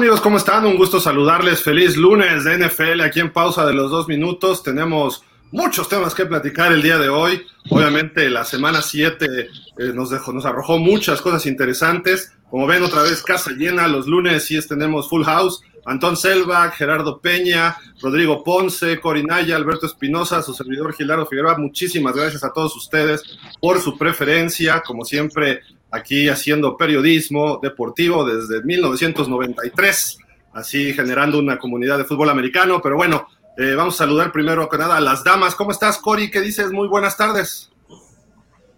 [0.00, 0.22] ¿Qué tal amigos?
[0.22, 0.64] ¿Cómo están?
[0.64, 1.62] Un gusto saludarles.
[1.62, 4.62] Feliz lunes de NFL aquí en pausa de los dos minutos.
[4.62, 7.44] Tenemos muchos temas que platicar el día de hoy.
[7.68, 9.48] Obviamente la semana 7 eh,
[9.92, 12.32] nos, dejó, nos arrojó muchas cosas interesantes.
[12.48, 15.60] Como ven otra vez casa llena, los lunes sí tenemos full house.
[15.84, 21.58] Antón Selva, Gerardo Peña, Rodrigo Ponce, Corinaya, Alberto Espinosa, su servidor Gilardo Figueroa.
[21.58, 23.22] Muchísimas gracias a todos ustedes
[23.60, 24.80] por su preferencia.
[24.80, 30.18] Como siempre, aquí haciendo periodismo deportivo desde 1993,
[30.52, 32.80] así generando una comunidad de fútbol americano.
[32.82, 35.54] Pero bueno, eh, vamos a saludar primero que nada a las damas.
[35.54, 36.30] ¿Cómo estás, Cori?
[36.30, 36.70] ¿Qué dices?
[36.72, 37.70] Muy buenas tardes.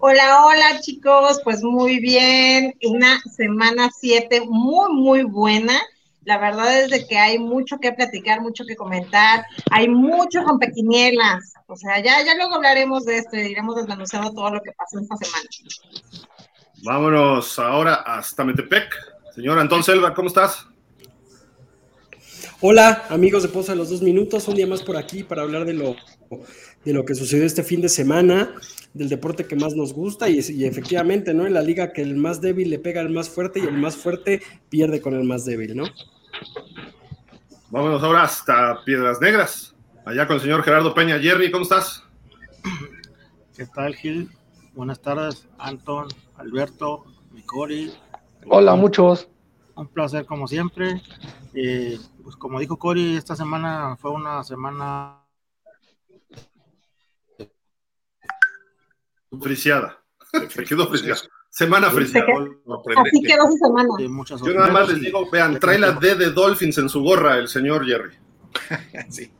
[0.04, 5.80] Hola, hola chicos, pues muy bien, una semana 7 muy, muy buena.
[6.24, 10.58] La verdad es de que hay mucho que platicar, mucho que comentar, hay mucho con
[10.58, 11.54] pequinielas.
[11.68, 14.98] O sea, ya, ya luego hablaremos de esto y iremos desmenuzando todo lo que pasó
[14.98, 15.48] esta semana.
[16.84, 18.92] Vámonos ahora hasta Metepec.
[19.36, 20.66] Señor Antón Selva, ¿cómo estás?
[22.60, 25.64] Hola, amigos de Poza de los Dos Minutos, un día más por aquí para hablar
[25.64, 25.94] de lo,
[26.84, 28.52] de lo que sucedió este fin de semana,
[28.94, 31.46] del deporte que más nos gusta y, y, efectivamente, ¿no?
[31.46, 33.96] En la liga que el más débil le pega al más fuerte y el más
[33.96, 35.84] fuerte pierde con el más débil, ¿no?
[37.70, 41.20] Vámonos ahora hasta Piedras Negras, allá con el señor Gerardo Peña.
[41.20, 42.04] Jerry, ¿cómo estás?
[43.56, 44.28] ¿Qué tal, Gil?
[44.74, 46.08] Buenas tardes, Anton,
[46.42, 47.04] Alberto,
[47.46, 47.92] Cori.
[48.46, 49.28] Hola, muchos.
[49.76, 51.00] Un placer como siempre.
[51.54, 55.22] Eh, pues como dijo Cori, esta semana fue una semana
[59.40, 60.02] friciada.
[60.48, 61.20] Se quedó friciada.
[61.48, 62.26] Semana friciada.
[62.96, 63.94] Así quedó su semana.
[64.44, 67.46] Yo nada más les digo, vean, trae la D de Dolphins en su gorra el
[67.46, 68.16] señor Jerry.
[69.10, 69.32] sí.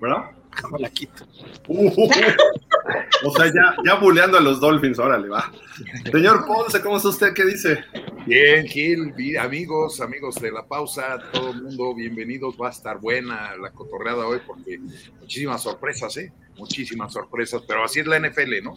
[0.00, 0.35] ¿Verdad?
[0.72, 1.26] Me la quito.
[1.68, 2.08] Uh,
[3.24, 5.52] o sea, ya, ya buleando a los Dolphins, órale, va.
[6.10, 7.34] Señor Ponce, ¿cómo está usted?
[7.34, 7.84] ¿Qué dice?
[8.26, 12.56] Bien, Gil, amigos, amigos de la pausa, todo el mundo, bienvenidos.
[12.60, 14.78] Va a estar buena la cotorreada hoy porque
[15.20, 16.32] muchísimas sorpresas, ¿eh?
[16.56, 18.74] Muchísimas sorpresas, pero así es la NFL, ¿no?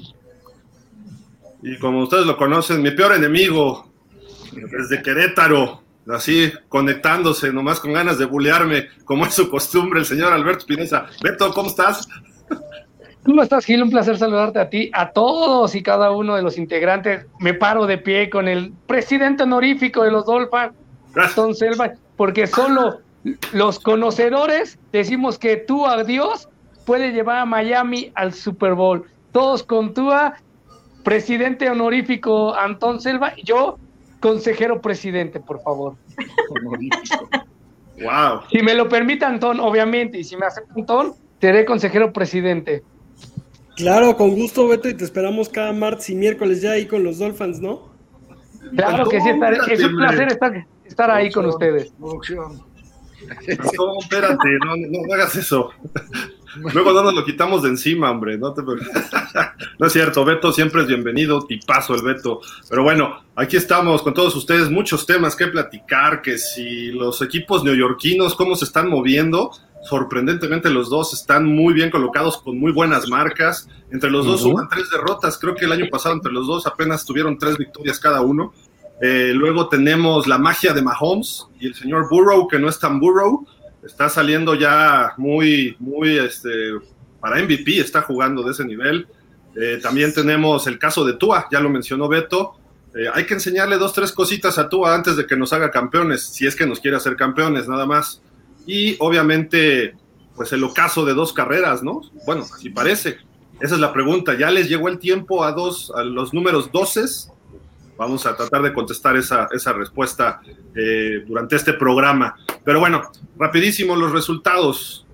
[1.61, 3.91] Y como ustedes lo conocen, mi peor enemigo,
[4.51, 10.33] desde Querétaro, así conectándose, nomás con ganas de bulearme, como es su costumbre, el señor
[10.33, 11.05] Alberto Pineza.
[11.23, 12.07] Beto, ¿cómo estás?
[13.25, 13.83] ¿Cómo estás, Gil?
[13.83, 17.25] Un placer saludarte a ti, a todos y cada uno de los integrantes.
[17.39, 20.73] Me paro de pie con el presidente honorífico de los Dolphins,
[21.13, 23.01] Gastón Selva, porque solo
[23.53, 26.49] los conocedores decimos que tú, a Dios,
[26.85, 29.05] puede llevar a Miami al Super Bowl.
[29.31, 30.35] Todos con Tua,
[31.03, 33.77] presidente honorífico Antón Selva, y yo,
[34.19, 35.95] consejero presidente, por favor.
[38.01, 38.41] Wow.
[38.51, 42.83] Si me lo permite Antón, obviamente, y si me acepta Antón, seré consejero presidente.
[43.75, 47.17] Claro, con gusto, Beto, y te esperamos cada martes y miércoles ya ahí con los
[47.17, 47.89] Dolphins, ¿no?
[48.75, 51.93] Claro que sí, estar, es un placer estar, estar ahí con ustedes.
[51.97, 52.19] No,
[54.01, 55.71] espérate, no, no, no, hagas eso.
[56.73, 58.37] Luego no nos lo quitamos de encima, hombre.
[58.37, 58.61] No, te...
[59.79, 62.41] no es cierto, Beto siempre es bienvenido, tipazo el Beto.
[62.69, 67.63] Pero bueno, aquí estamos con todos ustedes, muchos temas que platicar, que si los equipos
[67.63, 69.51] neoyorquinos, cómo se están moviendo,
[69.83, 73.67] sorprendentemente los dos están muy bien colocados con muy buenas marcas.
[73.91, 74.51] Entre los dos uh -huh.
[74.51, 75.37] suman tres derrotas.
[75.37, 78.53] Creo que el año pasado entre los dos apenas tuvieron tres victorias cada uno.
[79.01, 82.99] Eh, luego tenemos la magia de Mahomes y el señor Burrow, que no es tan
[82.99, 83.47] Burrow.
[83.83, 86.49] Está saliendo ya muy, muy, este,
[87.19, 89.07] para MVP está jugando de ese nivel.
[89.55, 92.55] Eh, también tenemos el caso de Tua, ya lo mencionó Beto.
[92.95, 96.25] Eh, hay que enseñarle dos, tres cositas a Tua antes de que nos haga campeones,
[96.25, 98.21] si es que nos quiere hacer campeones, nada más
[98.69, 99.95] y obviamente,
[100.35, 102.01] pues el ocaso de dos carreras, ¿no?
[102.27, 103.17] Bueno, así parece.
[103.59, 104.37] Esa es la pregunta.
[104.37, 107.31] ¿Ya les llegó el tiempo a dos, a los números 12?
[107.99, 110.39] Vamos a tratar de contestar esa, esa respuesta
[110.73, 112.33] eh, durante este programa.
[112.63, 113.01] Pero bueno,
[113.37, 115.05] rapidísimo los resultados.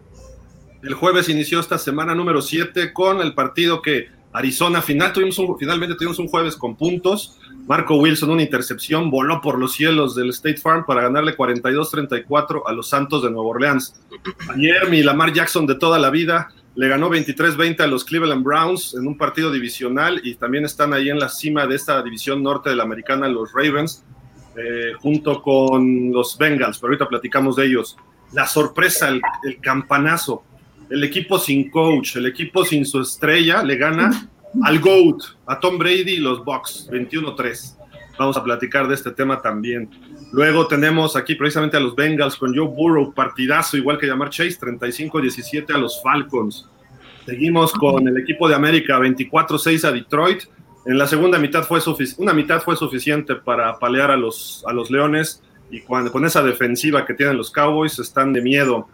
[0.83, 5.95] El jueves inició esta semana número 7 con el partido que Arizona final, tuvimos finalmente
[5.95, 7.39] tuvimos un jueves con puntos.
[7.65, 12.71] Marco Wilson, una intercepción, voló por los cielos del State Farm para ganarle 42-34 a
[12.71, 13.99] los Santos de Nueva Orleans.
[14.53, 18.95] Ayer mi Lamar Jackson de toda la vida le ganó 23-20 a los Cleveland Browns
[18.95, 22.69] en un partido divisional y también están ahí en la cima de esta división norte
[22.69, 24.03] de la americana los Ravens,
[24.57, 27.97] eh, junto con los Bengals, pero ahorita platicamos de ellos.
[28.33, 30.43] La sorpresa, el, el campanazo,
[30.89, 34.29] el equipo sin coach, el equipo sin su estrella, le gana
[34.63, 37.77] al GOAT, a Tom Brady y los Bucks, 21-3.
[38.17, 39.89] Vamos a platicar de este tema también.
[40.35, 44.59] Luego tenemos aquí precisamente a los Bengals con Joe Burrow, partidazo, igual que llamar Chase,
[44.59, 46.67] 35-17 a los Falcons.
[47.25, 50.43] Seguimos con el equipo de América, 24-6 a Detroit.
[50.85, 51.79] En la segunda mitad fue
[52.17, 55.41] una mitad fue suficiente para palear a los, a los Leones
[55.71, 58.89] y cuando, con esa defensiva que tienen los Cowboys están de miedo.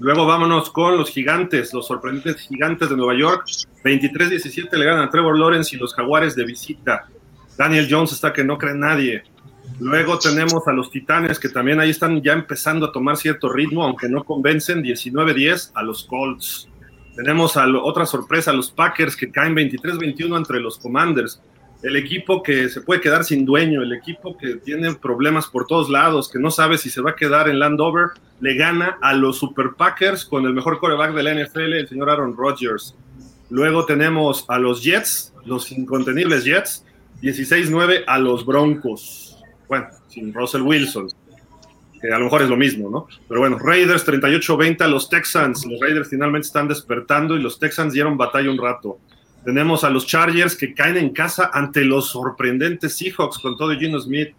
[0.00, 3.44] Luego vámonos con los gigantes, los sorprendentes gigantes de Nueva York.
[3.84, 7.06] 23-17 le ganan a Trevor Lawrence y los jaguares de visita.
[7.56, 9.22] Daniel Jones está que no cree nadie.
[9.78, 13.84] Luego tenemos a los Titanes que también ahí están ya empezando a tomar cierto ritmo,
[13.84, 16.68] aunque no convencen, 19-10 a los Colts.
[17.14, 21.40] Tenemos a otra sorpresa, a los Packers que caen 23-21 entre los Commanders.
[21.82, 25.90] El equipo que se puede quedar sin dueño, el equipo que tiene problemas por todos
[25.90, 28.08] lados, que no sabe si se va a quedar en Landover,
[28.40, 32.10] le gana a los Super Packers con el mejor coreback de la NFL, el señor
[32.10, 32.94] Aaron Rodgers.
[33.50, 36.84] Luego tenemos a los Jets, los incontenibles Jets,
[37.22, 39.25] 16-9 a los Broncos.
[39.68, 41.08] Bueno, sin Russell Wilson,
[42.00, 43.08] que a lo mejor es lo mismo, ¿no?
[43.28, 45.66] Pero bueno, Raiders 38-20 a los Texans.
[45.66, 48.98] Los Raiders finalmente están despertando y los Texans dieron batalla un rato.
[49.44, 54.00] Tenemos a los Chargers que caen en casa ante los sorprendentes Seahawks con todo Gino
[54.00, 54.34] Smith.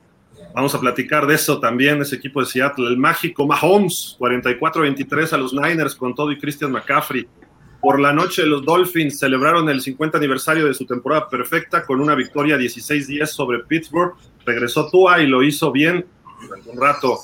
[0.54, 2.88] Vamos a platicar de eso también, ese equipo de Seattle.
[2.88, 7.28] El mágico Mahomes, 44-23 a los Niners con todo y Christian McCaffrey.
[7.80, 12.16] Por la noche los Dolphins celebraron el 50 aniversario de su temporada perfecta con una
[12.16, 14.14] victoria 16-10 sobre Pittsburgh.
[14.48, 16.06] Regresó Tua y lo hizo bien
[16.42, 17.20] durante un rato.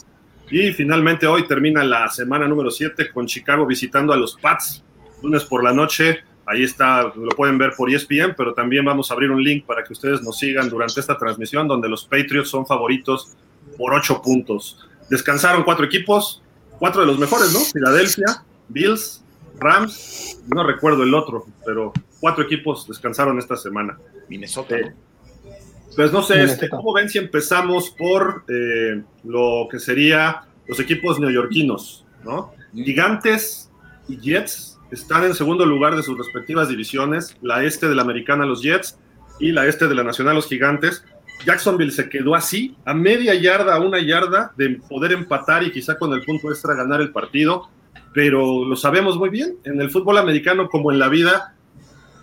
[0.52, 4.84] Y finalmente hoy termina la semana número 7 con Chicago visitando a los Pats.
[5.22, 9.14] Lunes por la noche, ahí está, lo pueden ver por ESPN, pero también vamos a
[9.14, 12.66] abrir un link para que ustedes nos sigan durante esta transmisión donde los Patriots son
[12.66, 13.38] favoritos
[13.78, 14.86] por 8 puntos.
[15.10, 16.44] Descansaron cuatro equipos,
[16.78, 17.60] cuatro de los mejores, ¿no?
[17.60, 19.24] Filadelfia, Bills,
[19.60, 23.98] Rams, no recuerdo el otro, pero cuatro equipos descansaron esta semana.
[24.28, 24.76] Minnesota.
[25.96, 31.20] Pues no sé, este, ¿cómo ven si empezamos por eh, lo que sería los equipos
[31.20, 32.54] neoyorquinos, ¿no?
[32.74, 33.72] Gigantes
[34.08, 38.46] y Jets están en segundo lugar de sus respectivas divisiones, la este de la americana
[38.46, 38.98] los Jets
[39.40, 41.04] y la este de la nacional los Gigantes.
[41.46, 45.98] Jacksonville se quedó así, a media yarda, a una yarda de poder empatar y quizá
[45.98, 47.70] con el punto extra ganar el partido
[48.14, 51.56] pero lo sabemos muy bien, en el fútbol americano como en la vida,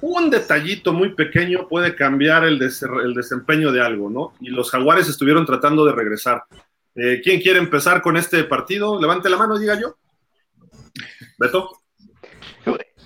[0.00, 4.32] un detallito muy pequeño puede cambiar el, el desempeño de algo, ¿no?
[4.41, 6.44] Y los jaguares estuvieron tratando de regresar.
[6.94, 9.00] Eh, ¿Quién quiere empezar con este partido?
[9.00, 9.97] Levante la mano, diga yo.
[11.38, 11.70] Beto.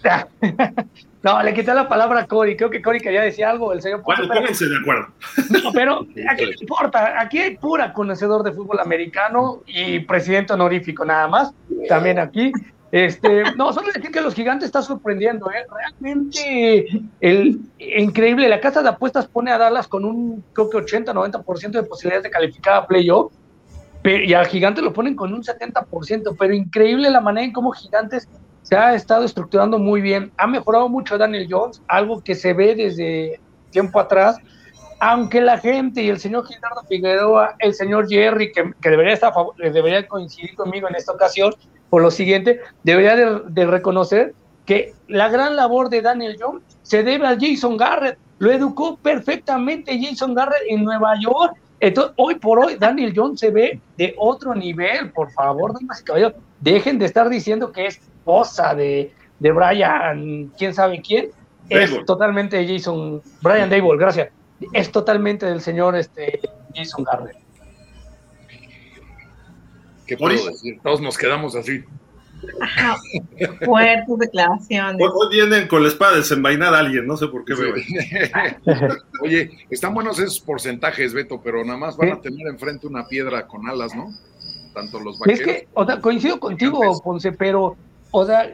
[1.25, 2.55] No, le quité la palabra a Cory.
[2.55, 3.73] Creo que Cory quería decir algo.
[3.73, 5.06] El señor bueno, pónganse de acuerdo.
[5.49, 7.19] No, pero aquí no importa.
[7.19, 11.55] Aquí hay pura conocedor de fútbol americano y presidente honorífico nada más.
[11.88, 12.52] También aquí.
[12.94, 15.67] Este, no, solo decir que los gigantes está sorprendiendo, ¿eh?
[15.69, 18.49] Realmente el, increíble.
[18.49, 22.31] La casa de apuestas pone a Dallas con un, creo que 80-90% de posibilidades de
[22.31, 23.32] calificar a playoff.
[24.05, 28.29] Y al gigante lo ponen con un 70%, pero increíble la manera en cómo Gigantes
[28.62, 30.31] se ha estado estructurando muy bien.
[30.37, 33.40] Ha mejorado mucho Daniel Jones, algo que se ve desde
[33.70, 34.37] tiempo atrás.
[35.00, 40.07] Aunque la gente y el señor Gildardo Figueroa, el señor Jerry, que, debería, estar, debería
[40.07, 41.52] coincidir conmigo en esta ocasión,
[41.94, 44.34] por lo siguiente, debería de, reconocer
[44.66, 48.18] que la gran labor de Daniel Jones se debe a Jason Garrett.
[48.40, 51.54] Lo educó perfectamente Jason Garrett en Nueva York.
[51.78, 55.12] Entonces, hoy por hoy, Daniel Jones se ve de otro nivel.
[55.12, 60.50] Por favor, damas y caballeros, dejen de estar diciendo que es cosa de, de Brian,
[60.58, 61.28] quién sabe quién.
[61.68, 64.30] Es totalmente Jason, Brian Dable, gracias.
[64.72, 66.40] Es totalmente del señor este,
[66.74, 67.43] Jason Garrett.
[70.06, 70.78] ¿Qué puedo decir?
[70.82, 71.84] Todos nos quedamos así.
[73.64, 75.00] Fuertes declaraciones.
[75.00, 77.54] Hoy, vienen con la espada desenvainada a alguien, no sé por qué.
[79.23, 83.46] Oye, están buenos esos porcentajes, Beto, pero nada más van a tener enfrente una piedra
[83.46, 84.12] con alas, ¿no?
[84.75, 85.40] Tanto los vaqueros.
[85.40, 87.76] Es que, o sea, coincido contigo, Ponce, pero,
[88.11, 88.50] o sea,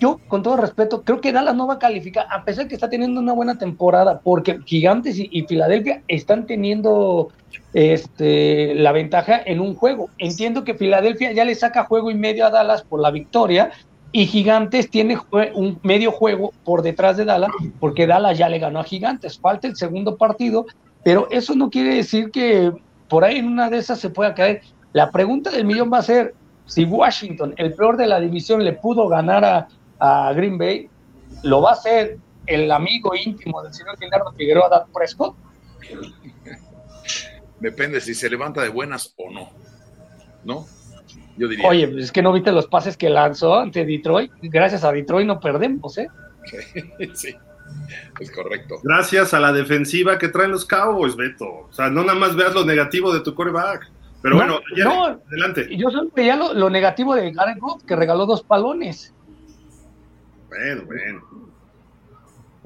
[0.00, 2.74] yo, con todo respeto, creo que Dallas no va a calificar, a pesar de que
[2.74, 7.30] está teniendo una buena temporada, porque Gigantes y, Filadelfia están teniendo
[7.72, 10.10] este, la ventaja en un juego.
[10.18, 13.70] Entiendo que Filadelfia ya le saca juego y medio a Dallas por la victoria,
[14.12, 15.18] y Gigantes tiene
[15.54, 17.50] un medio juego por detrás de Dallas,
[17.80, 19.40] porque Dallas ya le ganó a Gigantes.
[19.40, 20.66] Falta el segundo partido,
[21.02, 22.70] pero eso no quiere decir que
[23.08, 24.62] por ahí en una de esas se pueda caer.
[24.92, 26.32] La pregunta del millón va a ser,
[26.66, 29.68] si Washington, el peor de la división, le pudo ganar
[29.98, 30.90] a, Green Bay,
[31.42, 35.34] ¿lo va a hacer el amigo íntimo del señor Gildardo Figueroa, Dan Prescott?
[37.60, 39.50] Depende si se levanta de buenas o no.
[40.44, 40.66] ¿No?
[41.38, 41.66] Yo diría.
[41.66, 44.30] Oye, es que no viste los pases que lanzó ante Detroit.
[44.42, 46.08] Gracias a Detroit no perdemos, ¿eh?
[47.14, 47.34] sí.
[48.20, 48.76] Es correcto.
[48.82, 51.66] Gracias a la defensiva que traen los Cowboys, Beto.
[51.68, 53.90] O sea, no nada más veas lo negativo de tu coreback.
[54.24, 55.68] Pero bueno, no, adelante.
[55.76, 59.12] Yo solo veía lo, negativo de Gareth Goff, que regaló dos palones.
[60.48, 61.52] Bueno, bueno.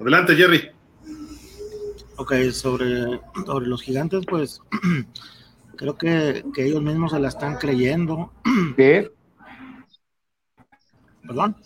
[0.00, 0.71] Adelante, Jerry.
[2.15, 4.62] Ok, sobre, sobre los gigantes, pues
[5.77, 8.33] creo que, que ellos mismos se la están creyendo.
[8.77, 9.11] ¿Qué?
[11.27, 11.57] Perdón.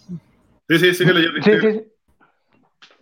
[0.70, 1.42] Sí, sí, síguele.
[1.42, 1.82] Sí, sí, sí.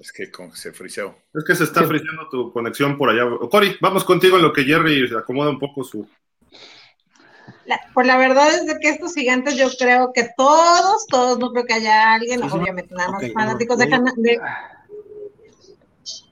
[0.00, 1.14] Es que se friseó.
[1.32, 3.30] Es que se está friseando tu conexión por allá.
[3.48, 6.08] Cory, vamos contigo en lo que Jerry se acomoda un poco su.
[7.70, 11.52] La, pues la verdad es de que estos gigantes yo creo que todos, todos, no
[11.52, 13.86] creo que haya alguien, Sí, sí, obviamente nada más fanáticos de,
[14.16, 14.40] de-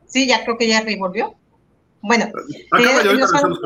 [0.09, 1.37] Sí, ya creo que Jerry volvió.
[2.01, 3.61] Bueno, eh, los fanáticos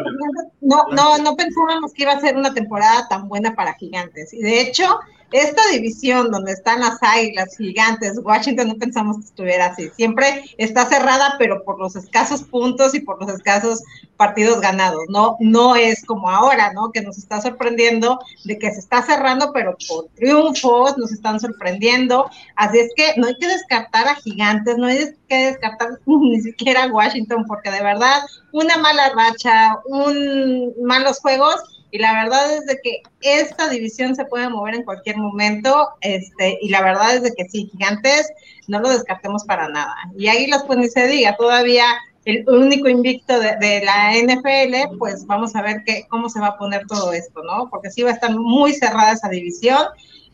[0.60, 4.34] no, no, no pensábamos que iba a ser una temporada tan buena para Gigantes.
[4.34, 5.00] Y de hecho,
[5.32, 9.90] esta división donde están las Águilas, Gigantes, Washington, no pensamos que estuviera así.
[9.96, 13.82] Siempre está cerrada, pero por los escasos puntos y por los escasos
[14.16, 15.02] partidos ganados.
[15.08, 16.92] No, no es como ahora, ¿no?
[16.92, 22.30] Que nos está sorprendiendo de que se está cerrando, pero por triunfos nos están sorprendiendo.
[22.56, 26.84] Así es que no hay que descartar a Gigantes, no hay que descartar ni siquiera
[26.84, 28.22] a Washington, porque de verdad
[28.52, 34.24] una mala racha, un malos juegos y la verdad es de que esta división se
[34.24, 38.32] puede mover en cualquier momento, este, y la verdad es de que sí, gigantes,
[38.66, 39.94] no lo descartemos para nada.
[40.16, 41.84] Y Águilas, pues ni se diga, todavía
[42.24, 46.58] el único invicto de, la NFL, pues vamos a ver qué, cómo se va a
[46.58, 47.68] poner todo esto, ¿no?
[47.68, 49.84] Porque sí va a estar muy cerrada esa división.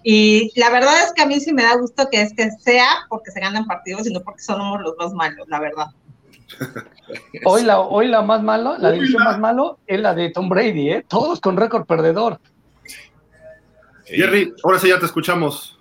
[0.05, 2.89] Y la verdad es que a mí sí me da gusto que es que sea
[3.09, 5.87] porque se ganan partidos y no porque somos los más malos, la verdad.
[7.45, 10.91] Hoy la, hoy la más malo, la división más malo es la de Tom Brady,
[10.91, 11.05] ¿eh?
[11.09, 12.41] Todos con récord perdedor.
[14.07, 15.79] Jerry, ahora sí ya te escuchamos.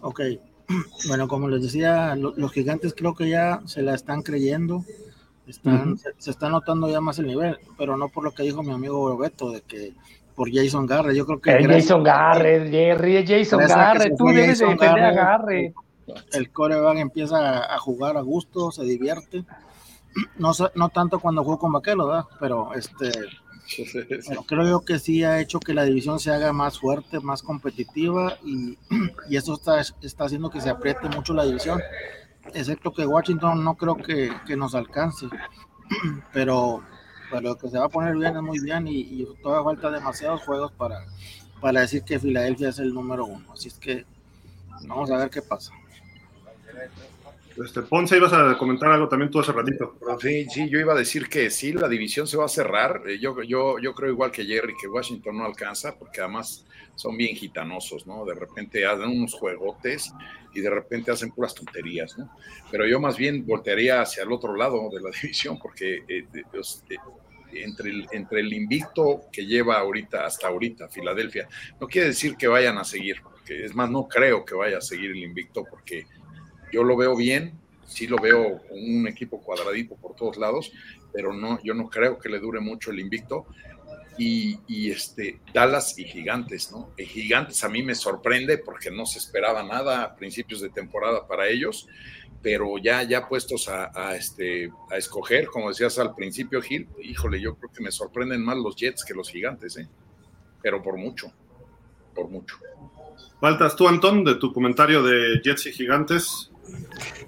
[0.00, 0.20] Ok.
[1.08, 4.82] Bueno, como les decía, lo- los gigantes creo que ya se la están creyendo.
[5.46, 8.62] Están, se, se está notando ya más el nivel, pero no por lo que dijo
[8.62, 9.92] mi amigo Beto, de que
[10.34, 11.14] por Jason Garrett.
[11.14, 14.16] Yo creo que Es gracias- Jason Garrett, Jerry, es Jason Garrett.
[14.16, 15.74] Tú debes de Jason defender a Garrett.
[16.06, 16.34] Garrett.
[16.34, 19.44] el coreback empieza a, a jugar a gusto, se divierte.
[20.38, 22.28] No, no tanto cuando jugó con Vaquero.
[22.38, 23.10] Pero este,
[24.46, 28.36] creo yo que sí ha hecho que la división se haga más fuerte, más competitiva
[28.44, 28.78] y,
[29.28, 31.80] y eso está, está haciendo que se apriete mucho la división.
[32.52, 35.26] Excepto que Washington no creo que, que nos alcance,
[36.32, 36.82] pero,
[37.30, 39.90] pero lo que se va a poner bien es muy bien y, y todavía falta
[39.90, 41.06] demasiados juegos para,
[41.60, 43.52] para decir que Filadelfia es el número uno.
[43.52, 44.04] Así es que
[44.86, 45.72] vamos a ver qué pasa.
[47.62, 49.96] Este, Ponce, ibas a comentar algo también tú hace ratito.
[50.20, 53.02] Sí, sí, yo iba a decir que sí, la división se va a cerrar.
[53.06, 57.16] Eh, Yo, yo, yo creo igual que Jerry, que Washington no alcanza, porque además son
[57.16, 58.24] bien gitanosos, ¿no?
[58.24, 60.12] De repente hacen unos juegotes
[60.52, 62.28] y de repente hacen puras tonterías, ¿no?
[62.72, 66.82] Pero yo más bien voltearía hacia el otro lado de la división, porque eh, los-
[66.90, 66.96] eh,
[67.52, 71.48] entre, el, entre el invicto que lleva ahorita, hasta ahorita, Filadelfia,
[71.80, 74.80] no quiere decir que vayan a seguir, porque es más, no creo que vaya a
[74.80, 76.04] seguir el invicto, porque
[76.74, 77.52] yo lo veo bien,
[77.86, 80.72] sí lo veo un equipo cuadradito por todos lados,
[81.12, 83.46] pero no, yo no creo que le dure mucho el invicto.
[84.16, 86.90] Y, este Dallas y Gigantes, ¿no?
[86.96, 91.48] Gigantes a mí me sorprende porque no se esperaba nada a principios de temporada para
[91.48, 91.88] ellos,
[92.40, 97.40] pero ya, ya puestos a, a, este, a escoger, como decías al principio, Gil, híjole,
[97.40, 99.88] yo creo que me sorprenden más los Jets que los Gigantes, ¿eh?
[100.62, 101.32] Pero por mucho,
[102.14, 102.56] por mucho.
[103.40, 106.50] Faltas tú, Antón, de tu comentario de Jets y Gigantes.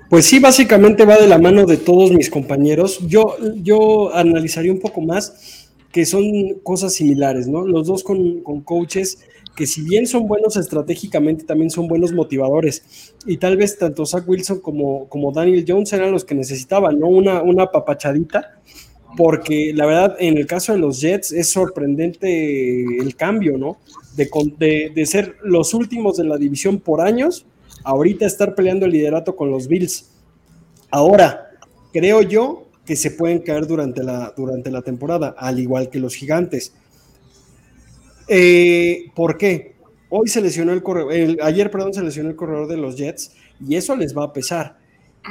[0.08, 3.00] Pues sí, básicamente va de la mano de todos mis compañeros.
[3.08, 6.24] Yo, yo analizaría un poco más que son
[6.62, 7.66] cosas similares, ¿no?
[7.66, 9.18] Los dos con, con coaches
[9.56, 13.14] que si bien son buenos estratégicamente, también son buenos motivadores.
[13.26, 17.08] Y tal vez tanto Zach Wilson como, como Daniel Jones eran los que necesitaban, ¿no?
[17.08, 18.60] Una, una papachadita,
[19.16, 23.78] porque la verdad, en el caso de los Jets es sorprendente el cambio, ¿no?
[24.14, 24.28] De,
[24.58, 27.46] de, de ser los últimos de la división por años,
[27.86, 30.10] ahorita estar peleando el liderato con los Bills.
[30.90, 31.50] Ahora,
[31.92, 36.14] creo yo que se pueden caer durante la, durante la temporada, al igual que los
[36.14, 36.72] gigantes.
[38.28, 39.76] Eh, ¿Por qué?
[40.08, 43.32] Hoy se lesionó el corredor, el- ayer, perdón, se lesionó el corredor de los Jets
[43.60, 44.78] y eso les va a pesar.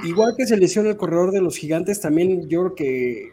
[0.06, 3.30] Igual que se lesiona el corredor de los gigantes, también yo creo que,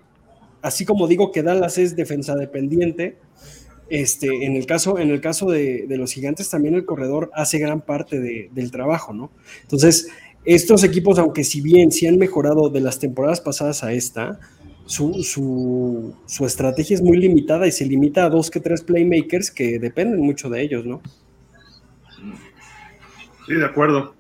[0.62, 3.18] así como digo que Dallas es defensa dependiente,
[3.90, 7.80] este, en el caso, en el caso de, los gigantes también el corredor hace gran
[7.80, 9.30] parte de- del trabajo, ¿no?
[9.62, 10.08] Entonces,
[10.44, 14.40] estos equipos, aunque si bien sí han mejorado de las temporadas pasadas a esta,
[14.86, 20.20] su estrategia es muy limitada y se limita a dos que tres playmakers que dependen
[20.20, 21.00] mucho de ellos, ¿no?
[23.46, 24.14] Sí, de acuerdo.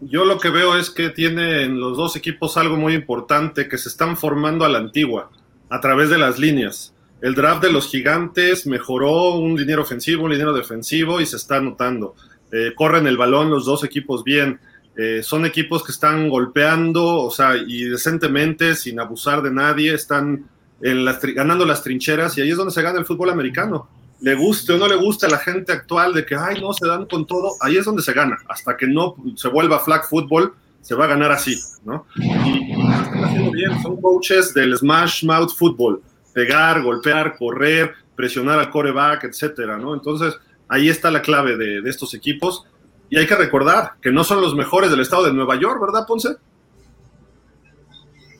[0.00, 3.88] Yo lo que veo es que tienen los dos equipos algo muy importante, que se
[3.88, 5.30] están formando a la antigua,
[5.70, 6.93] a través de las líneas.
[7.24, 11.58] El draft de los gigantes mejoró un dinero ofensivo, un dinero defensivo y se está
[11.58, 12.14] notando.
[12.52, 14.60] Eh, corren el balón los dos equipos bien.
[14.94, 20.44] Eh, son equipos que están golpeando, o sea, y decentemente, sin abusar de nadie, están
[20.82, 23.88] ganando las trincheras y ahí es donde se gana el fútbol americano.
[24.20, 26.86] Le guste o no le guste a la gente actual de que, ay, no, se
[26.86, 28.36] dan con todo, ahí es donde se gana.
[28.50, 30.52] Hasta que no se vuelva flag fútbol,
[30.82, 32.04] se va a ganar así, ¿no?
[32.16, 36.02] Y están haciendo bien, son coaches del smash mouth fútbol,
[36.34, 39.94] pegar, golpear, correr, presionar al coreback, etcétera, ¿no?
[39.94, 40.36] Entonces,
[40.68, 42.66] ahí está la clave de, de estos equipos.
[43.08, 46.06] Y hay que recordar que no son los mejores del estado de Nueva York, ¿verdad,
[46.06, 46.36] Ponce?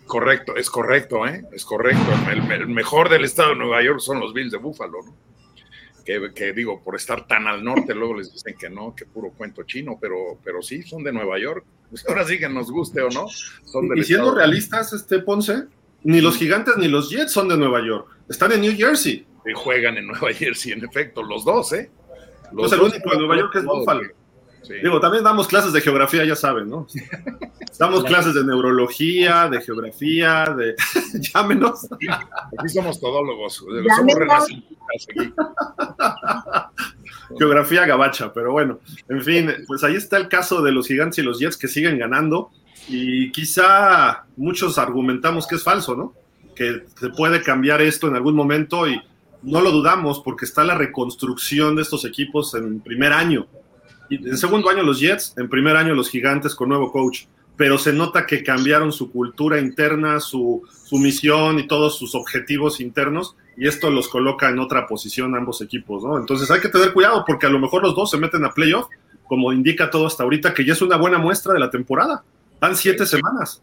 [0.06, 1.44] Correcto, es correcto, ¿eh?
[1.52, 2.04] Es correcto.
[2.30, 5.16] El, mejor del estado de Nueva York son los Bills de Buffalo, ¿no?
[6.04, 9.62] Que, digo, por estar tan al norte, luego les dicen que no, que puro cuento
[9.62, 11.64] chino, pero, pero sí, son de Nueva York.
[11.88, 13.26] Pues ahora sí que nos guste o no.
[13.28, 15.64] Son y siendo realistas, este Ponce,
[16.04, 18.08] ni los gigantes ni los Jets son de Nueva York.
[18.28, 19.26] Están en New Jersey.
[19.46, 21.90] Y juegan en Nueva Jersey, en efecto, los dos, ¿eh?
[22.52, 24.02] Los el único de Nueva York que es Buffalo.
[24.82, 26.86] Digo, también damos clases de geografía, ya saben, ¿no?
[27.78, 30.74] Damos clases de neurología, de geografía, de.
[31.20, 31.88] Llámenos.
[32.56, 34.14] Aquí somos todólogos, somos
[37.38, 41.22] geografía gabacha, pero bueno, en fin, pues ahí está el caso de los gigantes y
[41.22, 42.50] los Jets que siguen ganando.
[42.88, 46.14] Y quizá muchos argumentamos que es falso, ¿no?
[46.54, 49.00] Que se puede cambiar esto en algún momento y
[49.42, 53.46] no lo dudamos porque está la reconstrucción de estos equipos en primer año
[54.10, 57.24] en segundo año los Jets, en primer año los Gigantes con nuevo coach,
[57.56, 60.62] pero se nota que cambiaron su cultura interna, su,
[60.92, 66.04] misión y todos sus objetivos internos, y esto los coloca en otra posición ambos equipos,
[66.04, 66.18] ¿no?
[66.18, 68.86] Entonces hay que tener cuidado porque a lo mejor los dos se meten a playoff,
[69.24, 72.22] como indica todo hasta ahorita, que ya es una buena muestra de la temporada.
[72.64, 73.62] Dan siete semanas.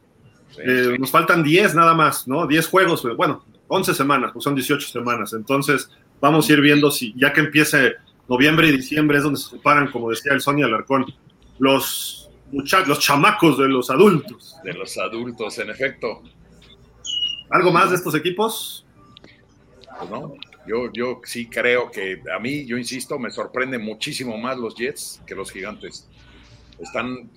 [0.59, 2.45] Eh, nos faltan diez nada más, ¿no?
[2.45, 5.33] Diez juegos, bueno, once semanas, pues son dieciocho semanas.
[5.33, 7.93] Entonces vamos a ir viendo si ya que empiece
[8.29, 11.07] noviembre y diciembre es donde se separan, como decía el Sonia Alarcón,
[11.57, 14.55] los muchachos, los chamacos de los adultos.
[14.63, 16.21] De los adultos, en efecto.
[17.49, 18.85] ¿Algo más de estos equipos?
[19.97, 20.35] Pues no,
[20.67, 25.23] yo, yo sí creo que a mí, yo insisto, me sorprende muchísimo más los Jets
[25.25, 26.07] que los gigantes.
[26.79, 27.31] Están,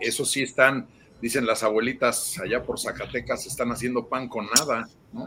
[0.00, 0.88] eso sí están,
[1.20, 5.26] dicen las abuelitas allá por Zacatecas, están haciendo pan con nada, ¿no?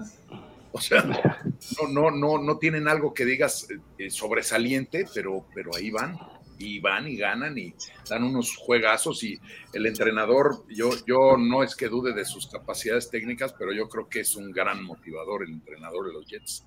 [0.71, 5.89] O sea, no, no, no, no tienen algo que digas eh, sobresaliente, pero, pero ahí
[5.89, 6.17] van,
[6.59, 7.73] y van y ganan y
[8.07, 9.39] dan unos juegazos y
[9.73, 14.07] el entrenador, yo, yo no es que dude de sus capacidades técnicas, pero yo creo
[14.09, 16.65] que es un gran motivador el entrenador de los Jets.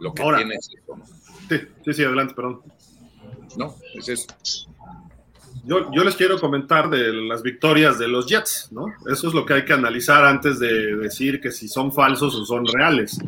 [0.00, 1.00] Lo que tiene es eso,
[1.48, 2.62] Sí, sí, sí, adelante, perdón.
[3.56, 4.26] No, es eso.
[5.64, 8.86] Yo, yo, les quiero comentar de las victorias de los Jets, ¿no?
[9.10, 12.44] Eso es lo que hay que analizar antes de decir que si son falsos o
[12.44, 13.18] son reales.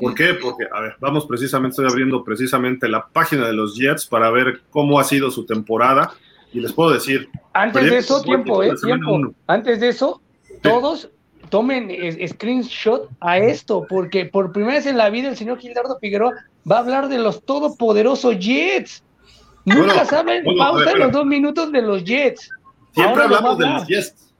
[0.00, 0.34] ¿Por qué?
[0.34, 4.62] Porque, a ver, vamos precisamente, estoy abriendo precisamente la página de los Jets para ver
[4.70, 6.12] cómo ha sido su temporada
[6.52, 7.28] y les puedo decir.
[7.52, 8.74] Antes de eso, tiempo, ¿eh?
[8.82, 9.34] Tiempo.
[9.46, 10.20] Antes de eso,
[10.62, 11.10] todos
[11.50, 11.90] tomen
[12.28, 16.32] screenshot a esto, porque por primera vez en la vida el señor Gildardo Figueroa
[16.68, 19.03] va a hablar de los todopoderosos Jets.
[19.64, 22.50] Nunca saben pausa los dos minutos de los Jets.
[22.92, 24.34] Siempre hablamos de los Jets.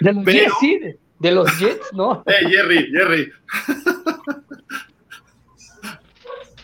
[0.00, 0.80] De los Jets, sí.
[1.18, 2.24] De, los Jets, ¿no?
[2.26, 3.32] Eh, Jerry, Jerry.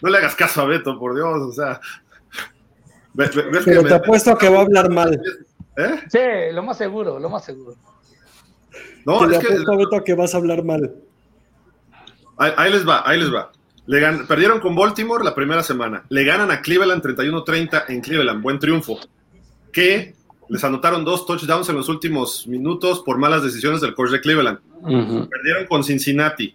[0.02, 1.80] no le hagas caso a Beto, por Dios, o sea.
[3.14, 5.20] Pero te apuesto que va a hablar mal.
[5.76, 6.00] ¿Eh?
[6.08, 7.76] Sí, lo más seguro, lo más seguro.
[9.04, 9.76] No, te es apuesto, que...
[9.76, 10.92] Beto, que vas a hablar mal.
[12.36, 13.52] ahí les va, ahí les va
[14.26, 16.04] perdieron con Baltimore la primera semana.
[16.10, 18.42] Le ganan a Cleveland 31-30 en Cleveland.
[18.42, 18.98] Buen triunfo.
[19.72, 20.14] Que
[20.48, 24.58] les anotaron dos touchdowns en los últimos minutos por malas decisiones del coach de Cleveland.
[24.82, 26.54] Perdieron con Cincinnati.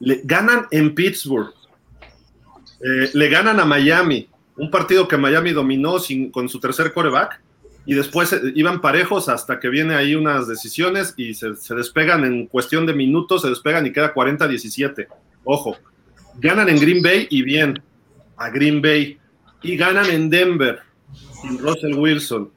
[0.00, 1.54] Le ganan en Pittsburgh.
[2.80, 4.28] Eh, le ganan a Miami.
[4.56, 7.40] Un partido que Miami dominó sin, con su tercer coreback.
[7.86, 12.24] Y después eh, iban parejos hasta que viene ahí unas decisiones y se, se despegan
[12.24, 15.06] en cuestión de minutos, se despegan y queda 40-17.
[15.44, 15.76] Ojo,
[16.38, 17.82] Ganan en Green Bay y bien,
[18.36, 19.18] a Green Bay.
[19.62, 20.80] Y ganan en Denver,
[21.40, 22.50] sin Russell Wilson.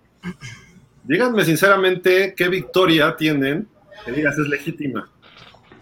[1.03, 3.67] Díganme sinceramente qué victoria tienen
[4.07, 5.09] que digas es legítima.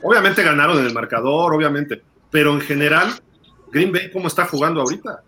[0.02, 3.14] Obviamente ganaron en el marcador, obviamente, pero en general,
[3.72, 5.24] Green Bay, ¿cómo está jugando ahorita?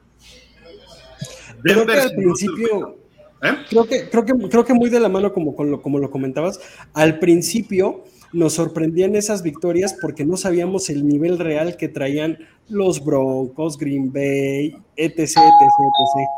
[1.62, 2.98] Creo que al principio,
[3.44, 3.56] ¿Eh?
[3.70, 6.60] creo, que, creo, que, creo que muy de la mano, como, como lo comentabas,
[6.94, 12.38] al principio nos sorprendían esas victorias porque no sabíamos el nivel real que traían
[12.70, 16.30] los Broncos, Green Bay, etc, etc, etc.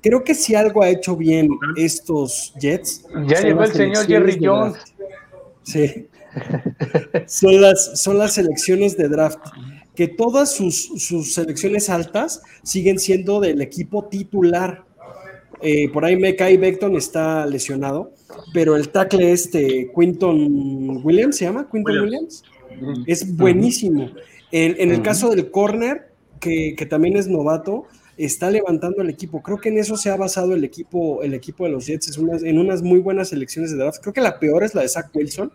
[0.00, 3.06] Creo que si algo ha hecho bien estos Jets.
[3.26, 4.76] Ya llegó el señor Jerry Jones.
[5.62, 6.08] Sí.
[7.26, 9.38] son, las, son las selecciones de draft.
[9.94, 14.83] Que todas sus, sus selecciones altas siguen siendo del equipo titular.
[15.64, 18.12] Eh, por ahí Mekai Beckton está lesionado,
[18.52, 21.66] pero el tackle este, Quinton Williams, ¿se llama?
[21.72, 22.44] Quinton Williams.
[23.06, 24.10] Es buenísimo.
[24.52, 27.86] En, el caso del corner, que, que, también es novato,
[28.18, 29.42] está levantando el equipo.
[29.42, 32.58] Creo que en eso se ha basado el equipo, el equipo de los Jets, en
[32.58, 34.00] unas muy buenas elecciones de draft.
[34.02, 35.50] Creo que la peor es la de Zach Wilson,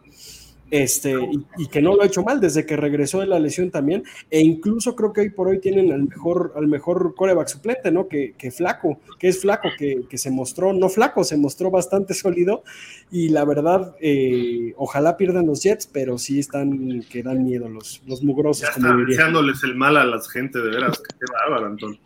[0.72, 1.16] este,
[1.58, 4.42] y, que no lo ha hecho mal desde que regresó de la lesión también, e
[4.42, 8.08] incluso creo que hoy por hoy tienen al mejor, al mejor coreback suplente, ¿no?
[8.08, 12.64] Que, Flaco, que es Flaco, que, se mostró, no Flaco, se mostró bastante sólido,
[13.12, 18.02] y la verdad, eh, ojalá pierdan los Jets, pero sí están, que dan miedo los,
[18.06, 18.68] los mugrosos.
[18.68, 22.00] Ya como deseándoles el mal a la gente, de veras, qué bárbaro, Antonio.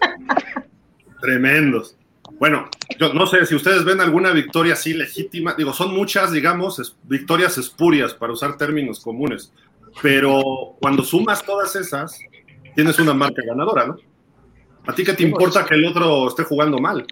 [1.20, 1.96] Tremendos.
[2.40, 5.54] Bueno, yo no sé si ustedes ven alguna victoria así legítima.
[5.58, 9.52] Digo, son muchas, digamos, victorias espurias, para usar términos comunes.
[10.00, 12.18] Pero cuando sumas todas esas,
[12.74, 13.98] tienes una marca ganadora, ¿no?
[14.86, 17.06] ¿A ti qué te importa que el otro esté jugando mal?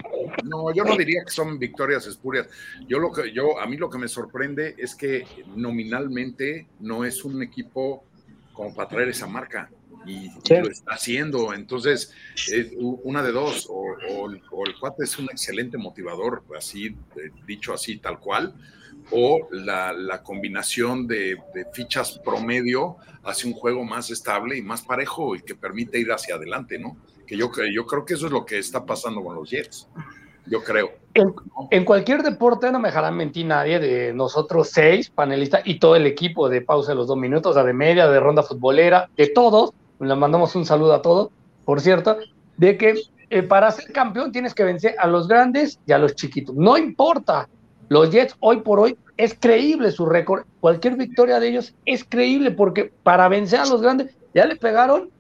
[0.45, 2.49] No, yo no diría que son victorias espurias.
[2.89, 7.23] Yo lo que yo a mí lo que me sorprende es que nominalmente no es
[7.23, 8.03] un equipo
[8.55, 9.69] como para traer esa marca
[10.09, 11.53] y, lo está haciendo.
[11.53, 12.13] Entonces,
[12.79, 16.97] una de dos, o, el cuate es un excelente motivador, así,
[17.47, 18.55] dicho así, tal cual,
[19.11, 21.39] o la, combinación de,
[21.73, 26.37] fichas promedio hace un juego más estable y más parejo y que permite ir hacia
[26.37, 26.97] adelante, ¿no?
[27.27, 29.87] Que yo, yo creo que eso es lo que está pasando con los Jets.
[30.47, 30.93] Yo creo.
[31.71, 36.07] En, cualquier deporte no me dejará mentir nadie de nosotros seis panelistas y todo el
[36.07, 40.15] equipo de pausa de los dos minutos, de media, de ronda futbolera, de todos, le
[40.15, 41.31] mandamos un saludo a todos,
[41.65, 42.17] por cierto,
[42.57, 42.95] de que
[43.31, 46.55] eh, para ser campeón tienes que vencer a los grandes y a los chiquitos.
[46.55, 47.49] No importa,
[47.89, 52.51] los Jets hoy por hoy es creíble su récord, cualquier victoria de ellos es creíble
[52.53, 55.11] porque para vencer a los grandes ya le pegaron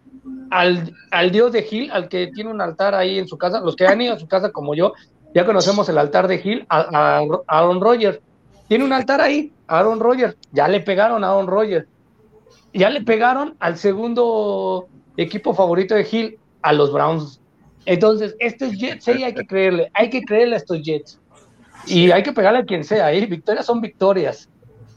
[0.50, 3.76] al, al dios de Gil, al que tiene un altar ahí en su casa, los
[3.76, 4.92] que han ido a su casa como yo,
[5.34, 8.20] ya conocemos el altar de Gil, a, Aaron Rodgers.
[8.68, 11.86] Tiene un altar ahí, Aaron Rodgers, ya le pegaron a Aaron Rodgers
[12.72, 17.40] ya le pegaron al segundo equipo favorito de Hill, a los Browns.
[17.86, 21.18] Entonces, estos Jets, sí, hay que creerle, hay que creerle a estos Jets.
[21.86, 23.24] Y hay que pegarle a quien sea, ¿eh?
[23.26, 24.48] victorias son victorias.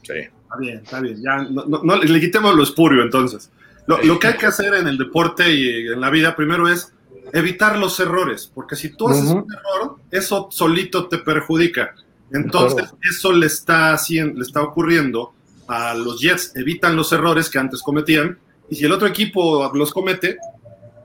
[0.02, 1.22] Sí, está bien, está bien.
[1.22, 3.50] Ya, no, le quitemos lo espurio entonces.
[3.86, 6.92] Lo, lo, que hay que hacer en el deporte y en la vida primero es
[7.32, 11.94] evitar los errores, porque si tú haces un error, eso solito te perjudica.
[12.30, 15.34] Entonces, eso le está, haciendo, le está ocurriendo
[15.68, 19.92] a los Jets evitan los errores que antes cometían, y si el otro equipo los
[19.92, 20.38] comete,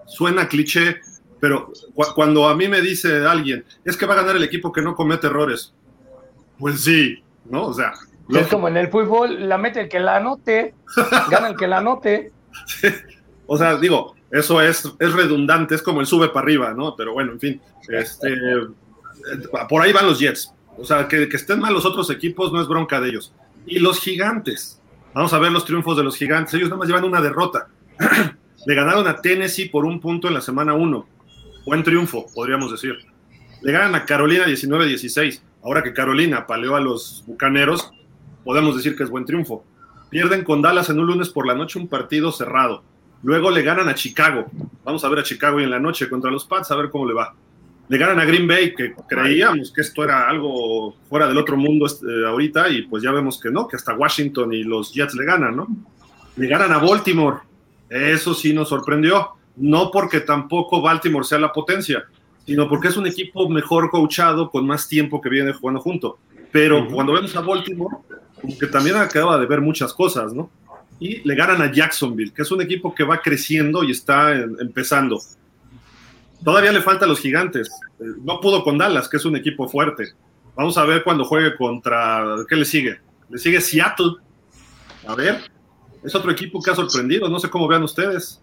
[0.06, 1.02] suena cliché,
[1.40, 1.72] pero
[2.16, 4.96] cuando a mí me dice alguien, es que va a ganar el equipo que no
[4.96, 5.74] comete errores,
[6.58, 7.66] pues sí, ¿no?
[7.66, 7.94] O sea...
[8.30, 10.74] Es como en el fútbol, la mete el que la anote,
[11.30, 12.32] gana el que la anote.
[13.50, 16.96] O sea, digo, eso es, es redundante, es como el sube para arriba, ¿no?
[16.98, 18.36] Pero bueno, en fin, este,
[19.70, 20.54] por ahí van los Jets.
[20.78, 23.34] O sea, que, que estén mal los otros equipos no es bronca de ellos.
[23.68, 24.82] Y los gigantes.
[25.14, 26.54] Vamos a ver los triunfos de los gigantes.
[26.54, 27.68] Ellos nada más llevan una derrota.
[28.66, 31.08] Le ganaron a Tennessee por un punto en la semana 1.
[31.66, 32.98] Buen triunfo, podríamos decir.
[33.62, 35.42] Le ganan a Carolina 19-16.
[35.64, 37.92] Ahora que Carolina paleó a los bucaneros,
[38.46, 39.66] podemos decir que es buen triunfo.
[40.10, 42.84] Pierden con Dallas en un lunes por la noche un partido cerrado.
[43.22, 44.46] Luego le ganan a Chicago.
[44.86, 47.06] Vamos a ver a Chicago hoy en la noche contra los Pats, a ver cómo
[47.06, 47.36] le va
[47.90, 51.86] le ganan a Green Bay, que creíamos que esto era algo fuera del otro mundo
[51.86, 55.26] este, ahorita, y pues ya vemos que no, que hasta Washington y los Jets le
[55.26, 55.68] ganan, ¿no?
[56.36, 57.38] Le ganan a Baltimore,
[57.90, 62.06] eso sí nos sorprendió, no porque tampoco Baltimore sea la potencia,
[62.46, 66.20] sino porque es un equipo mejor coachado, con más tiempo que viene jugando junto.
[66.52, 67.98] Pero cuando vemos a Baltimore,
[68.42, 70.50] como que también acaba de ver muchas cosas, ¿no?
[71.00, 75.22] Y le ganan a Jacksonville, que es un equipo que va creciendo y está empezando.
[76.44, 77.70] Todavía le falta a los gigantes.
[78.00, 80.14] Eh, no pudo con Dallas, que es un equipo fuerte.
[80.56, 82.24] Vamos a ver cuando juegue contra.
[82.48, 83.00] ¿Qué le sigue?
[83.30, 84.14] Le sigue Seattle.
[85.08, 85.42] A ver.
[86.04, 87.28] Es otro equipo que ha sorprendido.
[87.30, 88.42] No sé cómo vean ustedes.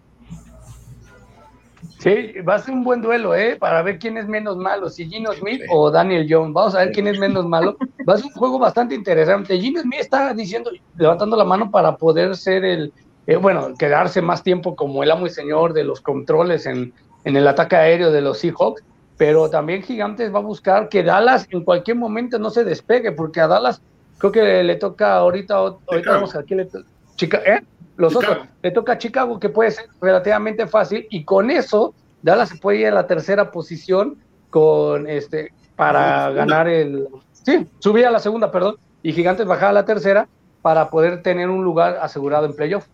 [1.99, 3.55] Sí, va a ser un buen duelo, ¿eh?
[3.55, 6.53] Para ver quién es menos malo, si Gino Smith o Daniel Jones.
[6.53, 7.77] Vamos a ver quién es menos malo.
[8.07, 9.59] Va a ser un juego bastante interesante.
[9.59, 12.93] Gino Smith está diciendo, levantando la mano para poder ser el,
[13.27, 16.93] eh, bueno, quedarse más tiempo como el amo y señor de los controles en,
[17.25, 18.83] en el ataque aéreo de los Seahawks,
[19.17, 23.41] pero también Gigantes va a buscar que Dallas en cualquier momento no se despegue, porque
[23.41, 23.81] a Dallas
[24.17, 26.67] creo que le, toca ahorita, ahorita vamos aquí, le,
[27.15, 27.61] Chica, ¿eh?
[27.97, 32.49] Los otros, le toca a Chicago, que puede ser relativamente fácil, y con eso Dallas
[32.49, 34.17] se puede ir a la tercera posición
[34.49, 39.73] con este para ganar el sí, subir a la segunda, perdón, y Gigantes bajar a
[39.73, 40.27] la tercera
[40.61, 42.87] para poder tener un lugar asegurado en playoff.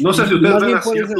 [0.00, 1.16] No sé si ustedes ven.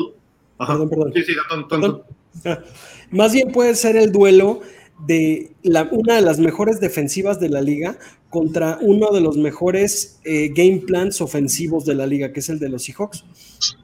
[0.59, 1.13] Perdón, perdón.
[1.15, 2.49] Sí, sí,
[3.11, 4.61] Más bien puede ser el duelo
[5.07, 7.99] de la, una de las mejores defensivas de la liga
[8.31, 12.59] contra uno de los mejores eh, game plans ofensivos de la liga, que es el
[12.59, 13.25] de los Seahawks,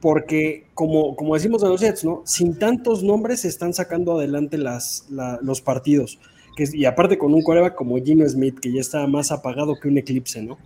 [0.01, 2.23] porque como, como decimos de los Jets, ¿no?
[2.25, 5.05] Sin tantos nombres se están sacando adelante las,
[5.41, 6.19] los partidos.
[6.55, 9.87] Que, y aparte con un coreback como Gino Smith, que ya está más apagado que
[9.87, 10.57] un eclipse, ¿no?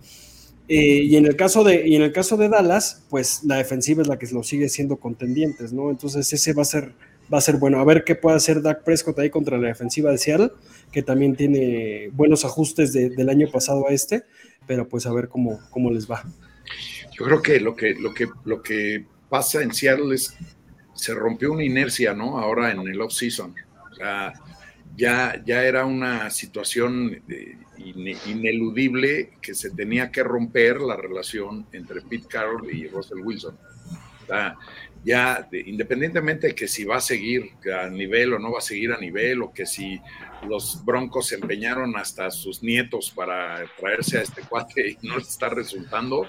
[0.68, 4.02] Eh, y, en el caso de, y en el caso de Dallas, pues la defensiva
[4.02, 5.90] es la que lo sigue siendo contendientes, ¿no?
[5.90, 6.92] Entonces ese va a ser,
[7.32, 7.80] va a ser bueno.
[7.80, 10.52] A ver qué puede hacer Dak Prescott ahí contra la defensiva de Seattle
[10.90, 14.22] que también tiene buenos ajustes del año pasado a este,
[14.66, 16.22] pero pues a ver cómo, cómo les va.
[17.18, 20.36] Yo creo que lo que, lo que lo que pasa en Seattle es
[20.94, 22.38] se rompió una inercia, ¿no?
[22.38, 23.54] Ahora en el off-season.
[23.90, 24.32] O sea,
[24.96, 32.00] ya, ya era una situación eh, ineludible que se tenía que romper la relación entre
[32.02, 33.56] Pete Carroll y Russell Wilson.
[35.04, 38.90] Ya independientemente de que si va a seguir a nivel o no va a seguir
[38.90, 40.00] a nivel, o que si
[40.48, 45.50] los Broncos se empeñaron hasta sus nietos para traerse a este cuate y no está
[45.50, 46.26] resultando,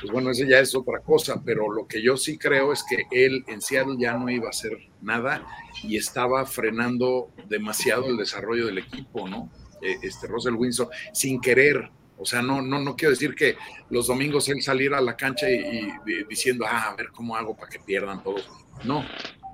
[0.00, 3.04] pues bueno, eso ya es otra cosa, pero lo que yo sí creo es que
[3.12, 5.46] él en Seattle ya no iba a hacer nada
[5.84, 9.52] y estaba frenando demasiado el desarrollo del equipo, ¿no?
[9.80, 13.56] Eh, este Russell Wilson, sin querer, o sea, no, no, no quiero decir que
[13.90, 15.92] los domingos él saliera a la cancha y,
[16.28, 18.48] diciendo, ah, a ver cómo hago para que pierdan todos.
[18.84, 19.04] No,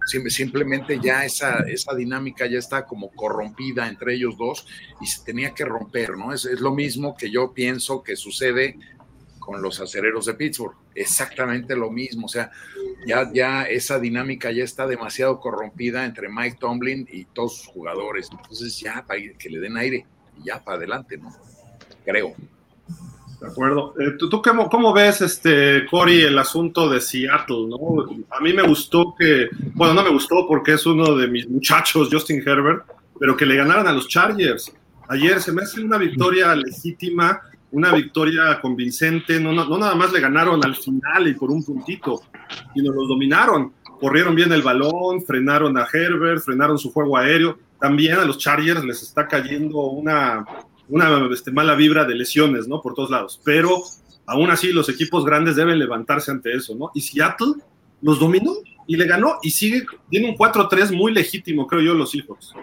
[0.06, 4.66] simplemente ya esa, esa dinámica ya está como corrompida entre ellos dos
[5.00, 6.32] y se tenía que romper, ¿no?
[6.32, 8.78] Es, es lo mismo que yo pienso que sucede
[9.42, 12.52] con los acereros de Pittsburgh, exactamente lo mismo, o sea,
[13.06, 18.28] ya, ya esa dinámica ya está demasiado corrompida entre Mike Tomlin y todos sus jugadores,
[18.30, 20.06] entonces ya para que le den aire
[20.38, 21.30] y ya para adelante, ¿no?
[22.04, 22.34] creo.
[23.40, 23.94] De acuerdo.
[23.98, 24.30] Eh, ¿Tú,
[24.70, 27.66] cómo, ves, este, Cory, el asunto de Seattle?
[27.68, 28.06] ¿no?
[28.30, 32.08] A mí me gustó que, bueno, no me gustó porque es uno de mis muchachos,
[32.10, 32.84] Justin Herbert,
[33.18, 34.72] pero que le ganaran a los Chargers.
[35.08, 37.40] Ayer se me hace una victoria legítima,
[37.72, 39.40] una victoria convincente.
[39.40, 42.22] No, no, no nada más le ganaron al final y por un puntito,
[42.72, 43.72] sino los dominaron.
[44.00, 47.58] Corrieron bien el balón, frenaron a Herbert, frenaron su juego aéreo.
[47.82, 50.46] También a los Chargers les está cayendo una,
[50.88, 52.80] una este, mala vibra de lesiones, ¿no?
[52.80, 53.40] Por todos lados.
[53.44, 53.82] Pero
[54.24, 56.92] aún así los equipos grandes deben levantarse ante eso, ¿no?
[56.94, 57.54] Y Seattle
[58.00, 58.52] los dominó
[58.86, 62.54] y le ganó y sigue, tiene un 4-3 muy legítimo, creo yo, los hijos.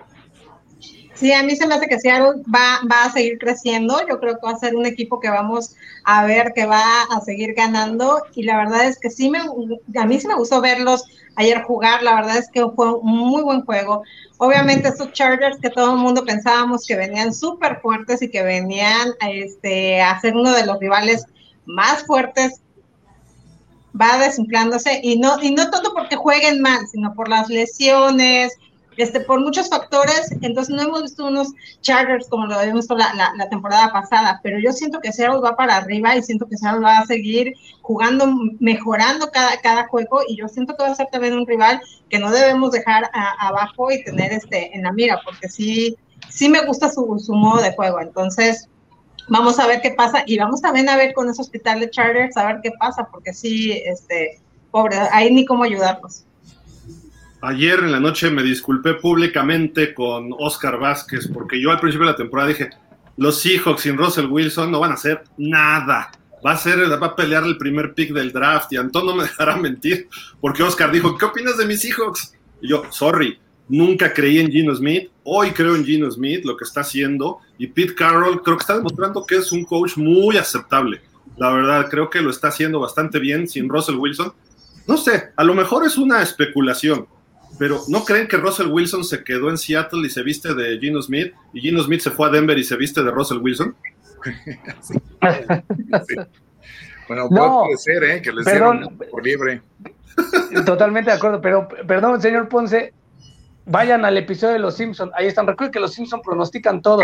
[1.20, 4.00] Sí, a mí se me hace que Seattle va, va a seguir creciendo.
[4.08, 7.20] Yo creo que va a ser un equipo que vamos a ver que va a
[7.20, 8.24] seguir ganando.
[8.36, 11.04] Y la verdad es que sí, me, a mí sí me gustó verlos
[11.36, 12.04] ayer jugar.
[12.04, 14.04] La verdad es que fue un muy buen juego.
[14.38, 19.10] Obviamente estos Chargers que todo el mundo pensábamos que venían súper fuertes y que venían
[19.20, 21.26] este, a ser uno de los rivales
[21.66, 22.62] más fuertes,
[24.00, 28.54] va desinflándose y no, y no tanto porque jueguen mal, sino por las lesiones,
[29.00, 33.50] este, por muchos factores, entonces no hemos visto unos Chargers como lo habíamos visto la,
[33.50, 37.00] temporada pasada, pero yo siento que Seattle va para arriba y siento que Seattle va
[37.00, 38.28] a seguir jugando,
[38.60, 42.20] mejorando cada, cada juego y yo siento que va a ser también un rival que
[42.20, 43.10] no debemos dejar
[43.40, 45.96] abajo y tener este en la mira, porque sí,
[46.28, 48.68] sí me gusta su, su modo de juego, entonces
[49.30, 52.36] vamos a ver qué pasa y vamos también a ver con ese hospital de Chargers
[52.36, 56.26] a ver qué pasa, porque sí, este, pobre, hay ni cómo ayudarlos.
[57.42, 62.12] Ayer en la noche me disculpé públicamente con Oscar Vázquez porque yo al principio de
[62.12, 62.70] la temporada dije,
[63.16, 66.12] los Seahawks sin Russell Wilson no van a hacer nada.
[66.46, 69.24] Va a ser, va a pelear el primer pick del draft y Antón no me
[69.30, 70.10] dejará mentir
[70.42, 72.34] porque Oscar dijo, ¿qué opinas de mis Seahawks?
[72.62, 76.66] Y yo, sorry, nunca creí en Gino Smith, hoy creo en Gino Smith, lo que
[76.66, 81.02] está haciendo, y Pete Carroll creo que está demostrando que es un coach muy aceptable.
[81.38, 84.34] La verdad, creo que lo está haciendo bastante bien sin Russell Wilson.
[84.88, 87.08] No sé, a lo mejor es una especulación,
[87.60, 91.02] pero ¿no creen que Russell Wilson se quedó en Seattle y se viste de Gino
[91.02, 93.76] Smith y Gino Smith se fue a Denver y se viste de Russell Wilson?
[97.10, 98.22] Bueno, puede ser, ¿eh?
[98.22, 99.64] Que les dieron por libre.
[100.66, 102.94] Totalmente de acuerdo, pero perdón, señor Ponce,
[103.66, 105.48] vayan al episodio de Los Simpsons, ahí están.
[105.48, 107.02] Recuerden que Los Simpsons pronostican todo.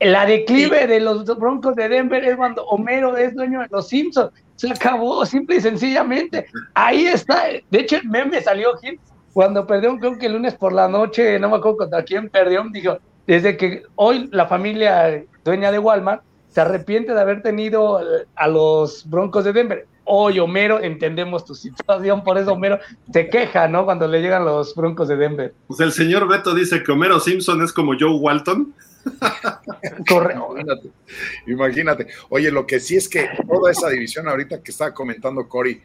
[0.00, 4.32] La declive de los Broncos de Denver es cuando Homero es dueño de Los Simpsons.
[4.56, 6.46] Se acabó, simple y sencillamente.
[6.72, 7.48] Ahí está.
[7.70, 8.98] De hecho, el meme salió, Gil,
[9.32, 12.64] cuando perdió, creo que el lunes por la noche, no me acuerdo contra quién perdió,
[12.70, 18.00] dijo, desde que hoy la familia dueña de Walmart se arrepiente de haber tenido
[18.34, 19.86] a los Broncos de Denver.
[20.04, 22.78] Hoy, Homero, entendemos tu situación, por eso Homero
[23.12, 23.84] se queja, ¿no?
[23.84, 25.54] Cuando le llegan los Broncos de Denver.
[25.68, 28.74] Pues el señor Beto dice que Homero Simpson es como Joe Walton.
[30.08, 30.48] Correcto.
[30.50, 30.90] Imagínate,
[31.46, 32.06] imagínate.
[32.28, 35.80] Oye, lo que sí es que toda esa división ahorita que estaba comentando Cory,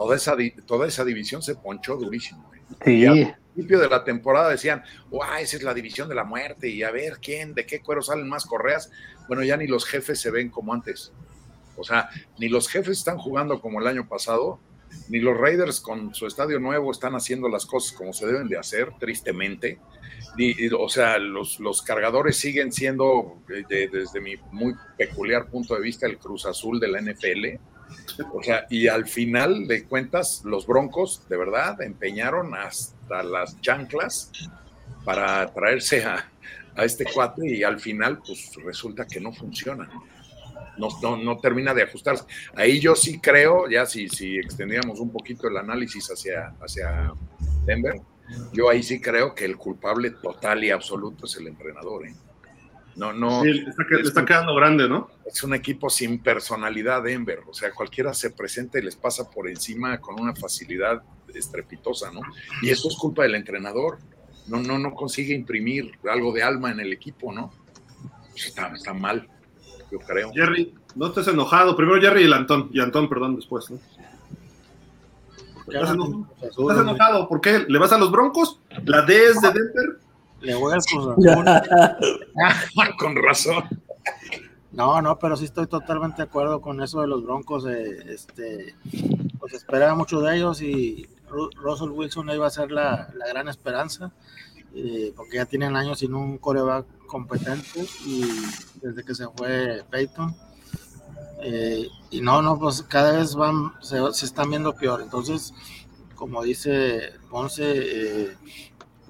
[0.00, 0.34] toda esa,
[0.66, 2.50] toda esa división se ponchó durísimo.
[2.82, 3.04] Sí.
[3.52, 5.38] principio de la temporada decían, ¡guau!
[5.38, 8.26] Esa es la división de la muerte y a ver quién, de qué cuero salen
[8.26, 8.90] más correas.
[9.28, 11.12] Bueno, ya ni los jefes se ven como antes.
[11.76, 12.08] O sea,
[12.38, 14.58] ni los jefes están jugando como el año pasado,
[15.10, 18.56] ni los Raiders con su estadio nuevo están haciendo las cosas como se deben de
[18.56, 19.80] hacer, tristemente.
[20.78, 23.36] o sea, los, los, cargadores siguen siendo,
[23.68, 27.60] desde mi muy peculiar punto de vista, el Cruz Azul de la NFL.
[28.32, 34.30] O sea, y al final de cuentas, los Broncos de verdad empeñaron hasta las chanclas
[35.04, 36.30] para traerse a,
[36.76, 39.88] a este cuate y al final, pues resulta que no funciona
[40.80, 42.24] no, no, termina de ajustarse.
[42.54, 47.12] Ahí yo sí creo, ya si, si extendíamos un poquito el análisis hacia, hacia
[47.64, 48.00] Denver,
[48.52, 52.06] yo ahí sí creo que el culpable total y absoluto es el entrenador.
[52.06, 52.14] ¿eh?
[52.96, 53.42] No, no.
[53.44, 55.10] está, quedando grande, ¿no?
[55.24, 57.40] Es un equipo sin personalidad Denver.
[57.48, 62.20] O sea, cualquiera se presenta y les pasa por encima con una facilidad estrepitosa, ¿no?
[62.62, 63.98] Y eso es culpa del entrenador.
[64.46, 67.52] No, no, no consigue imprimir algo de alma en el equipo, ¿no?
[68.34, 69.28] Está, está mal
[69.90, 70.30] yo creo.
[70.32, 71.76] Jerry, no estés enojado.
[71.76, 72.70] Primero Jerry y el Antón.
[72.72, 73.70] Y Antón, perdón, después.
[73.70, 73.78] ¿no?
[75.68, 77.28] ¿Estás, enojado?
[77.28, 77.64] ¿Por qué?
[77.68, 78.60] ¿Le vas a los Broncos?
[78.84, 79.98] ¿La D es de Denver?
[80.40, 80.78] Le voy a
[82.98, 83.64] Con razón.
[84.72, 87.66] No, no, pero sí estoy totalmente de acuerdo con eso de los Broncos.
[87.66, 88.74] Eh, este,
[89.38, 94.12] pues esperaba mucho de ellos y Russell Wilson iba a ser la, la gran esperanza,
[94.74, 98.24] eh, porque ya tienen años sin un coreback competente y
[98.80, 100.34] desde que se fue Peyton.
[101.42, 105.00] Eh, y no, no, pues cada vez van, se, están viendo peor.
[105.00, 105.54] Entonces,
[106.14, 108.36] como dice Ponce, eh,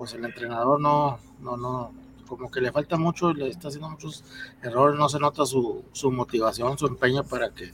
[0.00, 1.92] pues el entrenador no, no, no,
[2.26, 4.24] como que le falta mucho, le está haciendo muchos
[4.62, 7.70] errores, no se nota su, su motivación, su empeño para que,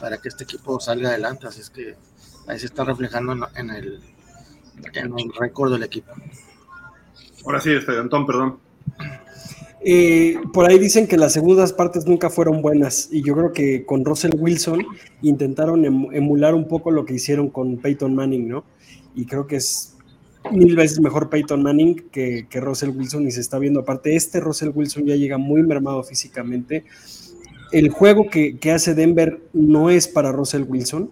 [0.00, 1.46] para que este equipo salga adelante.
[1.46, 1.94] Así es que
[2.46, 4.00] ahí se está reflejando en, el,
[4.94, 6.10] en el récord del equipo.
[7.44, 8.60] Ahora sí, este, Antón, perdón.
[9.84, 13.84] Eh, por ahí dicen que las segundas partes nunca fueron buenas y yo creo que
[13.84, 14.86] con Russell Wilson
[15.20, 18.64] intentaron em, emular un poco lo que hicieron con Peyton Manning, ¿no?
[19.14, 19.97] Y creo que es
[20.50, 24.70] mil veces mejor Peyton Manning que, Russell Wilson y se está viendo aparte, este Russell
[24.74, 26.84] Wilson ya llega muy mermado físicamente.
[27.72, 31.10] El juego que, que hace Denver no es para Russell Wilson,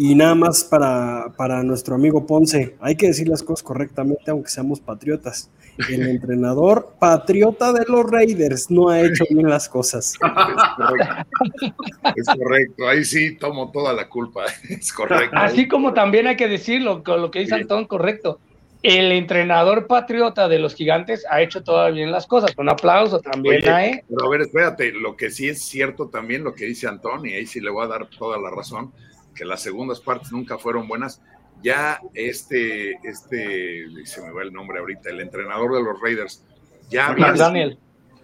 [0.00, 4.48] y nada más para, para, nuestro amigo Ponce, hay que decir las cosas correctamente, aunque
[4.48, 5.50] seamos patriotas.
[5.88, 10.14] El entrenador patriota de los Raiders no ha hecho bien las cosas.
[12.16, 12.88] Es correcto.
[12.88, 15.36] ahí sí tomo toda la culpa, es correcto.
[15.36, 18.40] Así como también hay que decirlo, con lo que dice Antón, correcto.
[18.82, 22.52] El entrenador patriota de los gigantes ha hecho todas bien las cosas.
[22.56, 24.02] Un aplauso también a él.
[24.08, 27.34] Pero a ver, espérate, lo que sí es cierto también, lo que dice Antón, y
[27.34, 28.92] ahí sí le voy a dar toda la razón
[29.34, 31.20] que las segundas partes nunca fueron buenas.
[31.62, 36.44] Ya este, este, se me va el nombre ahorita, el entrenador de los Raiders,
[36.88, 37.78] ya McDaniel,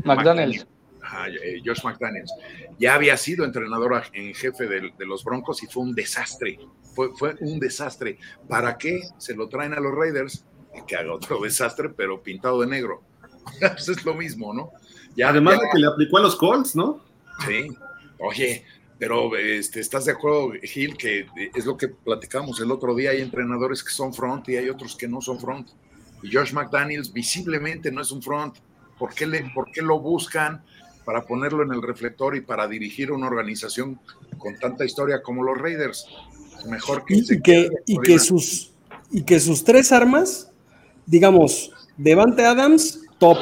[0.05, 0.67] McDaniels.
[1.43, 2.33] Eh, Josh McDaniels,
[2.79, 6.59] ya había sido entrenador en jefe de, los Broncos y fue un desastre,
[6.95, 8.19] fue, fue un desastre.
[8.49, 10.45] ¿Para qué se lo traen a los Raiders?
[10.87, 13.03] Que haga otro desastre, pero pintado de negro.
[13.77, 14.71] Eso es lo mismo, ¿no?
[15.17, 17.05] Ya, Además de que le aplicó a los Colts, ¿no?
[17.47, 17.69] Sí.
[18.19, 18.65] Oye,
[18.99, 23.11] pero este, ¿estás de acuerdo, Gil, que es lo que platicamos el otro día?
[23.11, 25.69] Hay entrenadores que son front y hay otros que no son front.
[26.23, 28.57] Y Josh McDaniels visiblemente no es un front.
[28.99, 30.65] ¿Por qué, le, por qué lo buscan
[31.05, 33.99] para ponerlo en el reflector y para dirigir una organización
[34.39, 36.07] con tanta historia como los Raiders?
[36.69, 37.17] Mejor que...
[37.17, 38.73] Y, que, y que, sus,
[39.11, 40.51] y que sus tres armas,
[41.05, 43.39] digamos, Devante Adams, top.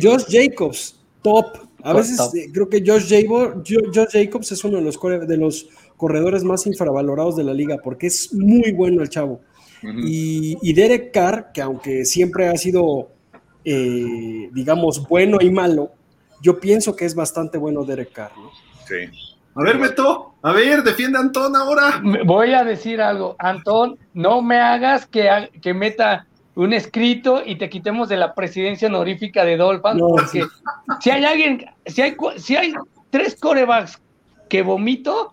[0.00, 1.67] Josh Jacobs, top.
[1.82, 4.98] A veces eh, creo que Josh, Jacobs es uno de los,
[5.28, 9.40] de los corredores más infravalorados de la liga porque es muy bueno el chavo.
[9.82, 13.10] y, Derek Carr, que aunque siempre ha sido,
[13.64, 15.92] eh, digamos, bueno y malo,
[16.42, 18.32] yo pienso que es bastante bueno Derek Carr.
[18.36, 18.50] ¿no?
[18.86, 19.36] Sí.
[19.54, 22.00] A ver, Beto, a ver, defiende a Antón ahora.
[22.24, 23.34] Voy a decir algo.
[23.38, 25.28] Antón, no me hagas que,
[25.60, 26.28] que meta
[26.58, 30.44] un escrito y te quitemos de la presidencia honorífica de Dolphins, porque
[31.00, 32.74] si hay alguien, si hay, si hay
[33.10, 34.02] tres corebacks
[34.48, 35.32] que vomito,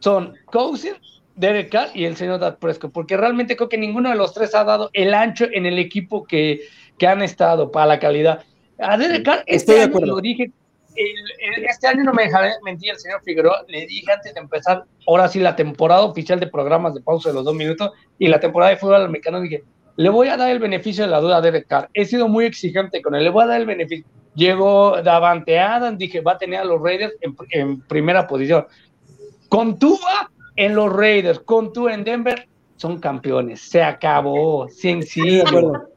[0.00, 4.16] son Cousins, Derek Carr y el señor Dad Prescott, porque realmente creo que ninguno de
[4.16, 6.60] los tres ha dado el ancho en el equipo que,
[6.98, 8.44] que han estado para la calidad.
[8.78, 10.50] A Derek Carr, este año lo dije,
[11.66, 15.28] este año no me dejaré mentir el señor Figueroa, le dije antes de empezar, ahora
[15.28, 18.72] sí, la temporada oficial de programas de pausa de los dos minutos y la temporada
[18.72, 19.64] de fútbol americano, dije,
[19.98, 21.90] le voy a dar el beneficio de la duda a Derek Carr.
[21.92, 24.06] He sido muy exigente con él, le voy a dar el beneficio.
[24.36, 27.14] Llegó Davante Adams, dije, va a tener a los Raiders
[27.50, 28.64] en, primera posición.
[29.48, 32.46] Con Tuba en los Raiders, con Tua en Denver,
[32.76, 33.60] son campeones.
[33.60, 34.68] Se acabó.
[34.68, 35.88] Sencillo.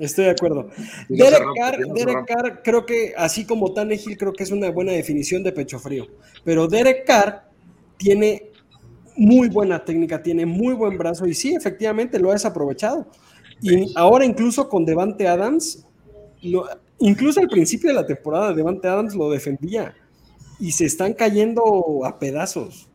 [0.00, 0.70] Estoy de acuerdo.
[1.08, 5.44] Derek Carr, Derek Carr, creo que así como Tannehill, creo que es una buena definición
[5.44, 6.08] de pecho frío.
[6.42, 7.44] Pero Derek Carr
[7.98, 8.50] tiene
[9.16, 13.06] muy buena técnica, tiene muy buen brazo y sí, efectivamente lo ha desaprovechado.
[13.60, 15.86] Y ahora incluso con Devante Adams,
[16.98, 19.94] incluso al principio de la temporada Devante Adams lo defendía
[20.58, 22.88] y se están cayendo a pedazos.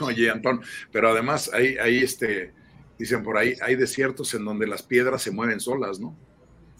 [0.00, 0.62] Oye, Antón,
[0.92, 2.52] pero además ahí, ahí este,
[2.98, 6.16] dicen por ahí, hay desiertos en donde las piedras se mueven solas, ¿no?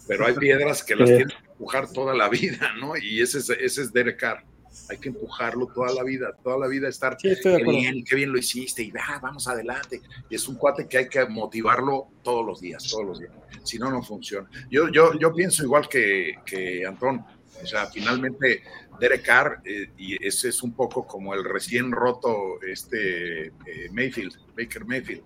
[0.07, 2.95] Pero hay piedras que las tienes que empujar toda la vida, ¿no?
[2.97, 4.43] Y ese es, ese es Derek Carr.
[4.89, 8.37] Hay que empujarlo toda la vida, toda la vida estar, qué bien, qué bien lo
[8.37, 10.01] hiciste, y ah, vamos adelante.
[10.29, 13.31] Y es un cuate que hay que motivarlo todos los días, todos los días.
[13.63, 14.49] Si no, no funciona.
[14.69, 17.25] Yo, yo, yo pienso igual que, que Antón.
[17.63, 18.63] O sea, finalmente
[18.99, 24.35] Derek Carr, eh, y ese es un poco como el recién roto este eh, Mayfield,
[24.57, 25.23] Baker Mayfield,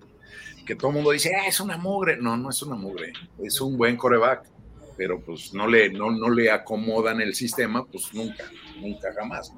[0.65, 2.17] que todo el mundo dice, ah, es una mugre.
[2.17, 4.58] No, no es una mugre, es un buen coreback
[4.99, 8.43] pero pues no le, no, no le acomodan el sistema, pues nunca,
[8.81, 9.53] nunca jamás.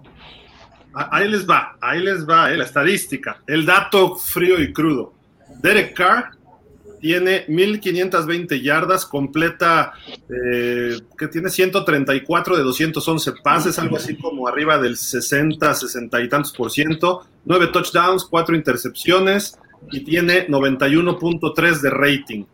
[0.94, 5.16] Ahí les va, ahí les va eh, la estadística, el dato frío y crudo.
[5.60, 6.38] Derek Carr
[7.00, 9.94] tiene 1520 yardas, completa,
[10.30, 16.30] eh, que tiene 134 de 211 pases, algo así como arriba del 60, 60 y
[16.30, 19.58] tantos por ciento, 9 touchdowns, 4 intercepciones
[19.92, 22.46] y tiene 91.3 de rating.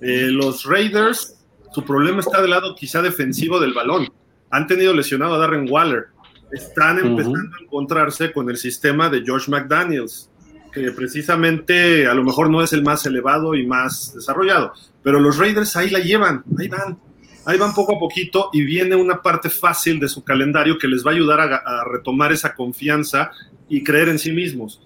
[0.00, 1.36] Eh, los Raiders
[1.72, 4.08] su problema está del lado quizá defensivo del balón.
[4.50, 6.06] Han tenido lesionado a Darren Waller.
[6.50, 10.28] Están empezando a encontrarse con el sistema de George McDaniels,
[10.72, 14.72] que precisamente a lo mejor no es el más elevado y más desarrollado.
[15.02, 16.98] Pero los Raiders ahí la llevan, ahí van.
[17.46, 21.04] Ahí van poco a poquito y viene una parte fácil de su calendario que les
[21.04, 23.30] va a ayudar a, a retomar esa confianza
[23.68, 24.82] y creer en sí mismos.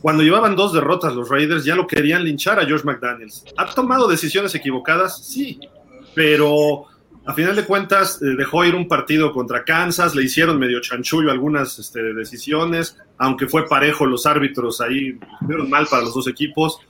[0.00, 3.44] Cuando llevaban dos derrotas los Raiders ya lo querían linchar a George McDaniels.
[3.56, 5.24] ¿Ha tomado decisiones equivocadas?
[5.24, 5.60] Sí,
[6.14, 6.86] pero
[7.24, 11.30] a final de cuentas eh, dejó ir un partido contra Kansas, le hicieron medio chanchullo
[11.30, 16.80] algunas este, decisiones, aunque fue parejo los árbitros ahí, fueron mal para los dos equipos,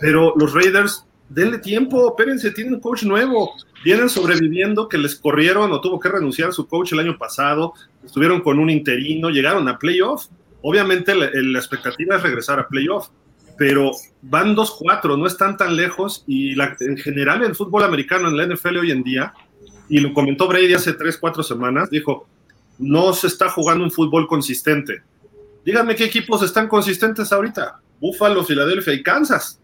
[0.00, 3.52] pero los Raiders, denle tiempo, espérense, tienen un coach nuevo,
[3.84, 8.40] vienen sobreviviendo que les corrieron o tuvo que renunciar su coach el año pasado, estuvieron
[8.40, 10.26] con un interino, llegaron a playoff,
[10.62, 13.10] obviamente la, la expectativa es regresar a playoff,
[13.58, 13.90] pero
[14.22, 18.78] van 2-4, no están tan lejos y en general el fútbol americano en la NFL
[18.78, 19.34] hoy en día,
[19.88, 22.28] y lo comentó Brady hace 3-4 semanas, dijo,
[22.78, 25.02] no se está jugando un fútbol consistente.
[25.64, 27.80] Díganme qué equipos están consistentes ahorita.
[28.00, 29.60] Buffalo, Filadelfia y Kansas.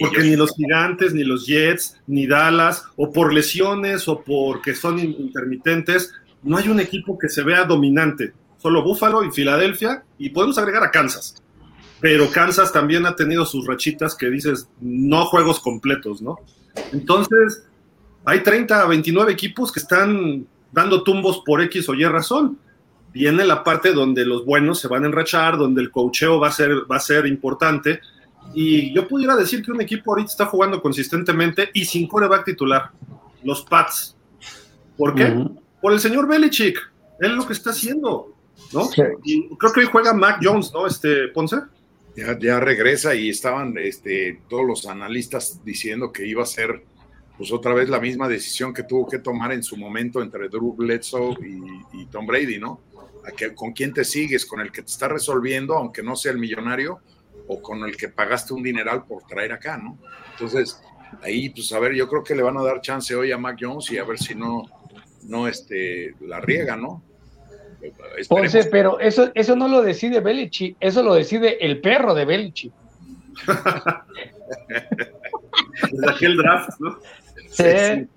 [0.00, 4.98] Porque ni los gigantes, ni los Jets, ni Dallas, o por lesiones, o porque son
[4.98, 8.32] intermitentes, no hay un equipo que se vea dominante.
[8.56, 11.42] Solo Buffalo y Filadelfia, y podemos agregar a Kansas
[12.00, 16.38] pero Kansas también ha tenido sus rachitas que dices, no juegos completos, ¿no?
[16.92, 17.66] Entonces,
[18.24, 22.58] hay 30 a 29 equipos que están dando tumbos por X o Y razón.
[23.12, 26.52] Viene la parte donde los buenos se van a enrachar, donde el cocheo va a
[26.52, 28.00] ser, va a ser importante.
[28.54, 32.90] Y yo pudiera decir que un equipo ahorita está jugando consistentemente y sin coreback titular,
[33.42, 34.16] los Pats.
[34.96, 35.46] ¿Por qué?
[35.80, 36.78] Por el señor Belichick.
[37.20, 38.34] Él lo que está haciendo,
[38.72, 38.88] ¿no?
[39.24, 40.86] Y creo que hoy juega Mac Jones, ¿no?
[40.86, 41.56] Este Ponce.
[42.40, 46.82] Ya, regresa y estaban este, todos los analistas diciendo que iba a ser
[47.36, 50.74] pues otra vez la misma decisión que tuvo que tomar en su momento entre Drew
[50.74, 51.36] Bledsoe
[51.92, 52.80] y, Tom Brady, ¿no?
[53.54, 54.44] ¿Con quién te sigues?
[54.44, 56.98] ¿Con el que te está resolviendo, aunque no sea el millonario?
[57.46, 59.98] ¿O con el que pagaste un dineral por traer acá, ¿no?
[60.32, 60.80] Entonces,
[61.22, 63.58] ahí, pues a ver, yo creo que le van a dar chance hoy a Mac
[63.60, 64.64] Jones y a ver si no,
[65.22, 67.04] no este, la riega, ¿no?
[68.28, 72.72] Ponce, pero eso, eso no lo decide Belichick, eso lo decide el perro de Belichick.
[75.92, 76.98] Desde aquel draft, ¿no?
[77.50, 78.08] Sí.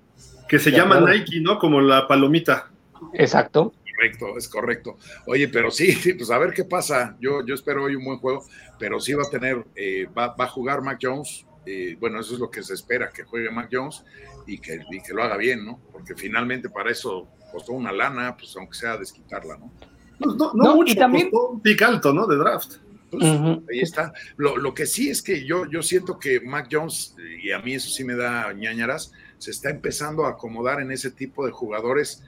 [0.48, 1.58] Que se llama Nike, ¿no?
[1.58, 2.70] Como la palomita.
[3.14, 3.72] Exacto.
[3.94, 4.98] Correcto, es correcto.
[5.26, 7.16] Oye, pero sí, sí, pues a ver qué pasa.
[7.20, 8.44] Yo, yo espero hoy un buen juego,
[8.78, 11.46] pero sí va a tener, eh, va, a jugar Mac Jones.
[11.64, 14.04] Eh, bueno, eso es lo que se espera, que juegue Mac Jones
[14.46, 15.80] y que, y que lo haga bien, ¿no?
[15.92, 19.72] Porque finalmente para eso costó una lana, pues aunque sea desquitarla, ¿no?
[20.18, 21.30] Pues no, no, mucho, y también...
[21.30, 22.26] costó un pic alto, ¿no?
[22.26, 22.76] De draft.
[23.10, 24.12] Pues, Ahí está.
[24.36, 27.74] Lo, lo, que sí es que yo, yo siento que Mac Jones, y a mí
[27.74, 32.24] eso sí me da ñañaras, se está empezando a acomodar en ese tipo de jugadores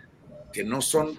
[0.53, 1.17] que no son,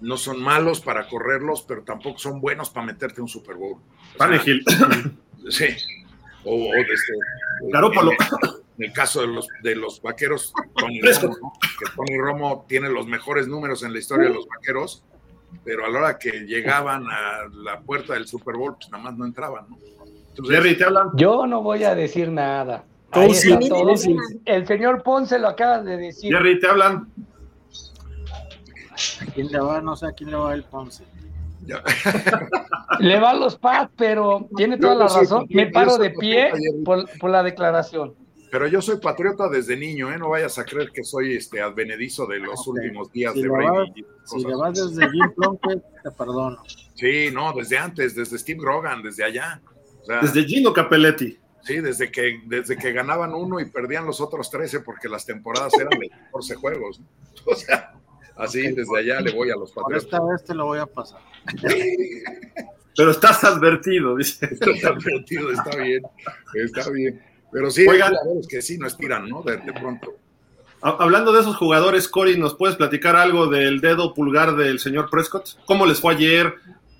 [0.00, 3.78] no son malos para correrlos, pero tampoco son buenos para meterte un Super Bowl.
[4.16, 4.64] Panegil.
[5.48, 5.66] Sí.
[6.44, 7.12] O, o este,
[7.70, 8.12] Garópalo.
[8.78, 13.06] En el caso de los, de los vaqueros, Tony Romo, que Tony Romo tiene los
[13.06, 15.04] mejores números en la historia de los vaqueros,
[15.64, 19.16] pero a la hora que llegaban a la puerta del Super Bowl, pues nada más
[19.16, 19.78] no entraban, ¿no?
[20.48, 21.10] Jerry, ¿te hablan?
[21.14, 22.84] Yo no voy a decir nada.
[23.14, 26.32] El señor Ponce lo acaba de decir.
[26.32, 27.08] Jerry, ¿te hablan?
[29.20, 29.82] ¿A quién le va?
[29.82, 31.04] No sé a quién le va el Ponce.
[32.98, 35.46] Le va a los Pats, pero tiene toda la razón.
[35.50, 36.52] Me paro de pie
[36.84, 38.14] por, la declaración.
[38.50, 40.18] Pero yo soy patriota desde niño, ¿eh?
[40.18, 44.04] No vayas a creer que soy este advenedizo de los últimos días de Brady.
[44.24, 46.62] Si le vas desde Jim Plunkett, te perdono.
[46.94, 49.60] Sí, no, desde antes, desde Steve Grogan, desde allá.
[50.20, 51.38] desde Gino Capelletti.
[51.62, 55.72] Sí, desde que, desde que ganaban uno y perdían los otros 13 porque las temporadas
[55.74, 57.00] eran de 14 juegos.
[57.44, 57.92] O sea,
[58.36, 60.04] así desde allá le voy a los patriotas.
[60.04, 61.20] esta vez te lo voy a pasar.
[62.96, 64.46] Pero estás advertido, dice.
[64.52, 66.02] Estás advertido, está bien,
[66.54, 67.22] está bien.
[67.50, 69.42] Pero sí, hay jugadores que sí no estiran, ¿no?
[69.42, 70.14] De, pronto.
[70.80, 75.50] Hablando de esos jugadores, Cory, ¿nos puedes platicar algo del dedo pulgar del señor Prescott?
[75.64, 76.54] ¿Cómo les fue ayer?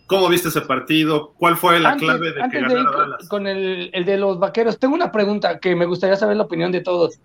[0.06, 1.32] ¿Cómo viste ese partido?
[1.38, 3.28] ¿Cuál fue la clave de que ganara Dallas?
[3.28, 6.82] Con el, de los vaqueros, tengo una pregunta que me gustaría saber la opinión de
[6.82, 7.18] todos.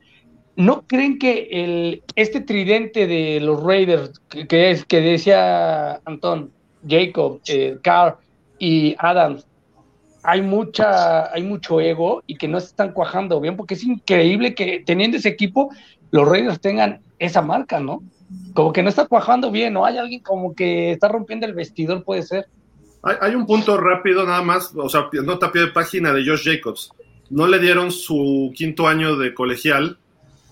[0.58, 6.52] ¿No creen que el, este tridente de los Raiders, que, es que decía Antón,
[6.88, 8.16] Jacob, eh, Carl
[8.58, 9.46] y Adams,
[10.24, 14.56] hay mucha, hay mucho ego y que no se están cuajando bien, porque es increíble
[14.56, 15.70] que teniendo ese equipo,
[16.10, 18.02] los Raiders tengan esa marca, ¿no?
[18.56, 19.86] Como que no está cuajando bien, ¿no?
[19.86, 22.48] Hay alguien como que está rompiendo el vestidor, puede ser.
[23.04, 26.90] Hay, un punto rápido nada más, o sea, nota pie de página de Josh Jacobs.
[27.30, 30.00] No le dieron su quinto año de colegial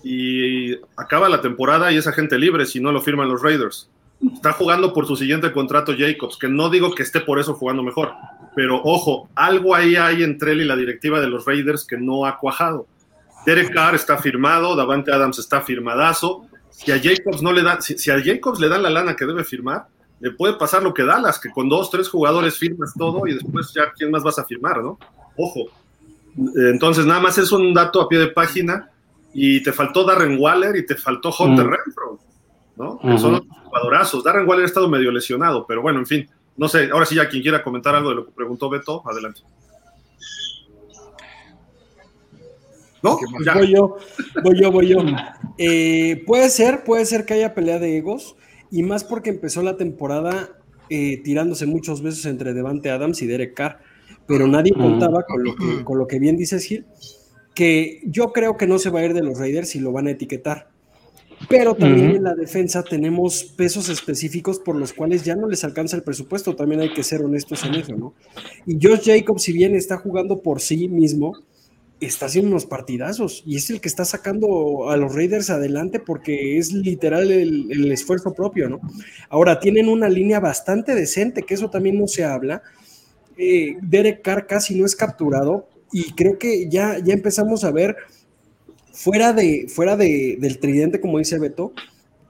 [0.02, 3.88] y acaba la temporada y es agente libre si no lo firman los Raiders.
[4.32, 7.82] Está jugando por su siguiente contrato Jacobs, que no digo que esté por eso jugando
[7.82, 8.12] mejor,
[8.54, 12.24] pero ojo, algo ahí hay entre él y la directiva de los Raiders que no
[12.24, 12.86] ha cuajado.
[13.44, 16.46] Derek Carr está firmado, Davante Adams está firmadazo.
[16.70, 19.44] Si a Jacobs no le dan, si a Jacobs le dan la lana que debe
[19.44, 19.86] firmar,
[20.20, 23.72] le puede pasar lo que Dallas, que con dos, tres jugadores firmas todo y después
[23.74, 24.98] ya quién más vas a firmar, ¿no?
[25.36, 25.66] Ojo.
[26.56, 28.90] Entonces, nada más es un dato a pie de página
[29.38, 31.70] y te faltó Darren Waller y te faltó Hunter mm.
[31.70, 32.18] Renfro,
[32.76, 32.98] ¿no?
[32.98, 34.24] Que son jugadorazos.
[34.24, 36.28] Darren Waller ha estado medio lesionado, pero bueno, en fin.
[36.56, 39.42] No sé, ahora sí ya quien quiera comentar algo de lo que preguntó Beto, adelante.
[43.02, 43.18] ¿No?
[43.54, 43.98] Voy yo,
[44.42, 44.98] voy yo, voy yo.
[45.58, 48.36] Eh, puede ser, puede ser que haya pelea de egos
[48.70, 50.48] y más porque empezó la temporada
[50.88, 53.80] eh, tirándose muchos besos entre Devante Adams y Derek Carr,
[54.26, 56.86] pero nadie contaba con lo que, con lo que bien dices Gil,
[57.56, 60.06] que yo creo que no se va a ir de los Raiders y lo van
[60.06, 60.68] a etiquetar.
[61.48, 65.96] Pero también en la defensa tenemos pesos específicos por los cuales ya no les alcanza
[65.96, 68.14] el presupuesto, también hay que ser honestos en eso, ¿no?
[68.66, 71.32] Y Josh Jacobs, si bien está jugando por sí mismo,
[72.00, 76.58] está haciendo unos partidazos y es el que está sacando a los Raiders adelante porque
[76.58, 78.80] es literal el, esfuerzo propio, ¿no?
[79.30, 82.62] Ahora tienen una línea bastante decente, que eso también no se habla.
[83.38, 87.96] Eh, Derek Carr casi no es capturado y creo que ya, ya empezamos a ver
[88.92, 91.72] fuera, de, fuera de, del tridente, como dice Beto,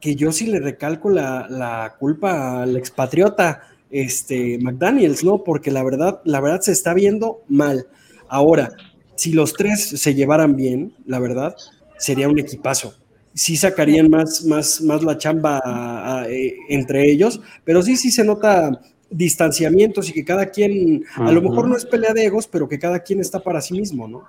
[0.00, 5.42] que yo sí le recalco la, la culpa al expatriota este, McDaniels, ¿no?
[5.44, 7.86] Porque la verdad, la verdad se está viendo mal.
[8.28, 8.72] Ahora,
[9.14, 11.56] si los tres se llevaran bien, la verdad,
[11.98, 12.94] sería un equipazo.
[13.32, 18.80] Sí sacarían más, más, más la chamba eh, entre ellos, pero sí, sí se nota
[19.10, 22.78] distanciamientos y que cada quien, a lo mejor no es pelea de egos, pero que
[22.78, 24.26] cada quien está para sí mismo, ¿no?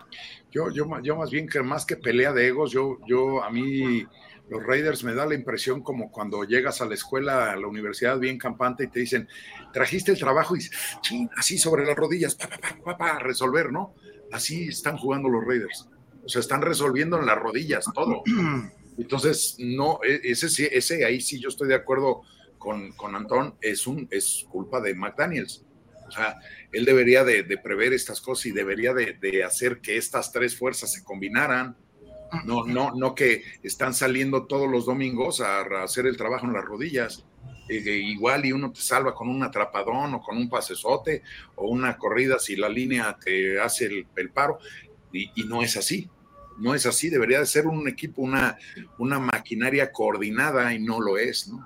[0.51, 4.05] Yo, yo, yo más bien que más que pelea de egos, yo, yo a mí
[4.49, 8.17] los Raiders me da la impresión como cuando llegas a la escuela, a la universidad
[8.17, 9.27] bien campante y te dicen,
[9.73, 10.61] trajiste el trabajo y
[11.35, 13.93] así sobre las rodillas, para pa, resolver, ¿no?
[14.31, 15.89] Así están jugando los Raiders.
[16.23, 18.23] O sea, están resolviendo en las rodillas todo.
[18.97, 22.21] Entonces, no, e, ese, ese ahí sí yo estoy de acuerdo
[22.67, 25.63] con, con Antón, es, un, es culpa de McDaniels.
[26.05, 26.37] O sea,
[26.73, 31.01] él debería de, prever estas cosas y debería de, hacer que estas tres fuerzas se
[31.01, 31.77] combinaran.
[32.43, 36.65] No, no, no que están saliendo todos los domingos a, hacer el trabajo en las
[36.65, 37.23] rodillas.
[37.69, 41.23] Eh, igual y uno te salva con un atrapadón o con un pasesote
[41.55, 44.59] o una corrida si la línea te hace el, paro
[45.13, 46.09] y, no es así.
[46.57, 48.57] No es así, debería de ser un equipo, una,
[48.97, 51.65] una maquinaria coordinada y no lo es, ¿no?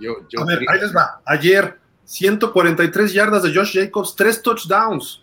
[0.00, 1.20] Yo, a ver, ahí les va.
[1.24, 5.22] Ayer, 143 yardas de Josh Jacobs, 3 touchdowns.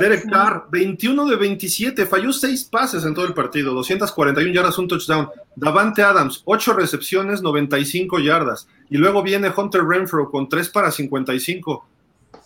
[0.00, 4.88] Derek Carr, 21 de 27, falló 6 pases en todo el partido, 241 yardas, un
[4.88, 5.28] touchdown.
[5.54, 8.66] Davante Adams, 8 recepciones, 95 yardas.
[8.90, 11.86] Y luego viene Hunter Renfro con 3 para 55.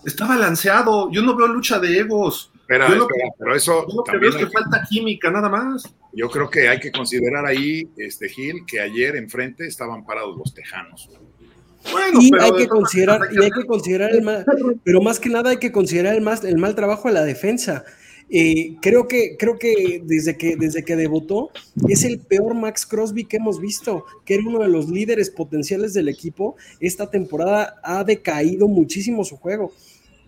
[0.04, 2.50] Está balanceado, yo no veo lucha de egos.
[2.54, 2.88] Espera,
[3.38, 3.86] pero eso.
[3.88, 5.92] Yo que veo es que falta química, nada más.
[6.12, 10.54] Yo creo que hay que considerar ahí, este Gil, que ayer enfrente estaban parados los
[10.54, 11.08] tejanos.
[11.90, 14.44] Bueno, y hay que considerar, y hay que considerar el mal,
[14.84, 17.84] pero más que nada hay que considerar el, más, el mal trabajo de la defensa.
[18.32, 21.50] Eh, creo, que, creo que desde, que desde que debutó
[21.88, 25.94] es el peor Max Crosby que hemos visto, que era uno de los líderes potenciales
[25.94, 26.54] del equipo.
[26.78, 29.72] Esta temporada ha decaído muchísimo su juego.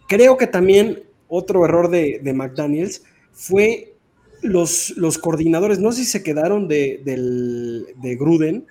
[0.09, 3.95] Creo que también otro error de, de McDaniels fue
[4.43, 8.67] los, los, coordinadores, no sé si se quedaron de, de Gruden,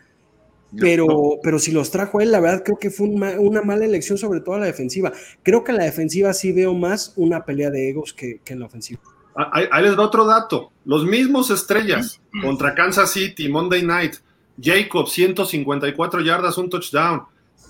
[0.79, 4.39] pero, pero si los trajo él, la verdad creo que fue una mala elección, sobre
[4.39, 5.11] todo la defensiva.
[5.43, 8.65] Creo que en la defensiva sí veo más una pelea de egos que, en la
[8.65, 9.01] ofensiva.
[9.35, 10.71] Ah, ahí, les da otro dato.
[10.85, 14.15] Los mismos estrellas contra Kansas City, Monday Night.
[14.61, 17.23] Jacob, 154 yardas, un touchdown.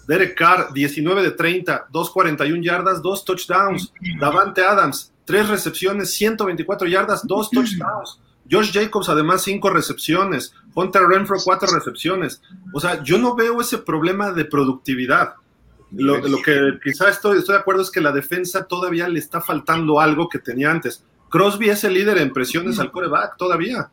[0.08, 3.94] Derek Carr, 19 de 30, 241 yardas, dos touchdowns.
[4.20, 8.20] Davante Adams, tres recepciones, 124 yardas, dos touchdowns.
[8.52, 10.54] Josh Jacobs, además, cinco recepciones.
[10.74, 12.42] Hunter Renfro, cuatro recepciones.
[12.74, 15.36] O sea, yo no veo ese problema de productividad.
[15.92, 19.42] Lo, lo que quizá estoy, estoy de acuerdo es que la defensa todavía le está
[19.42, 21.04] faltando algo que tenía antes.
[21.30, 23.90] Crosby es el líder en presiones al coreback todavía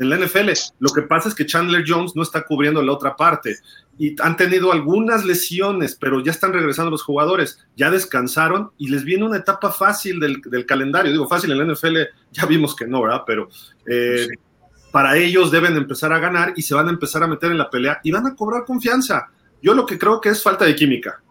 [0.00, 0.50] en la NFL.
[0.80, 3.58] Lo que pasa es que Chandler Jones no está cubriendo la otra parte
[3.98, 9.04] y han tenido algunas lesiones, pero ya están regresando los jugadores, ya descansaron y les
[9.04, 11.12] viene una etapa fácil del, calendario.
[11.12, 11.98] Digo, fácil en la NFL,
[12.32, 13.22] ya vimos que no, ¿verdad?
[13.26, 13.50] Pero
[13.86, 14.26] eh,
[14.90, 17.68] para ellos deben empezar a ganar y se van a empezar a meter en la
[17.68, 19.28] pelea y van a cobrar confianza.
[19.62, 21.22] Yo lo que creo que es falta de química,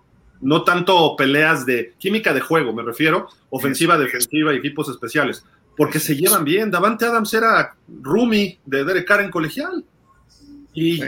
[0.41, 5.43] no tanto peleas de química de juego, me refiero, ofensiva, defensiva, equipos especiales,
[5.79, 6.69] porque se llevan bien.
[6.69, 9.85] Davante Adams era roomie de Derek Carr en colegial.
[10.73, 10.99] Y,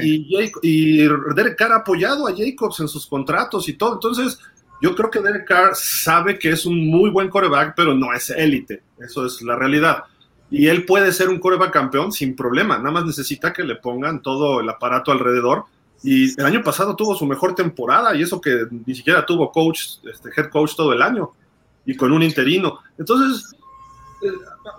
[1.35, 3.95] Derek Carr ha apoyado a Jacobs en sus contratos y todo.
[3.95, 4.39] Entonces,
[4.81, 8.29] yo creo que Derek Carr sabe que es un muy buen coreback, pero no es
[8.29, 8.81] élite.
[8.97, 10.05] Eso es la realidad.
[10.49, 12.77] Y él puede ser un coreback campeón sin problema.
[12.77, 15.65] Nada más necesita que le pongan todo el aparato alrededor.
[16.01, 19.97] Y el año pasado tuvo su mejor temporada y eso que ni siquiera tuvo coach,
[20.09, 21.31] este head coach todo el año
[21.85, 22.79] y con un interino.
[22.97, 23.53] Entonces,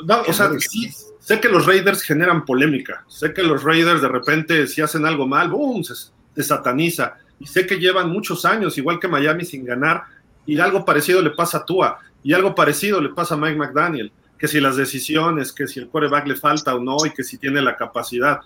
[0.09, 0.91] eh, o sea, sí,
[1.23, 5.25] Sé que los Raiders generan polémica, sé que los Raiders de repente si hacen algo
[5.25, 7.15] mal, ¡boom!, se, sataniza.
[7.39, 10.03] Y sé que llevan muchos años, igual que Miami, sin ganar,
[10.47, 14.11] y algo parecido le pasa a Tua, y algo parecido le pasa a Mike McDaniel,
[14.37, 17.39] que si las decisiones, que si el quarterback le falta o no, y que si
[17.39, 18.41] tiene la capacidad.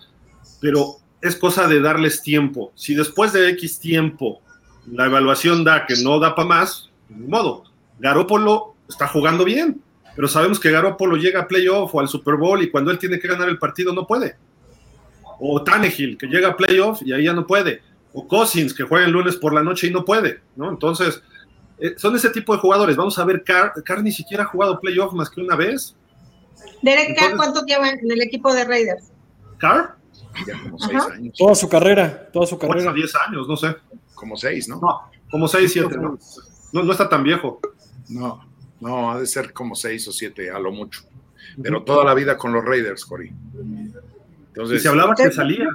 [0.61, 2.73] Pero es cosa de darles tiempo.
[2.75, 4.43] Si después de X tiempo
[4.87, 7.65] la evaluación da que no da para más, de modo.
[7.99, 9.83] Garópolo está jugando bien
[10.17, 13.21] pero sabemos que Garoppolo llega a playoff o al Super Bowl y cuando él tiene
[13.21, 14.37] que ganar el partido no puede.
[15.39, 17.83] O Tannehill, que llega a playoff y ahí ya no puede.
[18.15, 20.71] O Cousins, que juega el lunes por la noche y no puede, ¿no?
[20.71, 21.23] Entonces,
[21.79, 22.97] eh, son ese tipo de jugadores.
[22.97, 25.95] Vamos a ver, Carr, ni siquiera ha jugado playoff más que una vez.
[26.81, 29.13] Derek Carr, ¿cuánto lleva en el equipo de Raiders?
[29.59, 29.97] ¿Carr?
[30.47, 31.35] Ya como seis años.
[31.37, 32.93] Toda su carrera, toda su carrera.
[32.93, 33.77] Diez años, no sé.
[34.15, 34.81] Como seis, ¿no?
[34.81, 36.19] No, como seis, siete, no.
[36.73, 37.61] No, está tan viejo.
[38.09, 38.45] No.
[38.81, 41.03] No, ha de ser como seis o siete, a lo mucho.
[41.63, 43.33] Pero toda la vida con los Raiders, Cory.
[44.49, 45.67] Entonces, se hablaba que salía.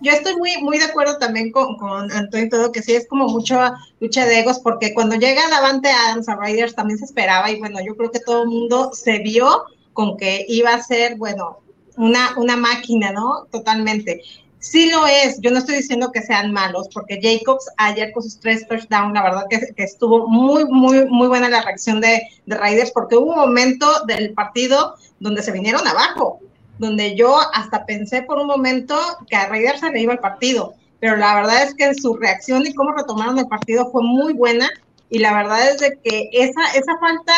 [0.00, 3.28] Yo estoy muy, muy de acuerdo también con, con Antonio todo, que sí es como
[3.28, 7.60] mucha lucha de egos, porque cuando llega Davante Adams a Raiders también se esperaba, y
[7.60, 11.60] bueno, yo creo que todo el mundo se vio con que iba a ser, bueno,
[11.96, 13.46] una, una máquina, ¿no?
[13.50, 14.22] Totalmente.
[14.62, 18.38] Sí lo es, yo no estoy diciendo que sean malos, porque Jacobs ayer con sus
[18.38, 22.92] tres touchdowns, la verdad que, estuvo muy, muy, muy buena la reacción de, de, Raiders,
[22.92, 26.38] porque hubo un momento del partido donde se vinieron abajo,
[26.78, 28.96] donde yo hasta pensé por un momento
[29.28, 32.64] que a Raiders se le iba el partido, pero la verdad es que su reacción
[32.64, 34.70] y cómo retomaron el partido fue muy buena,
[35.10, 37.34] y la verdad es de que esa, esa falta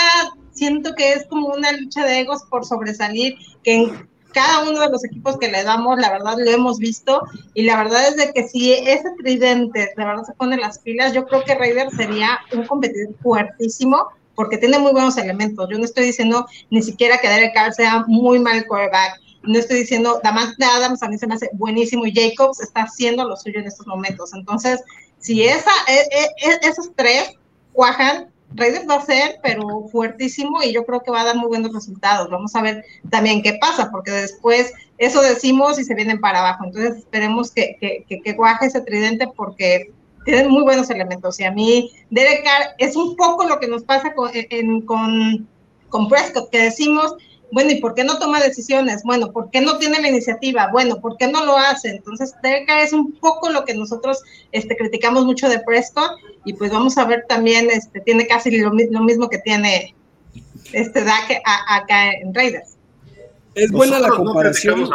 [0.52, 3.90] siento que es como una lucha de egos por sobresalir, que
[4.34, 7.22] cada uno de los equipos que le damos, la verdad lo hemos visto
[7.54, 11.14] y la verdad es de que si ese tridente de verdad se pone las pilas,
[11.14, 15.68] yo creo que Raider sería un competidor fuertísimo porque tiene muy buenos elementos.
[15.70, 19.20] Yo no estoy diciendo ni siquiera que Derek Carr sea muy mal quarterback.
[19.44, 23.28] No estoy diciendo, Damante Adams a mí se me hace buenísimo y Jacobs está haciendo
[23.28, 24.34] lo suyo en estos momentos.
[24.34, 24.80] Entonces,
[25.18, 27.32] si esa, e, e, e, esos tres
[27.72, 31.48] cuajan, Raiders va a ser, pero fuertísimo y yo creo que va a dar muy
[31.48, 32.30] buenos resultados.
[32.30, 36.64] Vamos a ver también qué pasa, porque después eso decimos y se vienen para abajo.
[36.64, 39.92] Entonces esperemos que, que, que, cuaje ese tridente porque
[40.24, 41.40] tienen muy buenos elementos.
[41.40, 44.30] Y a mí, Derek Carr es un poco lo que nos pasa con,
[44.82, 45.48] con,
[45.88, 47.14] con Prescott, que decimos,
[47.54, 49.04] bueno, ¿y por qué no toma decisiones?
[49.04, 50.70] Bueno, ¿por qué no tiene la iniciativa?
[50.72, 51.88] Bueno, ¿por qué no lo hace?
[51.88, 56.54] Entonces, Derek Carr es un poco lo que nosotros este, criticamos mucho de Prescott y
[56.54, 59.94] pues vamos a ver también, este, tiene casi lo, mismo que tiene
[60.72, 61.30] este Dak
[61.68, 62.76] acá en Raiders.
[63.54, 64.90] Es buena la comparación.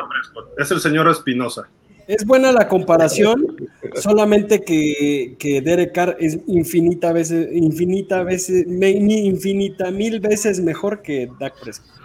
[0.57, 1.69] es el señor Espinosa.
[2.07, 3.69] Es buena la comparación,
[4.01, 11.29] solamente que, que Derek Carr es infinita veces, infinita veces, infinita mil veces mejor que
[11.39, 11.99] Dak Prescott.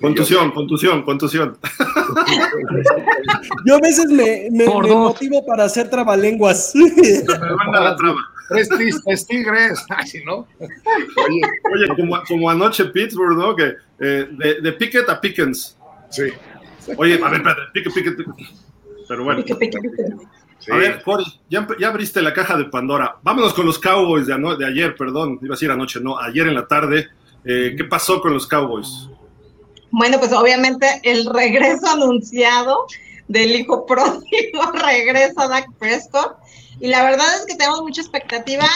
[0.00, 1.56] Contusión, contusión, contusión.
[3.64, 6.74] Yo a veces me, me, motivo para hacer trabalenguas.
[8.48, 9.84] Tres tristes tigres.
[9.90, 10.46] Así, ¿no?
[10.58, 11.40] Oye,
[11.72, 11.86] oye
[12.28, 13.56] como, anoche Pittsburgh, ¿no?
[13.56, 15.76] Que eh, de, de, Pickett a Pickens.
[16.10, 16.24] Sí.
[16.96, 18.18] Oye, a ver, espérate, Pickett, Pickett,
[19.08, 19.44] Pero bueno.
[20.70, 23.16] A ver, Cory, ya, ya, abriste la caja de Pandora.
[23.22, 26.54] Vámonos con los Cowboys de, de ayer, perdón, iba a decir anoche, no, ayer en
[26.54, 27.08] la tarde.
[27.44, 29.08] Eh, ¿Qué pasó con los Cowboys?
[29.90, 32.86] Bueno, pues obviamente el regreso anunciado
[33.28, 36.36] del hijo pródigo, regresa Dak Prescott.
[36.80, 38.66] Y la verdad es que tenemos mucha expectativa.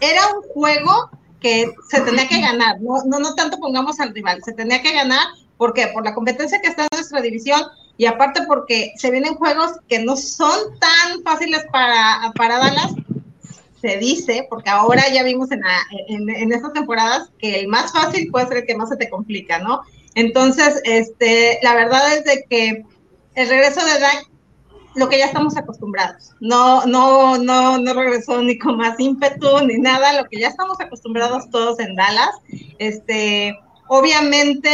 [0.00, 4.42] Era un juego que se tenía que ganar, no, no, no tanto pongamos al rival,
[4.42, 5.26] se tenía que ganar,
[5.56, 5.88] ¿por qué?
[5.88, 7.62] Por la competencia que está en nuestra división
[7.98, 12.92] y aparte porque se vienen juegos que no son tan fáciles para, para Dallas,
[13.80, 15.62] se dice, porque ahora ya vimos en,
[16.08, 19.10] en, en, estas temporadas que el más fácil puede ser el que más se te
[19.10, 19.82] complica, ¿no?
[20.16, 22.84] Entonces, este, la verdad es de que
[23.34, 24.24] el regreso de Dak,
[24.94, 29.76] lo que ya estamos acostumbrados, no, no, no, no regresó ni con más ímpetu ni
[29.76, 32.30] nada, lo que ya estamos acostumbrados todos en Dallas.
[32.78, 33.58] Este,
[33.88, 34.70] obviamente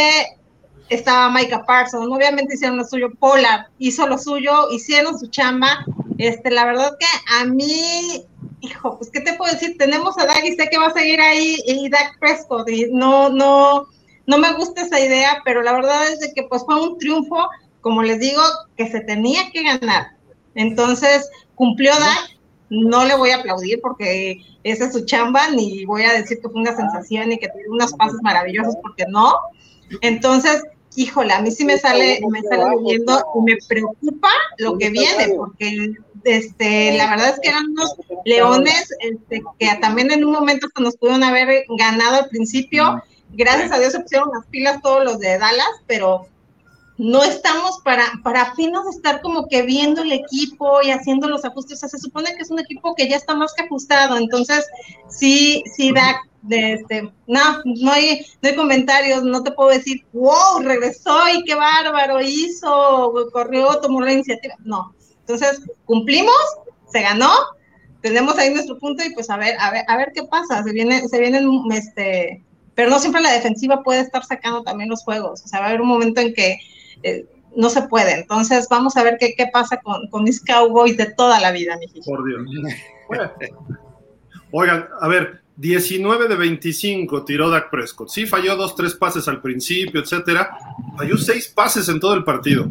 [0.88, 5.84] estaba Micah Parsons, obviamente hicieron lo suyo, Polar hizo lo suyo, hicieron su chamba.
[6.18, 7.06] Este, la verdad que
[7.40, 8.24] a mí,
[8.60, 11.20] hijo, pues qué te puedo decir, tenemos a Dak y sé que va a seguir
[11.20, 13.88] ahí y Dak Prescott y no, no,
[14.26, 17.48] no me gusta esa idea, pero la verdad es de que pues fue un triunfo,
[17.80, 18.42] como les digo,
[18.76, 20.12] que se tenía que ganar.
[20.54, 22.38] Entonces, cumplió Dak,
[22.70, 26.48] no le voy a aplaudir porque esa es su chamba, ni voy a decir que
[26.48, 29.34] fue una sensación y que tuvo unos pasos maravillosos, porque no.
[30.00, 30.62] Entonces,
[30.96, 35.34] híjole, a mí sí me sale, me sale viendo y me preocupa lo que viene,
[35.36, 35.94] porque
[36.24, 37.94] este, la verdad es que eran unos
[38.24, 43.02] leones este, que también en un momento se nos pudieron haber ganado al principio
[43.32, 46.28] gracias a Dios se pusieron las pilas todos los de Dallas, pero
[46.98, 51.78] no estamos para, para apenas estar como que viendo el equipo y haciendo los ajustes.
[51.78, 54.16] O sea, se supone que es un equipo que ya está más que ajustado.
[54.16, 54.66] Entonces,
[55.08, 60.04] sí, sí da, de este, no, no hay, no hay comentarios, no te puedo decir,
[60.12, 64.54] wow, regresó y qué bárbaro hizo, corrió, tomó la iniciativa.
[64.60, 64.94] No.
[65.20, 66.34] Entonces, cumplimos,
[66.90, 67.32] se ganó,
[68.00, 70.62] tenemos ahí nuestro punto y pues a ver, a ver, a ver qué pasa.
[70.62, 75.02] Se viene, se vienen este pero no siempre la defensiva puede estar sacando también los
[75.02, 75.42] juegos.
[75.44, 76.58] O sea, va a haber un momento en que
[77.02, 78.14] eh, no se puede.
[78.14, 81.76] Entonces, vamos a ver qué, qué pasa con, con mis Cowboys de toda la vida,
[81.76, 82.42] mi Por Dios.
[84.52, 88.08] Oigan, a ver, 19 de 25 tiró Dak Prescott.
[88.08, 90.50] Sí, falló dos, tres pases al principio, etcétera.
[90.96, 92.66] Falló seis pases en todo el partido.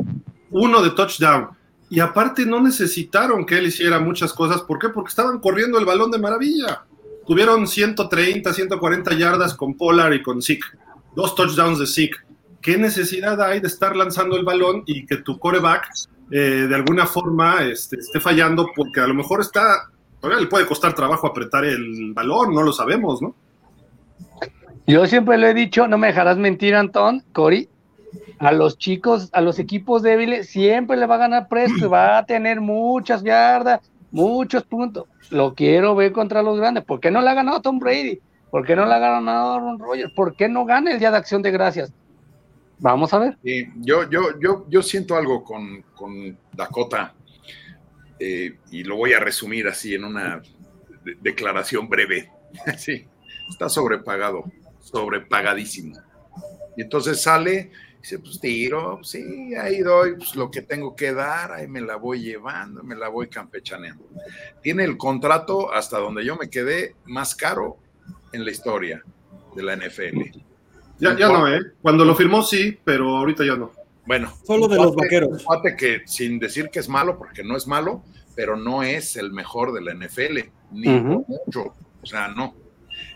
[0.49, 1.49] Uno de touchdown.
[1.89, 4.61] Y aparte no necesitaron que él hiciera muchas cosas.
[4.61, 4.89] ¿Por qué?
[4.89, 6.85] Porque estaban corriendo el balón de maravilla.
[7.25, 10.65] Tuvieron 130, 140 yardas con Polar y con Zeke.
[11.15, 12.17] Dos touchdowns de Zeke.
[12.61, 15.89] ¿Qué necesidad hay de estar lanzando el balón y que tu coreback
[16.31, 18.69] eh, de alguna forma este, esté fallando?
[18.75, 22.71] Porque a lo mejor está, todavía le puede costar trabajo apretar el balón, no lo
[22.71, 23.35] sabemos, ¿no?
[24.87, 27.69] Yo siempre lo he dicho, no me dejarás mentir, Antón, Cori,
[28.39, 32.25] a los chicos, a los equipos débiles, siempre le va a ganar Presto, va a
[32.25, 33.79] tener muchas yardas,
[34.11, 35.07] muchos puntos.
[35.29, 36.83] Lo quiero ver contra los grandes.
[36.83, 38.19] ¿Por qué no le ha ganado Tom Brady?
[38.49, 40.11] ¿Por qué no le ha ganado Aaron Rodgers?
[40.13, 41.93] ¿Por qué no gana el Día de Acción de Gracias?
[42.79, 43.37] Vamos a ver.
[43.75, 47.13] yo, yo, yo, yo siento algo con, con Dakota
[48.19, 50.41] eh, y lo voy a resumir así en una
[51.21, 52.29] declaración breve.
[52.77, 53.05] sí,
[53.49, 54.43] está sobrepagado,
[54.79, 55.95] sobrepagadísimo.
[56.75, 61.51] Y entonces sale Dice, pues tiro, sí, ahí doy pues, lo que tengo que dar,
[61.51, 64.09] ahí me la voy llevando, me la voy campechaneando.
[64.63, 67.77] Tiene el contrato hasta donde yo me quedé más caro
[68.33, 69.03] en la historia
[69.55, 70.39] de la NFL.
[70.97, 71.61] Ya, ya no, ¿eh?
[71.81, 73.71] Cuando lo firmó sí, pero ahorita ya no.
[74.05, 74.33] Bueno.
[74.45, 75.43] Solo de los vaqueros.
[75.43, 78.03] Fíjate que sin decir que es malo, porque no es malo,
[78.35, 80.39] pero no es el mejor de la NFL,
[80.71, 81.75] ni mucho.
[82.01, 82.55] O sea, no.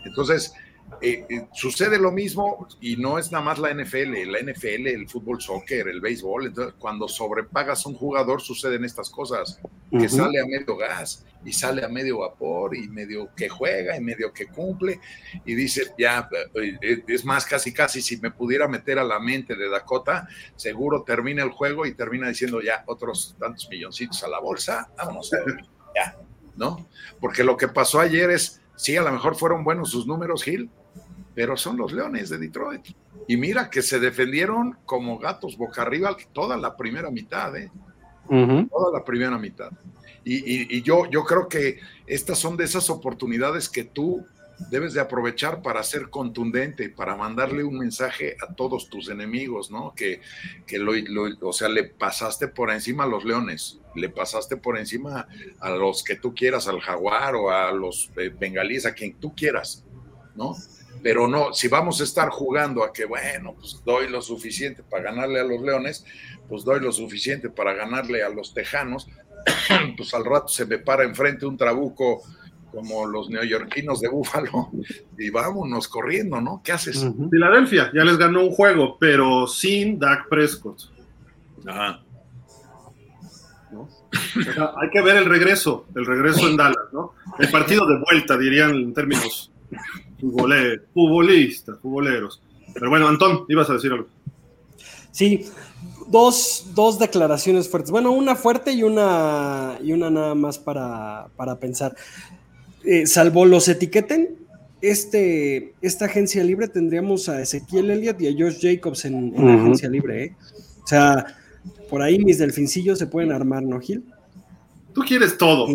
[0.04, 0.54] Entonces,
[1.00, 5.08] eh, eh, sucede lo mismo y no es nada más la NFL, la NFL, el
[5.08, 6.46] fútbol, soccer, el béisbol.
[6.46, 9.60] Entonces, cuando sobrepagas a un jugador, suceden estas cosas:
[9.90, 14.00] que sale a medio gas y sale a medio vapor y medio que juega y
[14.00, 15.00] medio que cumple.
[15.44, 19.54] Y dice, ya, eh, es más, casi, casi, si me pudiera meter a la mente
[19.54, 24.40] de Dakota, seguro termina el juego y termina diciendo ya otros tantos milloncitos a la
[24.40, 24.88] bolsa.
[24.96, 25.30] Vámonos,
[25.94, 26.16] ya,
[26.56, 26.88] ¿no?
[27.20, 28.60] Porque lo que pasó ayer es.
[28.76, 30.70] Sí, a lo mejor fueron buenos sus números, Gil,
[31.34, 32.86] pero son los Leones de Detroit.
[33.26, 37.70] Y mira que se defendieron como gatos boca arriba toda la primera mitad, ¿eh?
[38.28, 39.70] Toda la primera mitad.
[40.24, 44.26] Y, yo, yo creo que estas son de esas oportunidades que tú
[44.70, 49.94] debes de aprovechar para ser contundente, para mandarle un mensaje a todos tus enemigos, ¿no?
[49.94, 50.20] Que,
[50.66, 50.92] que lo,
[51.42, 55.28] o sea, le pasaste por encima a los leones, le pasaste por encima
[55.60, 59.34] a los que tú quieras, al jaguar o a los eh, bengalíes, a quien tú
[59.34, 59.84] quieras,
[60.34, 60.56] ¿no?
[61.02, 65.04] Pero no, si vamos a estar jugando a que, bueno, pues doy lo suficiente para
[65.04, 66.04] ganarle a los leones,
[66.48, 69.06] pues doy lo suficiente para ganarle a los tejanos,
[69.96, 72.22] pues al rato se me para enfrente un trabuco
[72.72, 74.70] como los neoyorquinos de Búfalo
[75.18, 76.60] y vámonos corriendo, ¿no?
[76.64, 77.06] ¿Qué haces?
[77.30, 80.78] Filadelfia ya les ganó un juego, pero sin Dak Prescott.
[81.66, 82.02] Ajá.
[84.80, 87.14] hay que ver el regreso, el regreso en Dallas, ¿no?
[87.38, 89.50] El partido de vuelta, dirían en términos
[90.20, 92.40] futbolistas, futboleros.
[92.74, 94.08] Pero bueno, Antón, ibas a decir algo.
[95.10, 95.46] Sí,
[96.08, 97.90] dos, dos, declaraciones fuertes.
[97.90, 101.96] Bueno, una fuerte y una, y una nada más para, para pensar.
[102.86, 104.36] Eh, salvo los etiqueten,
[104.80, 109.88] este, esta agencia libre tendríamos a Ezequiel Elliott y a Josh Jacobs en, la agencia
[109.88, 110.24] libre.
[110.24, 110.36] ¿eh?
[110.84, 111.26] O sea,
[111.90, 114.04] por ahí mis delfincillos se pueden armar, ¿no, Gil?
[114.94, 115.66] Tú quieres todo.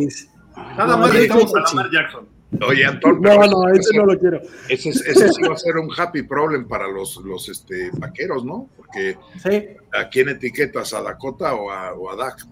[0.78, 2.28] Nada más necesitamos a Lamar Jackson.
[2.68, 3.20] Oye, Antonio.
[3.22, 4.41] No, no, ese no lo quiero.
[4.70, 8.70] Ese, sí va a ser un happy problem para los, los este, vaqueros, ¿no?
[8.76, 9.18] Porque
[9.93, 10.93] ¿a quién etiquetas?
[10.93, 12.45] ¿A Dakota o a, o a Dak?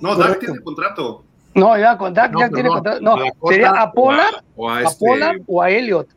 [0.00, 1.24] No, Dak tiene contrato.
[1.54, 3.00] No, ya con Dak ya tiene contrato.
[3.00, 3.16] No,
[3.48, 5.06] sería a Pollard, o a, este,
[5.46, 6.08] o a Elliot.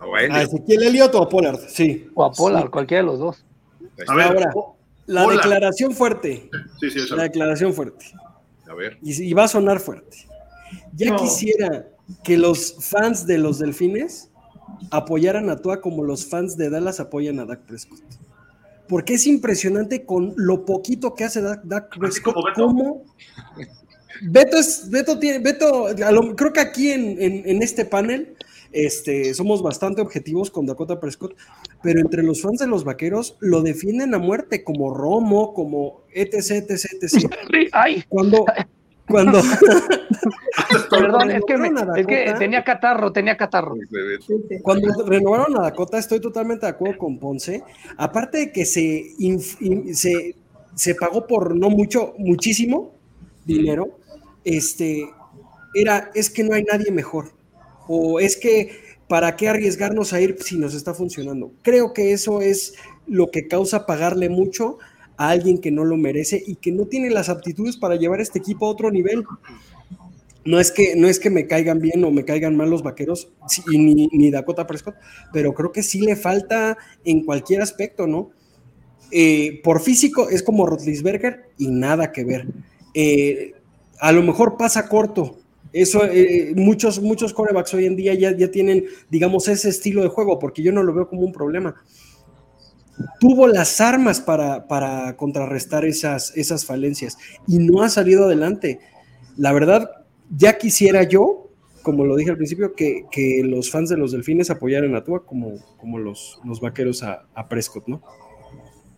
[0.00, 0.36] O a Elliot.
[0.36, 1.60] ¿A Ezequiel Elliot o a Pollard?
[1.68, 2.08] Sí.
[2.14, 3.44] O a Pollard, cualquiera de los dos.
[4.08, 4.52] A ver, Ahora,
[5.06, 6.48] la declaración fuerte.
[6.80, 8.06] Sí, sí, La declaración fuerte.
[8.68, 8.98] A ver.
[9.02, 10.16] Y, va a sonar fuerte.
[10.94, 11.86] Ya quisiera
[12.24, 14.30] que los fans de los Delfines
[14.90, 18.00] apoyaran a Tua como los fans de Dallas apoyan a Dak Prescott.
[18.88, 23.04] Porque es impresionante con lo poquito que hace Dak, Prescott, como
[24.20, 25.86] Beto es, Beto tiene, Beto,
[26.36, 28.36] creo que aquí en, este panel
[28.72, 31.36] este, somos bastante objetivos con Dakota Prescott,
[31.82, 36.70] pero entre los fans de los vaqueros lo defienden a muerte, como Romo, como etc,
[36.70, 38.04] etc, etc.
[38.08, 38.44] Cuando,
[39.06, 39.40] cuando.
[40.90, 41.42] Perdón, es
[42.06, 43.74] que, tenía catarro, tenía catarro.
[44.62, 47.62] Cuando renovaron a Dakota, estoy totalmente de acuerdo con Ponce.
[47.96, 49.06] Aparte de que se,
[49.92, 50.36] se,
[50.74, 52.94] se pagó por no mucho, muchísimo
[53.44, 53.98] dinero,
[54.44, 55.08] este,
[55.74, 57.32] era, es que no hay nadie mejor,
[57.88, 61.52] o es que, ¿para qué arriesgarnos a ir si nos está funcionando?
[61.62, 62.74] Creo que eso es
[63.06, 64.78] lo que causa pagarle mucho
[65.16, 68.38] a alguien que no lo merece y que no tiene las aptitudes para llevar este
[68.38, 69.24] equipo a otro nivel.
[70.44, 73.30] No es que, no es que me caigan bien o me caigan mal los vaqueros,
[73.68, 74.96] ni, ni, Dakota Prescott,
[75.32, 78.30] pero creo que sí le falta en cualquier aspecto, ¿no?
[79.12, 82.46] Eh, por físico es como Rotlisberger y nada que ver.
[82.94, 83.52] Eh,
[84.02, 85.38] a lo mejor pasa corto.
[85.72, 90.08] Eso, eh, muchos, muchos corebacks hoy en día ya, ya tienen, digamos, ese estilo de
[90.08, 91.76] juego, porque yo no lo veo como un problema.
[93.20, 98.80] Tuvo las armas para, para contrarrestar esas, esas falencias y no ha salido adelante.
[99.36, 99.88] La verdad,
[100.36, 101.50] ya quisiera yo,
[101.82, 103.06] como lo dije al principio, que,
[103.44, 107.48] los fans de los delfines apoyaran a Tua como, como los, los vaqueros a, a
[107.48, 108.02] Prescott, ¿no?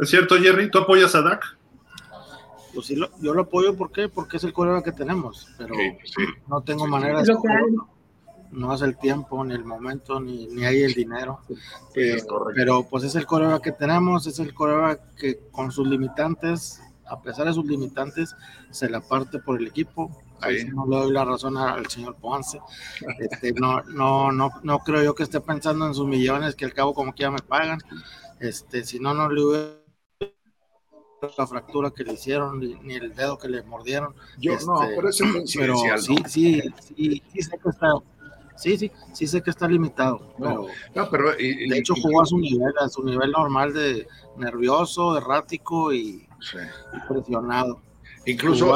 [0.01, 1.59] Es cierto, Jerry, ¿tú apoyas a Dak?
[2.75, 4.09] Pues sí, yo lo apoyo ¿por qué?
[4.09, 5.75] porque es el colega que tenemos, pero
[6.49, 7.35] no tengo manera de
[8.55, 11.41] no hace el tiempo, ni el momento, ni, ni hay el dinero.
[11.95, 12.17] Eh,
[12.55, 17.21] pero pues es el colega que tenemos, es el colega que con sus limitantes, a
[17.21, 18.35] pesar de sus limitantes,
[18.71, 20.11] se la parte por el equipo.
[20.41, 22.61] Ahí no le doy la razón al señor Ponce.
[23.19, 26.75] Este, no, no, no, no creo yo que esté pensando en sus millones que al
[26.75, 27.81] cabo como que ya me pagan.
[28.41, 29.84] Este, si no, no le hubiera
[31.37, 34.15] la fractura que le hicieron, ni, el dedo que le mordieron.
[34.39, 37.93] Yo no, este, pero eso es pero sí, sí, sí, sí, sé que está,
[38.57, 40.35] sí, sí, sí sé que está limitado.
[40.39, 40.67] No,
[41.11, 44.07] pero, de hecho jugó a su nivel, a su nivel normal de
[44.37, 46.27] nervioso, errático y,
[47.09, 47.81] presionado.
[48.27, 48.67] Incluso,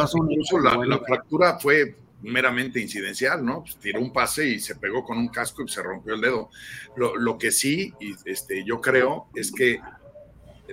[0.60, 3.60] la, fractura fue meramente incidencial, ¿no?
[3.62, 6.50] Pues tiró un pase y se pegó con un casco y se rompió el dedo.
[6.96, 9.80] Lo, lo que sí, y este, yo creo, es que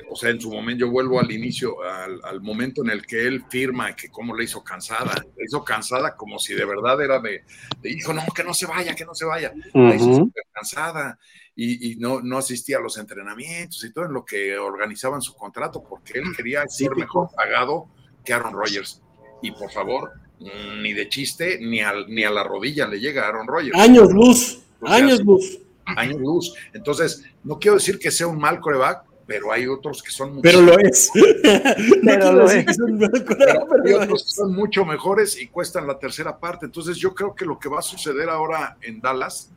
[0.10, 3.46] o sea, en su momento yo vuelvo al inicio, al, momento en el que él
[3.50, 7.44] firma que cómo le hizo cansada, le hizo cansada como si de verdad era de,
[7.82, 11.18] de hijo, no, que no se vaya, que no se vaya, le hizo cansada
[11.56, 15.84] y, no, no asistía a los entrenamientos y todo en lo que organizaban su contrato
[15.84, 17.88] porque él quería ser mejor pagado
[18.24, 19.02] que Aaron Rodgers.
[19.42, 23.28] Y por favor, ni de chiste, ni, al, ni a la rodilla le llega a
[23.30, 23.78] Aaron Rodgers.
[23.78, 25.60] Años luz, años luz.
[25.86, 26.54] Años luz.
[26.74, 30.42] Entonces, no quiero decir que sea un mal coreback, pero hay otros que son mucho
[30.44, 31.12] Pero lo es.
[32.04, 32.66] pero lo es.
[32.68, 36.66] hay otros que son mucho mejores y cuestan la tercera parte.
[36.66, 39.52] Entonces yo creo que lo que va a suceder ahora en Dallas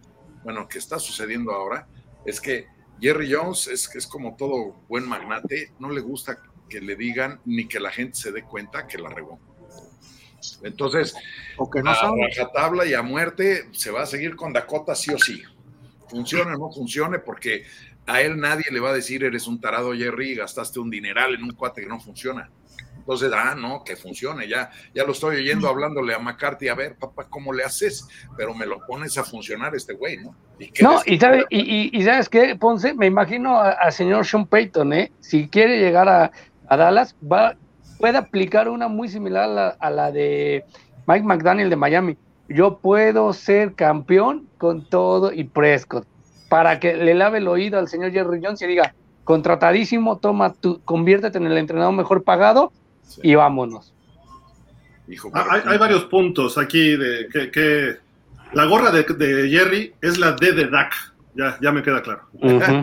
[0.49, 1.87] bueno, que está sucediendo ahora,
[2.25, 2.67] es que
[3.01, 6.39] Jerry Jones es, es como todo buen magnate, no le gusta
[6.69, 9.39] que le digan ni que la gente se dé cuenta que la regó.
[10.63, 11.15] Entonces,
[11.57, 15.13] O que no a rajatabla y a muerte se va a seguir con Dakota sí
[15.13, 15.43] o sí.
[16.09, 17.65] Funcione o no funcione, porque
[18.09, 21.45] a él nadie le va a decir eres un tarado Jerry gastaste un dineral en
[21.45, 22.51] un cuate que no funciona.
[22.97, 26.95] Entonces, ah, no, que funcione, ya, ya lo estoy oyendo hablándole a McCarthy, a ver,
[26.97, 28.07] papá, ¿cómo le haces?
[28.37, 30.35] Pero me lo pones a funcionar este güey, ¿no?
[30.59, 34.93] ¿Y qué No, y, sabe, y, sabes qué, Ponce, me imagino al señor Sean Payton,
[34.93, 35.13] ¿eh?
[35.21, 36.31] si quiere llegar a,
[36.69, 37.57] a Dallas, va,
[37.99, 40.67] puede aplicar una muy similar a la, a la de
[41.07, 42.19] Mike McDaniel de Miami.
[42.51, 46.07] Yo puedo ser campeón con todo y Prescott,
[46.49, 48.95] para que le lave el oído al señor Jerry Jones y diga,
[49.25, 52.73] contratadísimo, toma tu, conviértete en el entrenador mejor pagado
[53.23, 53.93] y vámonos.
[55.09, 57.97] hijo, Ah, Hay, hay varios puntos aquí de que, que
[58.53, 60.93] la gorra de, de Jerry es la D de Dak.
[61.35, 62.23] Ya, ya me queda claro.
[62.33, 62.83] Ujú.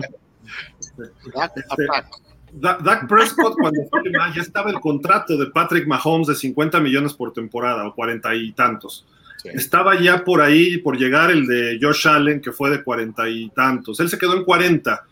[1.32, 6.80] Dak, Este, Prescott, cuando fue firmado, ya estaba el contrato de Patrick Mahomes de 50
[6.80, 9.06] millones por temporada o 40 y tantos.
[9.44, 13.50] Estaba ya por ahí, por llegar el de Josh Allen, que fue de 40 y
[13.50, 14.00] tantos.
[14.00, 15.04] Él se quedó en 40.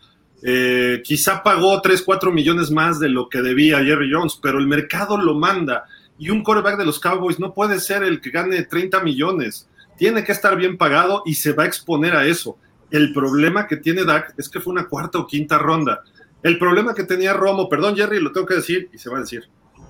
[0.43, 4.67] Eh, quizá pagó 3, 4 millones más de lo que debía Jerry Jones, pero el
[4.67, 5.85] mercado lo manda.
[6.17, 9.67] Y un quarterback de los Cowboys no puede ser el que gane 30 millones.
[9.97, 12.57] Tiene que estar bien pagado y se va a exponer a eso.
[12.91, 16.03] El problema que tiene Dak es que fue una cuarta o quinta ronda.
[16.43, 19.21] El problema que tenía Romo, perdón Jerry, lo tengo que decir y se va a
[19.21, 19.45] decir.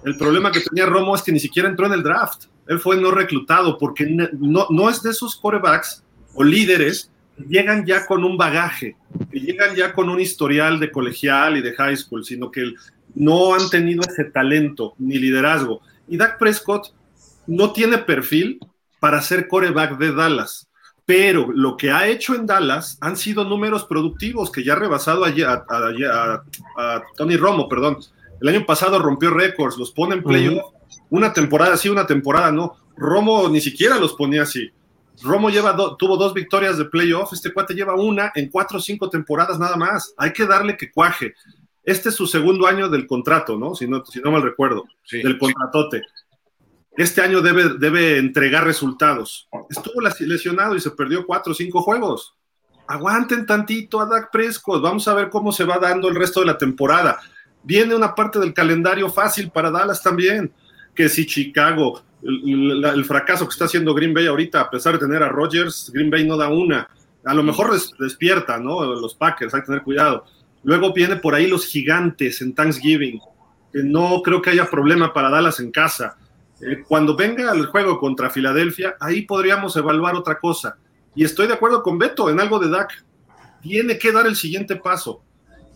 [0.06, 2.46] El problema que tenía Romo es que ni siquiera entró en el draft.
[2.68, 6.04] Él fue no reclutado porque no, no es de esos quarterbacks
[6.34, 8.96] o líderes que llegan ya con un bagaje,
[9.32, 12.74] que llegan ya con un historial de colegial y de high school, sino que
[13.16, 15.82] no han tenido ese talento ni liderazgo.
[16.08, 16.94] Y Dak Prescott
[17.48, 18.60] no tiene perfil
[19.00, 20.68] para ser coreback de Dallas.
[21.06, 25.24] Pero lo que ha hecho en Dallas han sido números productivos que ya ha rebasado
[25.26, 25.66] a-
[26.78, 27.98] a Tony Romo, perdón.
[28.42, 30.74] El año pasado rompió récords, los pone en playoff.
[31.10, 32.76] Una temporada sí, una temporada no.
[32.98, 34.70] Romo ni siquiera los ponía así.
[35.24, 38.82] Romo lleva do- tuvo dos victorias de playoff, este cuate lleva una en cuatro o
[38.82, 40.14] cinco temporadas nada más.
[40.18, 41.34] Hay que darle que cuaje.
[41.84, 43.76] Este es su segundo año del contrato, ¿no?
[43.76, 45.22] Si no, si no mal recuerdo, Sí.
[45.22, 46.02] del contratote.
[46.98, 49.48] Este año debe, debe entregar resultados.
[49.70, 52.34] Estuvo lesionado y se perdió cuatro o cinco juegos.
[52.88, 54.82] Aguanten tantito a Dak Prescott.
[54.82, 57.20] Vamos a ver cómo se va dando el resto de la temporada.
[57.66, 60.52] Viene una parte del calendario fácil para Dallas también.
[60.94, 65.22] Que si Chicago, el, fracaso que está haciendo Green Bay ahorita, a pesar de tener
[65.24, 66.88] a Rodgers, Green Bay no da una.
[67.26, 68.84] A lo mejor des- despierta, ¿no?
[68.86, 70.26] Los Packers, hay que tener cuidado.
[70.64, 73.20] Luego viene por ahí los gigantes en Thanksgiving.
[73.74, 76.18] No creo que haya problema para Dallas en casa.
[76.62, 80.78] Eh, cuando venga el juego contra Filadelfia, ahí podríamos evaluar otra cosa.
[81.14, 83.04] Y estoy de acuerdo con Beto en algo de Dak.
[83.62, 85.22] Tiene que dar el siguiente paso.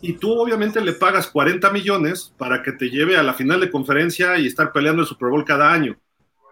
[0.01, 3.69] Y tú obviamente le pagas 40 millones para que te lleve a la final de
[3.69, 5.97] conferencia y estar peleando el Super Bowl cada año.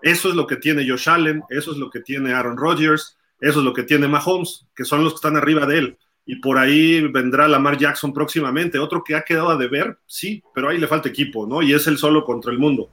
[0.01, 3.59] Eso es lo que tiene Josh Allen, eso es lo que tiene Aaron Rodgers, eso
[3.59, 5.97] es lo que tiene Mahomes, que son los que están arriba de él.
[6.25, 10.69] Y por ahí vendrá Lamar Jackson próximamente, otro que ha quedado a deber, sí, pero
[10.69, 11.61] ahí le falta equipo, ¿no?
[11.61, 12.89] Y es el solo contra el mundo.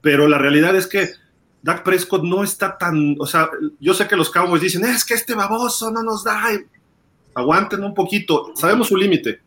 [0.00, 1.10] Pero la realidad es que
[1.62, 5.14] Dak Prescott no está tan, o sea, yo sé que los Cowboys dicen, es que
[5.14, 6.44] este baboso no nos da.
[7.34, 9.42] Aguanten un poquito, sabemos su límite.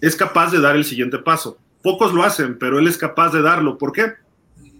[0.00, 1.58] Es capaz de dar el siguiente paso.
[1.82, 3.78] Pocos lo hacen, pero él es capaz de darlo.
[3.78, 4.14] ¿Por qué?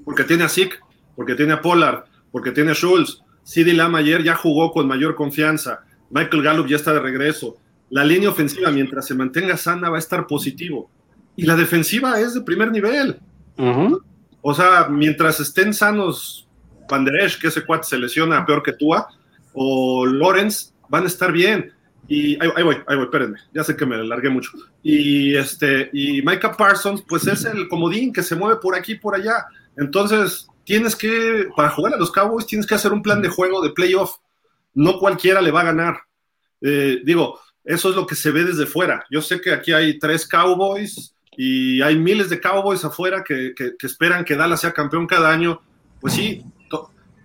[0.04, 0.78] Porque tiene a Zeke,
[1.16, 3.22] porque tiene a Pollard, porque tiene a Schultz.
[3.42, 5.80] CD Lamb ayer ya jugó con mayor confianza.
[6.10, 7.56] Michael Gallup ya está de regreso.
[7.90, 10.90] La línea ofensiva, mientras se mantenga sana, va a estar positivo.
[11.36, 13.18] Y la defensiva es de primer nivel.
[13.56, 14.02] Ujú.
[14.42, 16.48] O sea, mientras estén sanos
[16.88, 19.08] Panderesh, que ese cuate se lesiona peor que Tua,
[19.52, 21.72] o Lawrence, van a estar bien.
[22.10, 24.50] Y ahí, voy, ahí voy, espérenme, ya sé que me largué mucho.
[24.82, 29.14] Y este, y Micah Parsons, pues es el comodín que se mueve por aquí por
[29.14, 29.46] allá.
[29.76, 33.62] Entonces, tienes que, para jugar a los Cowboys, tienes que hacer un plan de juego
[33.62, 34.16] de playoff.
[34.72, 35.98] No cualquiera le va a ganar.
[36.62, 39.04] Eh, digo, eso es lo que se ve desde fuera.
[39.10, 43.86] Yo sé que aquí hay tres Cowboys y hay miles de Cowboys afuera que, que,
[43.86, 45.60] esperan que Dallas sea campeón cada año.
[46.00, 46.42] Pues sí,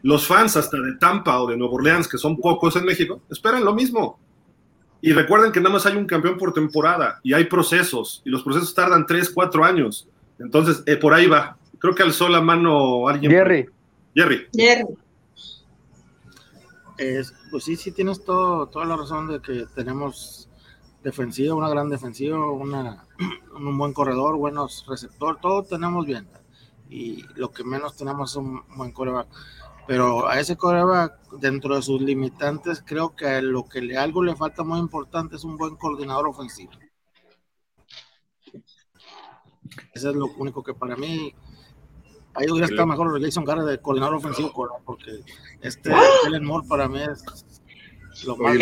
[0.04, 3.64] los fans hasta de Tampa o de Nueva Orleans, que son pocos en México, esperan
[3.64, 4.20] lo mismo.
[5.06, 8.42] Y recuerden que nada más hay un campeón por temporada y hay procesos y los
[8.42, 10.08] procesos tardan tres, cuatro años.
[10.40, 11.58] Entonces, eh, por ahí va.
[11.78, 13.30] Creo que alzó la mano alguien.
[13.30, 13.66] Jerry,
[14.16, 14.48] Jerry.
[14.56, 14.86] Jerry.
[16.98, 20.48] Es- pues sí, sí tienes todo, toda la razón de que tenemos
[21.04, 23.04] defensiva, una gran defensiva, una,
[23.58, 26.30] un buen corredor, buenos receptores, todo tenemos bien.
[26.90, 29.28] Y lo que menos tenemos es un buen coreback.
[29.88, 34.36] Pero a ese coreback, dentro de sus limitantes, creo que lo que le, algo le
[34.36, 36.72] falta muy importante es un buen coordinador ofensivo.
[39.94, 41.34] Eso es lo único que para mí
[42.36, 44.52] ahí hubiera estado mejor Jason Garrett de coordinador ofensivo
[44.86, 45.20] porque
[45.62, 45.92] este
[46.24, 47.24] Kellen Moore para mí es
[48.26, 48.58] lo más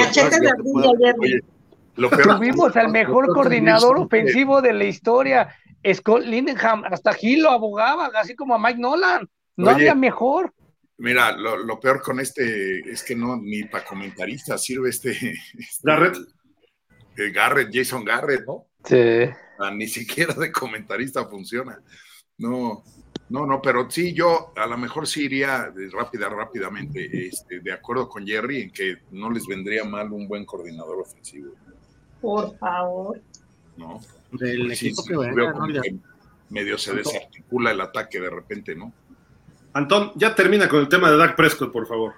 [1.93, 5.55] Tuvimos al mejor coordinador ofensivo de la historia,
[5.93, 9.29] Scott Lindenham, hasta Gil lo abogaba, así como a Mike Nolan.
[9.57, 10.53] No había mejor.
[11.01, 15.09] Mira, lo, peor con este es que no, ni para comentarista sirve este,
[15.57, 16.17] este Garrett.
[17.33, 18.67] Garrett, Jason Garrett, ¿no?
[18.83, 19.27] Sí.
[19.73, 21.81] ni siquiera de comentarista funciona.
[22.37, 22.83] No,
[23.29, 28.07] no, no, pero sí, yo a lo mejor sí iría rápida, rápidamente, este, de acuerdo
[28.07, 31.53] con Jerry, en que no les vendría mal un buen coordinador ofensivo.
[32.21, 33.19] Por favor.
[33.75, 33.99] No.
[34.33, 35.99] Del equipo que
[36.49, 38.93] medio se desarticula el ataque de repente, ¿no?
[39.73, 42.13] Antón, ya termina con el tema de Dak Prescott, por favor.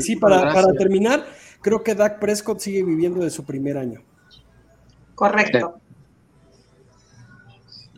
[0.00, 1.26] sí, para, para, terminar,
[1.60, 4.00] creo que Dak Prescott sigue viviendo de su primer año.
[5.14, 5.78] Correcto.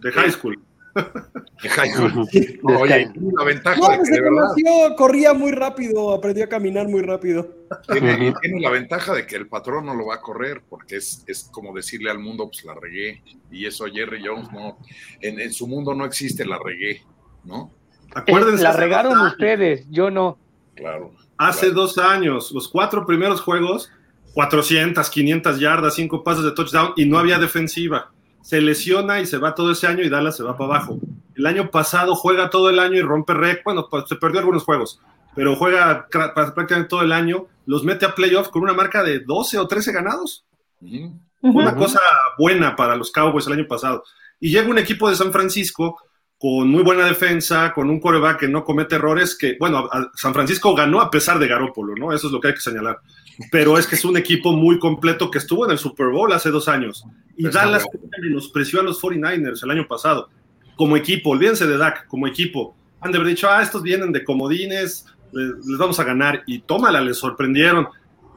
[0.03, 0.61] De high school.
[1.63, 2.29] De high school.
[2.81, 7.49] Oye, una ventaja de que de verdad, corría muy rápido, aprendió a caminar muy rápido.
[7.91, 11.25] Tiene, tiene, la ventaja de que el patrón no lo va a correr, porque es,
[11.27, 13.23] es como decirle al mundo, pues la regué.
[13.51, 14.79] Y eso Jerry Jones no,
[15.21, 17.03] en, en su mundo no existe la regué,
[17.45, 17.73] ¿no?
[18.15, 18.63] Acuérdense.
[18.63, 20.39] La regaron ustedes, yo no.
[20.75, 21.13] Claro.
[21.37, 23.91] Hace dos años, los cuatro primeros juegos,
[24.35, 28.11] 400, 500 yardas, cinco pases de touchdown y no había defensiva.
[28.43, 30.99] Se lesiona y se va todo ese año y Dallas se va para abajo.
[31.35, 33.65] El año pasado juega todo el año y rompe récord.
[33.65, 35.01] Bueno, pues, se perdió algunos juegos,
[35.35, 37.47] pero juega prácticamente todo el año.
[37.67, 40.45] Los mete a playoffs con una marca de 12 o 13 ganados.
[41.41, 42.01] Una cosa
[42.39, 44.05] buena para los Cowboys el año pasado.
[44.39, 45.99] Y llega un equipo de San Francisco
[46.45, 50.75] con muy buena defensa, con un coreback que no comete errores, que, bueno, San Francisco
[50.75, 52.13] ganó a pesar de Garópolo, ¿no?
[52.13, 53.01] Eso es lo que hay que señalar.
[53.51, 56.51] Pero es que es un equipo muy completo que estuvo en el Super Bowl hace
[56.51, 57.03] dos años.
[57.39, 57.87] Y Dallas
[58.21, 60.29] menospreció a los 49ers el año pasado.
[60.77, 62.77] Como equipo, olvídense de Dak, como equipo.
[63.01, 66.43] Han de haber dicho, ah, estos vienen de comodines, les vamos a ganar.
[66.47, 67.89] Y tómala, les sorprendieron.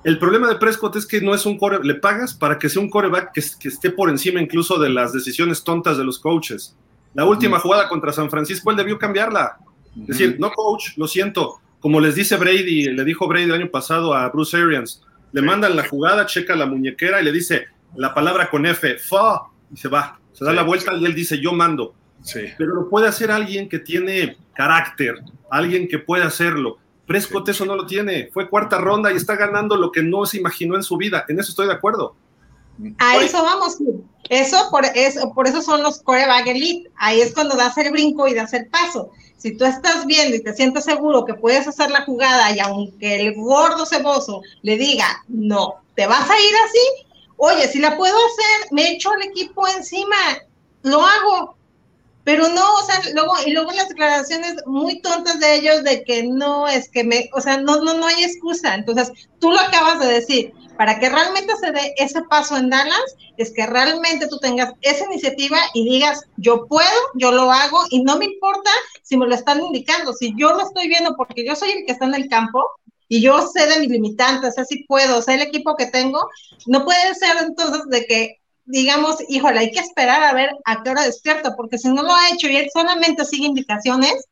[0.06, 2.82] El problema de Prescott es que no es un core, le pagas para que sea
[2.82, 6.78] un coreback que, que esté por encima incluso de las decisiones tontas de los coaches.
[7.14, 9.58] La última jugada contra San Francisco, él debió cambiarla.
[10.02, 11.60] Es decir, no, coach, lo siento.
[11.80, 15.76] Como les dice Brady, le dijo Brady el año pasado a Bruce Arians, le mandan
[15.76, 19.44] la jugada, checa la muñequera y le dice la palabra con F, fa,
[19.74, 20.20] y se va.
[20.34, 21.96] Se da la vuelta y él dice, yo mando.
[22.22, 22.42] Sí.
[22.58, 25.16] Pero lo puede hacer alguien que tiene carácter,
[25.50, 26.78] alguien que puede hacerlo.
[27.08, 28.30] Prescott eso no lo tiene.
[28.34, 31.26] Fue cuarta ronda y está ganando lo que no se imaginó en su vida.
[31.30, 32.16] En eso estoy de acuerdo.
[33.00, 33.78] A eso vamos.
[34.30, 36.90] Eso por, eso, por eso son los coreback elite.
[36.98, 39.12] Ahí es cuando das el brinco y das el paso.
[39.38, 43.28] Si tú estás viendo y te sientes seguro que puedes hacer la jugada y aunque
[43.28, 47.08] el gordo ceboso le diga, no, te vas a ir así,
[47.38, 50.16] oye, si la puedo hacer, me echo al equipo encima,
[50.82, 51.56] lo hago.
[52.24, 56.24] Pero no, o sea, luego, y luego las declaraciones muy tontas de ellos de que
[56.24, 58.76] no, es que me, o sea, no, no, no hay excusa.
[58.76, 63.16] Entonces, tú lo acabas de decir, para que realmente se dé ese paso en Dallas,
[63.38, 68.04] es que realmente tú tengas esa iniciativa y digas, yo puedo, yo lo hago y
[68.04, 68.70] no me importa
[69.04, 71.92] si me lo están indicando, si yo lo estoy viendo porque yo soy el que
[71.94, 72.64] está en el campo
[73.10, 76.30] y yo sé de mis limitantes, sé si puedo, sé el equipo que tengo,
[76.66, 78.38] no puede ser entonces de que
[78.68, 82.14] digamos, híjole, hay que esperar a ver a qué hora despierta, porque si no lo
[82.14, 84.26] ha hecho y él solamente sigue indicaciones,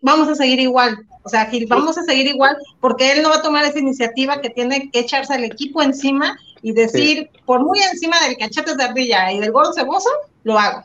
[0.00, 0.96] vamos a seguir igual.
[1.26, 4.40] O sea, Gil, vamos a seguir igual porque él no va a tomar esa iniciativa
[4.40, 8.84] que tiene que echarse al equipo encima y decir, por muy encima del cachete de
[8.84, 10.08] ardilla y del gordo ceboso,
[10.44, 10.84] lo hago.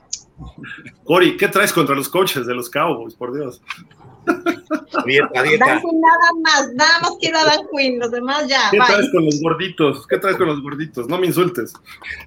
[1.03, 3.61] Cori, ¿qué traes contra los coaches de los Cowboys, por Dios?
[5.05, 5.65] Dieta, dieta.
[5.65, 8.69] Dan Quinn nada más, nada más quiero a Dan Quinn, los demás ya.
[8.71, 10.07] ¿Qué traes con los gorditos?
[10.07, 11.07] ¿Qué traes con los gorditos?
[11.07, 11.73] No me insultes.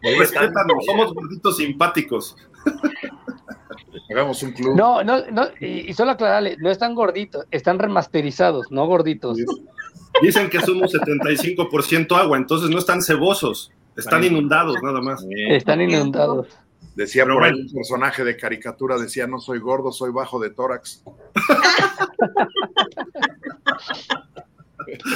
[0.03, 2.37] Respétanos, somos gorditos simpáticos.
[4.11, 4.77] Hagamos un club.
[4.77, 9.39] No, no, no, y, solo aclararle, no están gorditos, están remasterizados, no gorditos.
[10.23, 15.25] Dicen que somos 75% agua, entonces no están cebosos, están inundados nada más.
[15.49, 16.49] Están inundados.
[16.95, 21.03] Decía por ahí un personaje de caricatura, decía, no soy gordo, soy bajo de tórax.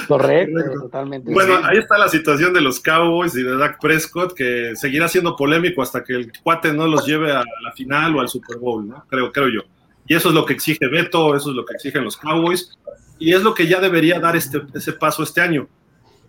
[0.07, 1.33] Correcto, totalmente.
[1.33, 5.37] Bueno, ahí está la situación de los Cowboys y de Dak Prescott, que seguirá siendo
[5.37, 8.87] polémico hasta que el cuate no los lleve a la final o al Super Bowl,
[8.87, 9.05] ¿no?
[9.09, 9.63] Creo, creo yo.
[10.07, 12.79] Y eso es lo que exige Beto, eso es lo que exigen los Cowboys,
[13.19, 15.69] y es lo que ya debería dar este, ese paso este año.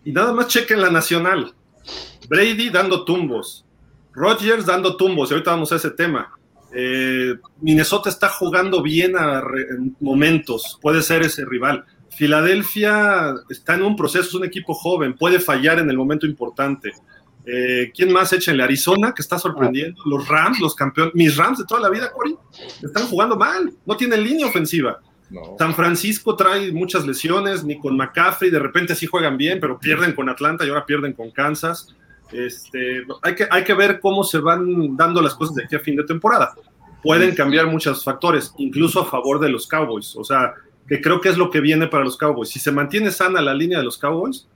[0.03, 1.53] Y nada más chequen la nacional.
[2.27, 3.65] Brady dando tumbos,
[4.13, 6.33] Rodgers dando tumbos, y ahorita vamos a ese tema.
[6.73, 11.85] Eh, Minnesota está jugando bien a en momentos, puede ser ese rival.
[12.19, 16.91] Filadelfia está en un proceso, es un equipo joven, puede fallar en el momento importante.
[17.45, 20.01] Eh, ¿Quién más el Arizona, que está sorprendiendo.
[20.05, 21.15] Los Rams, los campeones.
[21.15, 22.35] Mis Rams de toda la vida, Cory,
[22.83, 23.73] están jugando mal.
[23.85, 24.99] No tienen línea ofensiva.
[25.57, 30.11] San Francisco trae muchas lesiones, ni con McCaffrey, de repente sí juegan bien, pero pierden
[30.11, 31.95] con Atlanta y ahora pierden con Kansas.
[32.33, 35.79] Este, hay, que, hay que ver cómo se van dando las cosas de aquí a
[35.79, 36.53] fin de temporada.
[37.01, 40.17] Pueden cambiar muchos factores, incluso a favor de los Cowboys.
[40.17, 40.53] O sea,
[40.89, 42.49] que creo que es lo que viene para los Cowboys.
[42.49, 44.47] Si se mantiene sana la línea de los Cowboys,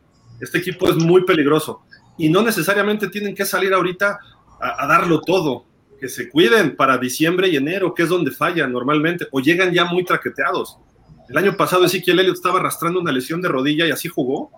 [0.41, 1.83] este equipo es muy peligroso.
[2.17, 4.19] Y no necesariamente tienen que salir ahorita
[4.59, 5.65] a, a darlo todo
[5.99, 9.85] que se cuiden para diciembre y enero, que es donde fallan normalmente, o llegan ya
[9.85, 10.77] muy traqueteados.
[11.29, 14.51] El año pasado Ezequiel Elliott estaba arrastrando una lesión de rodilla y así jugó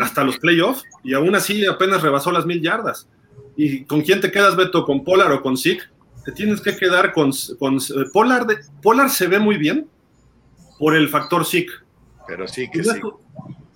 [0.00, 3.08] hasta los playoffs y aún así apenas rebasó las mil yardas.
[3.56, 4.84] ¿Y con quién te quedas, Beto?
[4.84, 5.82] ¿Con Polar o con Zeke?
[6.24, 7.78] Te tienes que quedar con, con
[8.12, 8.46] Polar.
[8.46, 9.88] De, Polar se ve muy bien
[10.80, 11.72] por el factor Zeke.
[12.26, 13.00] Pero sí que sí.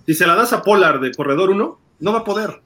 [0.05, 2.61] Si se la das a Polar de corredor 1, no va a poder.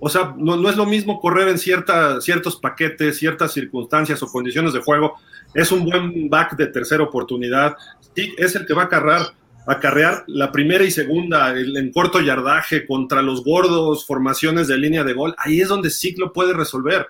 [0.00, 4.26] O sea, no, no es lo mismo correr en cierta, ciertos paquetes, ciertas circunstancias o
[4.26, 5.14] condiciones de juego.
[5.54, 7.76] Es un buen back de tercera oportunidad.
[8.14, 9.32] Zeke es el que va a cargar
[9.66, 15.12] acarrear la primera y segunda en corto yardaje contra los gordos, formaciones de línea de
[15.12, 17.08] gol, ahí es donde Ciclo puede resolver.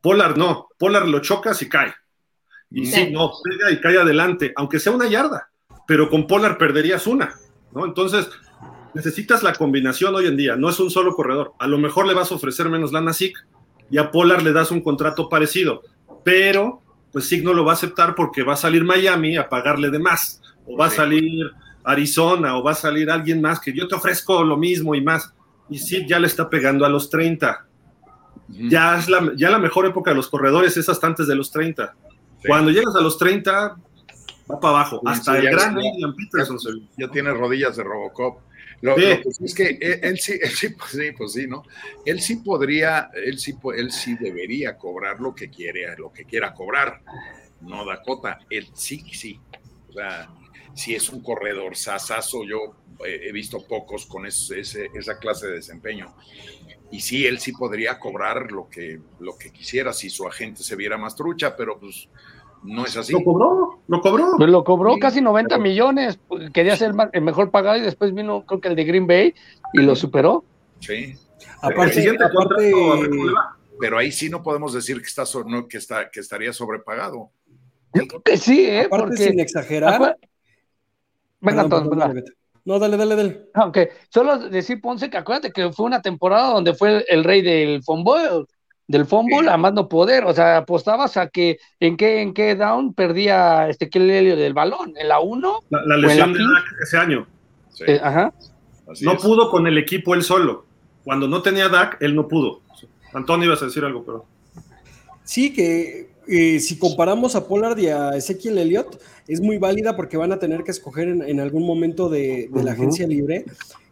[0.00, 1.94] Polar no, Polar lo chocas y cae.
[2.70, 5.50] Y sí, no, pega y cae adelante, aunque sea una yarda,
[5.88, 7.34] pero con Polar perderías una,
[7.72, 7.86] ¿no?
[7.86, 8.28] Entonces,
[8.92, 11.54] necesitas la combinación hoy en día, no es un solo corredor.
[11.58, 13.32] A lo mejor le vas a ofrecer menos lana a Zig
[13.90, 15.80] y a Polar le das un contrato parecido,
[16.22, 19.88] pero pues Zig no lo va a aceptar porque va a salir Miami a pagarle
[19.88, 21.50] de más, o va a salir
[21.84, 25.32] Arizona o va a salir alguien más que yo te ofrezco lo mismo y más.
[25.70, 27.66] Y sí, ya le está pegando a los 30.
[28.48, 31.50] Ya es la, ya la mejor época de los corredores es hasta antes de los
[31.50, 31.94] 30.
[32.46, 33.76] Cuando llegas a los 30,
[34.50, 35.00] va para abajo.
[35.06, 36.58] hasta el gran William Peterson.
[36.96, 38.40] Ya, tiene rodillas de Robocop.
[38.80, 41.64] Lo, que es que él, sí, él sí, pues sí, pues sí, ¿no?
[42.04, 46.54] Él sí podría, él sí, él sí debería cobrar lo que quiere, lo que quiera
[46.54, 47.02] cobrar.
[47.60, 49.40] No Dakota, él sí, sí.
[49.88, 50.28] O sea,
[50.74, 56.14] si es un corredor sasazo, yo he visto pocos con esa clase de desempeño.
[56.90, 60.76] Y sí, él sí podría cobrar lo que, lo que quisiera si su agente se
[60.76, 62.08] viera más trucha, pero pues
[62.62, 63.12] no es así.
[63.12, 64.36] Lo cobró, lo cobró.
[64.36, 66.18] Pues lo cobró casi 90 millones,
[66.52, 69.34] quería ser el mejor pagado y después vino creo que el de Green Bay
[69.72, 70.44] y lo superó.
[70.80, 71.14] Sí.
[71.62, 72.72] Aparte, aparte...
[73.78, 77.30] Pero ahí sí no podemos decir que, está, no, que, está, que estaría sobrepagado.
[77.94, 78.86] Yo creo que sí, ¿eh?
[78.86, 80.16] Aparte, sin exagerar,
[81.40, 81.88] Venga, todos,
[82.64, 83.42] No, dale, dale, dale.
[83.54, 87.82] Aunque solo decir Ponce que acuérdate que fue una temporada donde fue el rey del
[87.84, 88.48] fútbol,
[88.88, 92.56] del fútbol a más no poder, o sea, apostabas a que en qué en qué
[92.56, 97.26] down perdía este Helio del balón, en la 1 la, lesión de Dak ese año.
[97.86, 98.32] Eh, ajá.
[99.02, 100.64] no pudo con el equipo él solo.
[101.04, 102.62] Cuando no tenía Dak, él no pudo.
[103.12, 104.26] Antonio ibas a decir algo, pero
[105.22, 110.16] Sí, que eh, si comparamos a Pollard y a Ezequiel Elliott, es muy válida porque
[110.16, 113.44] van a tener que escoger en, algún momento de, la agencia libre.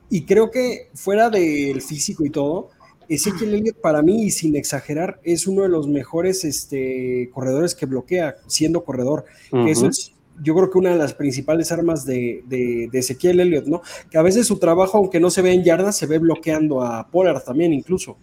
[0.09, 2.71] Y creo que fuera del físico y todo,
[3.09, 7.87] Ezequiel Elliott para mí, y sin exagerar, es uno de los mejores este, corredores que
[7.87, 9.25] bloquea siendo corredor.
[9.53, 10.13] Eso es,
[10.43, 13.83] yo creo que una de las principales armas de, de, Ezequiel Elliott, ¿no?
[14.11, 17.09] Que a veces su trabajo, aunque no se ve en yardas, se ve bloqueando a
[17.09, 18.17] Pollard también incluso.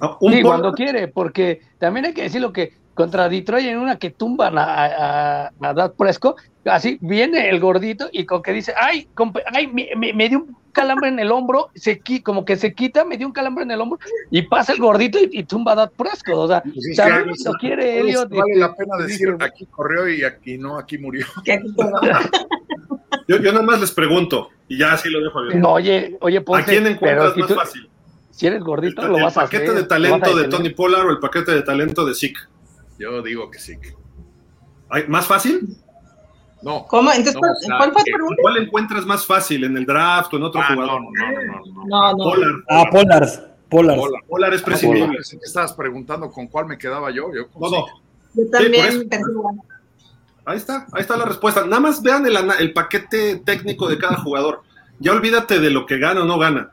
[0.00, 3.98] Ah, sí, cuando quiere, porque también hay que decir lo que contra Detroit en una
[3.98, 6.36] que tumban a, a, Dad Presco,
[6.66, 9.08] así viene el gordito y con que dice, ay,
[9.52, 13.26] ay me, dio un calambre en el hombro, se como que se quita, me dio
[13.26, 13.98] un calambre en el hombro
[14.30, 16.62] y pasa el gordito y, tumba a Dad Presco, o sea,
[16.96, 18.28] también lo quiere Elliot.
[18.28, 21.26] Vale la pena decir, aquí corrió y aquí no, aquí murió.
[23.28, 25.58] yo, yo nada más les pregunto, y ya así lo dejo abierto.
[25.58, 27.88] No, oye, oye, ¿A quién encuentras más fácil?
[28.30, 29.62] Si eres gordito, lo vas a hacer.
[29.62, 32.40] ¿El paquete de talento de Tony Pollard o el paquete de talento de Zeke?
[32.98, 33.94] Yo digo que Zeke.
[35.08, 35.76] ¿Más fácil?
[36.62, 36.86] No.
[36.86, 37.12] ¿Cómo?
[37.12, 37.40] Entonces,
[37.76, 38.36] ¿cuál fue pregunta?
[38.40, 39.64] ¿Cuál encuentras más fácil?
[39.64, 41.02] ¿En el draft o en otro ah, jugador?
[41.02, 41.84] No, no, no.
[41.86, 42.24] no, no.
[42.24, 42.54] Pollard.
[42.68, 43.28] Ah, Pollard.
[43.68, 43.98] Pollard.
[44.28, 45.18] Pollard es prescindible.
[45.18, 47.32] estabas preguntando con cuál me quedaba yo.
[47.34, 47.86] Yo, no, no.
[48.34, 49.08] yo también
[50.44, 51.64] Ahí está, ahí está la respuesta.
[51.64, 54.62] Nada más vean el, el paquete técnico de cada jugador.
[55.00, 56.70] Ya olvídate de lo que gana o no gana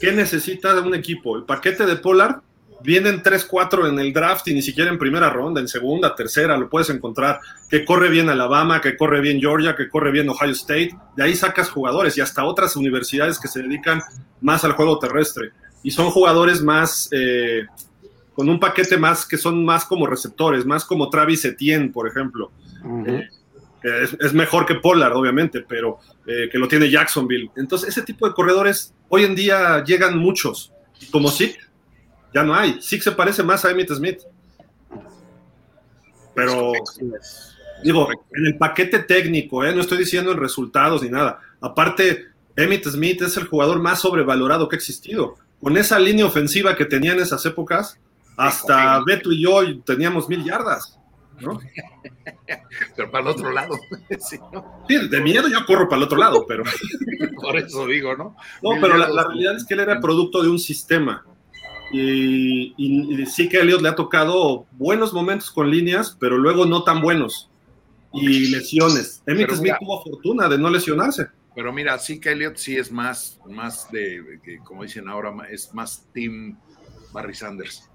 [0.00, 1.36] ¿Qué necesita un equipo?
[1.36, 2.40] El paquete de Pollard
[2.82, 6.68] vienen 3-4 en el draft y ni siquiera en primera ronda, en segunda, tercera, lo
[6.68, 7.40] puedes encontrar.
[7.68, 10.90] Que corre bien Alabama, que corre bien Georgia, que corre bien Ohio State.
[11.16, 14.00] De ahí sacas jugadores y hasta otras universidades que se dedican
[14.40, 15.50] más al juego terrestre.
[15.82, 17.66] Y son jugadores más, eh,
[18.34, 22.50] con un paquete más que son más como receptores, más como Travis Etienne, por ejemplo.
[23.84, 27.50] Eh, es, mejor que Pollard, obviamente, pero eh, que lo tiene Jacksonville.
[27.56, 30.72] Entonces, ese tipo de corredores hoy en día llegan muchos.
[31.10, 31.58] Como Zeke,
[32.34, 32.80] ya no hay.
[32.80, 34.20] Zeke se parece más a Emmitt Smith.
[36.34, 36.72] Pero,
[37.84, 39.74] digo, en el paquete técnico, ¿eh?
[39.74, 41.40] no estoy diciendo en resultados ni nada.
[41.60, 42.26] Aparte,
[42.56, 45.36] Emmitt Smith es el jugador más sobrevalorado que ha existido.
[45.60, 47.98] Con esa línea ofensiva que tenía en esas épocas,
[48.36, 50.98] hasta Beto y yo teníamos mil yardas.
[51.40, 51.60] ¿no?
[52.96, 53.78] pero para el otro lado.
[54.20, 54.38] sí,
[54.88, 56.64] de miedo yo corro para el otro lado, pero.
[57.40, 58.36] Por eso digo, ¿no?
[58.62, 61.24] No, pero la, realidad es que él era producto de un sistema.
[61.92, 66.84] Y, sí que a Elliot le ha tocado buenos momentos con líneas, pero luego no
[66.84, 67.50] tan buenos.
[68.12, 69.22] Y lesiones.
[69.26, 71.28] Emmitt Smith tuvo fortuna de no lesionarse.
[71.54, 76.06] Pero mira, sí que Elliot sí es más, más de, como dicen ahora, es más
[76.12, 76.58] Team
[77.12, 77.88] Barry Sanders.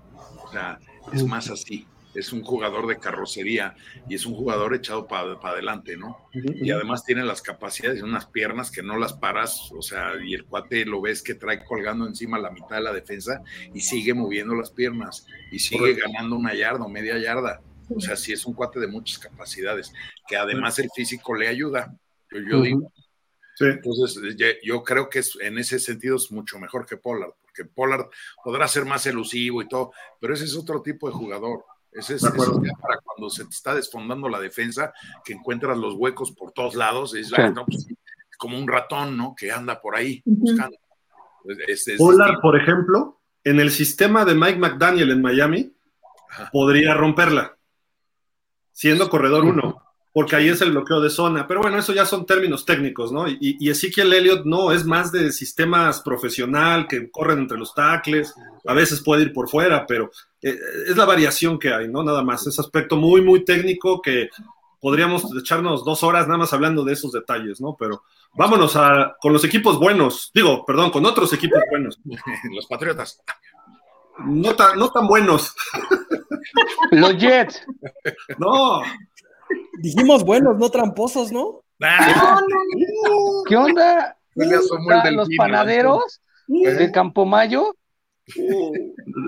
[0.43, 0.79] O sea,
[1.11, 1.85] es más así
[2.17, 3.75] es un jugador de carrocería
[4.09, 6.17] y es un jugador echado para adelante, ¿no?
[6.33, 10.33] Y además tiene las capacidades y unas piernas que no las paras, o sea, y
[10.33, 14.15] el cuate lo ves que trae colgando encima la mitad de la defensa y sigue
[14.15, 17.61] moviendo las piernas y sigue ganando una yarda o media yarda.
[17.95, 19.93] O sea, sí es un cuate de muchas capacidades,
[20.27, 21.95] que además el físico le ayuda,
[22.31, 22.91] yo, digo.
[23.59, 28.07] Entonces, yo creo que en ese sentido es mucho mejor que Pollard, porque Pollard
[28.43, 31.63] podrá ser más elusivo y todo, pero ese es otro tipo de jugador.
[31.97, 34.93] Ese es, para cuando se te está desfondando la defensa,
[35.25, 37.31] que encuentras los huecos por todos lados, es
[37.65, 37.87] pues,
[38.37, 39.33] como un ratón, ¿no?
[39.35, 40.77] Que anda por ahí buscando.
[41.97, 45.73] Pollard, por ejemplo, en el sistema de Mike McDaniel en Miami,
[46.51, 47.57] podría romperla,
[48.73, 49.86] siendo corredor uno
[50.17, 51.47] porque ahí es el bloqueo de zona.
[51.47, 53.27] Pero bueno, eso ya son términos técnicos, ¿no?
[53.27, 58.33] Y, y Ezekiel Elliott no, es más de sistemas profesional que corren entre los tacles,
[58.65, 60.09] a veces puede ir por fuera, pero
[60.41, 60.57] eh,
[60.87, 62.01] es la variación que hay, ¿no?
[62.01, 64.29] Nada más, ese aspecto muy, muy técnico que
[64.81, 67.75] podríamos echarnos dos horas nada más hablando de esos detalles, ¿no?
[67.77, 68.01] Pero
[68.33, 71.99] vámonos a, con los equipos buenos, digo, perdón, con otros equipos buenos.
[72.55, 73.21] los Patriotas.
[74.25, 75.53] No tan, no tan buenos.
[76.89, 77.61] Los Jets.
[78.39, 78.81] No,
[79.77, 81.61] Dijimos buenos, no tramposos, ¿no?
[81.81, 82.39] Ah.
[83.47, 84.17] ¿Qué onda?
[84.35, 87.75] ¿Los panaderos de Campomayo?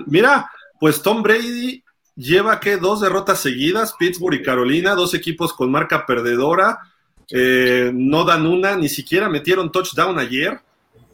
[0.06, 1.82] Mira, pues Tom Brady
[2.14, 6.78] lleva que dos derrotas seguidas, Pittsburgh y Carolina, dos equipos con marca perdedora,
[7.30, 10.60] eh, no dan una, ni siquiera metieron touchdown ayer,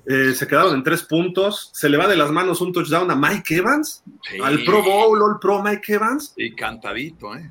[0.06, 3.16] eh, se quedaron en tres puntos, se le va de las manos un touchdown a
[3.16, 4.02] Mike Evans,
[4.42, 6.32] al Pro Bowl, All Pro Mike Evans.
[6.36, 7.50] Y cantadito, ¿eh?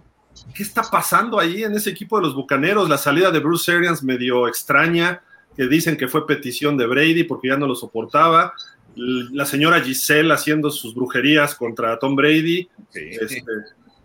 [0.54, 2.90] ¿Qué está pasando ahí en ese equipo de los Bucaneros?
[2.90, 5.22] La salida de Bruce Arians medio extraña,
[5.56, 8.54] que dicen que fue petición de Brady porque ya no lo soportaba.
[8.96, 12.70] La señora Giselle haciendo sus brujerías contra Tom Brady.
[12.94, 13.44] Este,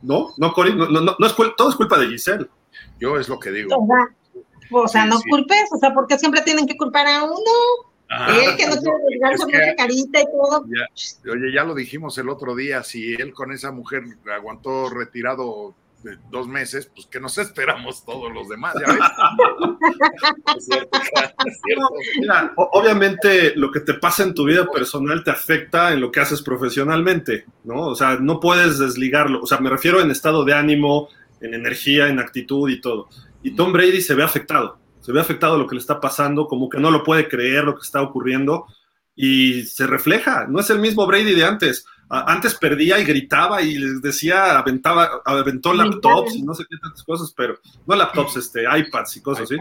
[0.03, 2.47] no, no, no, no, es, todo es culpa de Giselle.
[2.99, 3.77] Yo es lo que digo.
[4.73, 7.35] O sea, no culpes, o sea, porque siempre tienen que culpar a uno.
[8.29, 8.99] él que no tiene
[9.31, 9.47] que su
[9.77, 10.65] carita y todo.
[11.31, 15.75] oye, ya lo dijimos el otro día, si él con esa mujer aguantó retirado
[16.31, 18.75] dos meses, pues que nos esperamos todos los demás,
[22.27, 26.21] ya obviamente lo que te pasa en tu vida personal te afecta en lo que
[26.21, 27.89] haces profesionalmente, ¿no?
[27.89, 31.09] O sea, no puedes desligarlo, o sea, me refiero en estado de ánimo,
[31.41, 33.09] en energía, en actitud y todo.
[33.43, 36.69] Y Tom Brady se ve afectado, se ve afectado lo que le está pasando, como
[36.69, 38.67] que no lo puede creer lo que está ocurriendo
[39.17, 43.79] y se refleja, no es el mismo Brady de antes antes perdía y gritaba y
[43.79, 48.65] les decía, aventaba, aventó laptops y no sé qué tantas cosas, pero no laptops, este,
[48.65, 49.57] iPads y cosas así.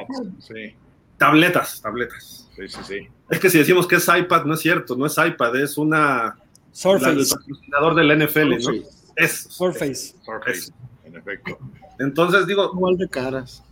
[1.18, 2.50] Tabletas, tabletas.
[2.56, 3.08] Sí, sí, sí.
[3.30, 6.38] Es que si decimos que es iPad, no es cierto, no es iPad, es una.
[6.72, 7.12] Surface.
[7.12, 8.84] el patrocinador del NFL, ¿no?
[9.16, 9.44] Es.
[9.50, 10.16] Surface.
[10.24, 10.72] Surface,
[11.04, 11.60] en efecto.
[12.00, 12.72] Entonces digo.
[12.74, 13.64] Igual de caras.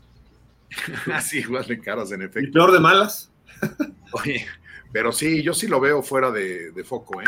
[1.13, 2.47] Así, igual de caras, en efecto.
[2.47, 3.31] ¿Y peor de malas?
[4.11, 4.45] Oye,
[4.91, 7.25] pero sí, yo sí lo veo fuera de, de foco, ¿eh?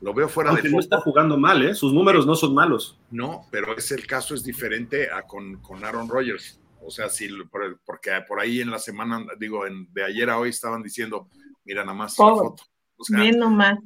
[0.00, 1.74] Lo veo fuera Aunque no está jugando mal, ¿eh?
[1.74, 2.98] Sus números no son malos.
[3.10, 6.58] No, pero es el caso es diferente a con, con Aaron Rodgers.
[6.80, 7.28] O sea, si,
[7.84, 11.28] porque por ahí en la semana, digo, de ayer a hoy estaban diciendo,
[11.64, 12.64] mira nada más la foto.
[13.10, 13.78] Bien nomás.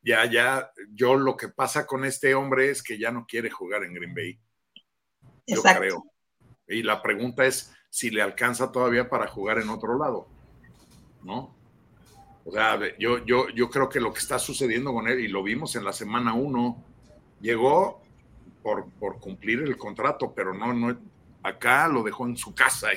[0.00, 3.82] Ya, ya, yo lo que pasa con este hombre es que ya no quiere jugar
[3.82, 4.38] en Green Bay.
[5.46, 6.04] Yo creo.
[6.68, 10.28] Y la pregunta es si le alcanza todavía para jugar en otro lado,
[11.24, 11.57] ¿no?
[12.48, 15.42] O sea, yo, yo, yo creo que lo que está sucediendo con él, y lo
[15.42, 16.82] vimos en la semana uno,
[17.42, 18.00] llegó
[18.62, 20.98] por, por cumplir el contrato, pero no, no,
[21.42, 22.88] acá lo dejó en su casa.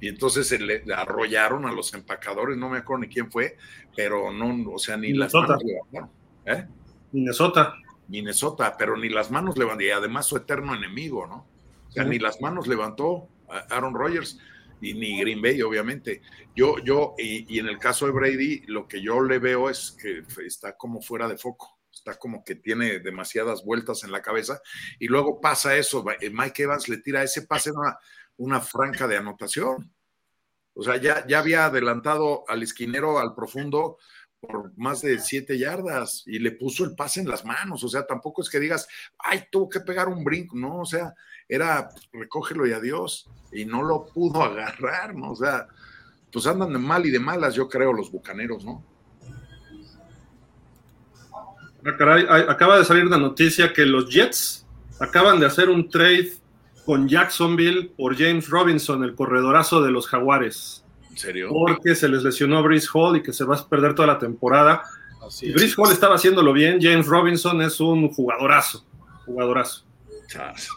[0.00, 3.56] Y entonces se le arrollaron a los empacadores, no me acuerdo ni quién fue,
[3.96, 5.64] pero no, o sea, ni las manos
[6.44, 6.64] ¿Eh?
[7.10, 7.74] Minnesota.
[8.06, 11.44] Minnesota, pero ni las manos levantó, y además su eterno enemigo, ¿no?
[11.88, 13.26] O sea, ni las manos levantó
[13.68, 14.38] Aaron Rodgers
[14.80, 16.22] y ni Green Bay, obviamente.
[16.54, 19.96] Yo, yo, y, y, en el caso de Brady, lo que yo le veo es
[20.00, 24.60] que está como fuera de foco, está como que tiene demasiadas vueltas en la cabeza,
[24.98, 27.98] y luego pasa eso, Mike Evans le tira ese pase una,
[28.36, 29.92] una franca de anotación.
[30.74, 33.96] O sea, ya, ya había adelantado al esquinero al profundo
[34.38, 37.82] por más de siete yardas y le puso el pase en las manos.
[37.82, 38.86] O sea, tampoco es que digas,
[39.18, 41.14] ay, tuvo que pegar un brinco, no, o sea,
[41.48, 43.28] era pues, recógelo y adiós.
[43.52, 45.32] Y no lo pudo agarrar, ¿no?
[45.32, 45.68] O sea,
[46.32, 48.84] pues andan de mal y de malas, yo creo, los bucaneros, ¿no?
[52.00, 54.66] Ah, acaba de salir una noticia que los Jets
[54.98, 56.32] acaban de hacer un trade
[56.84, 60.84] con Jacksonville por James Robinson, el corredorazo de los Jaguares.
[61.10, 61.48] ¿En serio?
[61.50, 64.82] Porque se les lesionó Brice Hall y que se va a perder toda la temporada.
[65.24, 68.84] Así Brice Hall estaba haciéndolo bien, James Robinson es un jugadorazo,
[69.24, 69.84] jugadorazo.
[70.28, 70.68] Chas.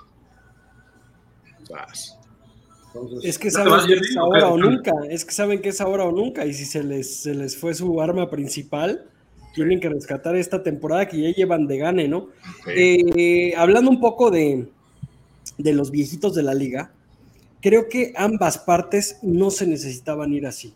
[3.21, 6.11] Es que saben que es ahora o nunca, es que saben que es ahora o
[6.11, 9.05] nunca, y si se les, se les fue su arma principal,
[9.53, 12.29] tienen que rescatar esta temporada que ya llevan de gane, ¿no?
[12.67, 14.67] Eh, hablando un poco de,
[15.57, 16.91] de los viejitos de la liga,
[17.61, 20.73] creo que ambas partes no se necesitaban ir así.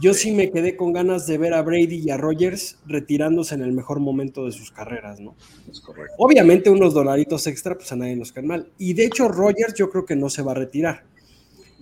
[0.00, 3.62] Yo sí me quedé con ganas de ver a Brady y a Rogers retirándose en
[3.62, 5.34] el mejor momento de sus carreras, ¿no?
[5.70, 6.14] Es correcto.
[6.18, 8.68] Obviamente unos dolaritos extra, pues a nadie nos caen mal.
[8.78, 11.04] Y de hecho Rogers yo creo que no se va a retirar.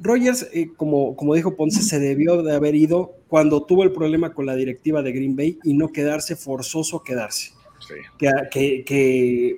[0.01, 4.33] Rogers, eh, como, como dijo Ponce, se debió de haber ido cuando tuvo el problema
[4.33, 7.53] con la directiva de Green Bay y no quedarse forzoso quedarse.
[7.87, 7.95] Sí.
[8.19, 9.57] Que, que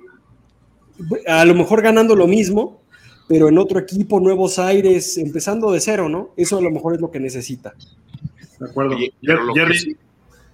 [1.27, 2.81] a lo mejor ganando lo mismo,
[3.27, 6.31] pero en otro equipo, nuevos aires, empezando de cero, ¿no?
[6.37, 7.73] Eso a lo mejor es lo que necesita.
[8.59, 8.95] De acuerdo.
[9.21, 9.97] Jerry,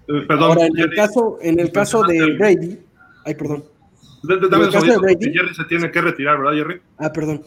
[0.07, 0.51] eh, perdón.
[0.51, 2.79] Ahora, en el caso, en el caso de Brady,
[3.25, 3.63] ay, perdón.
[4.23, 6.81] Dame caso de Brady, Jerry se tiene que retirar, ¿verdad, Jerry?
[6.97, 7.43] Ah, perdón.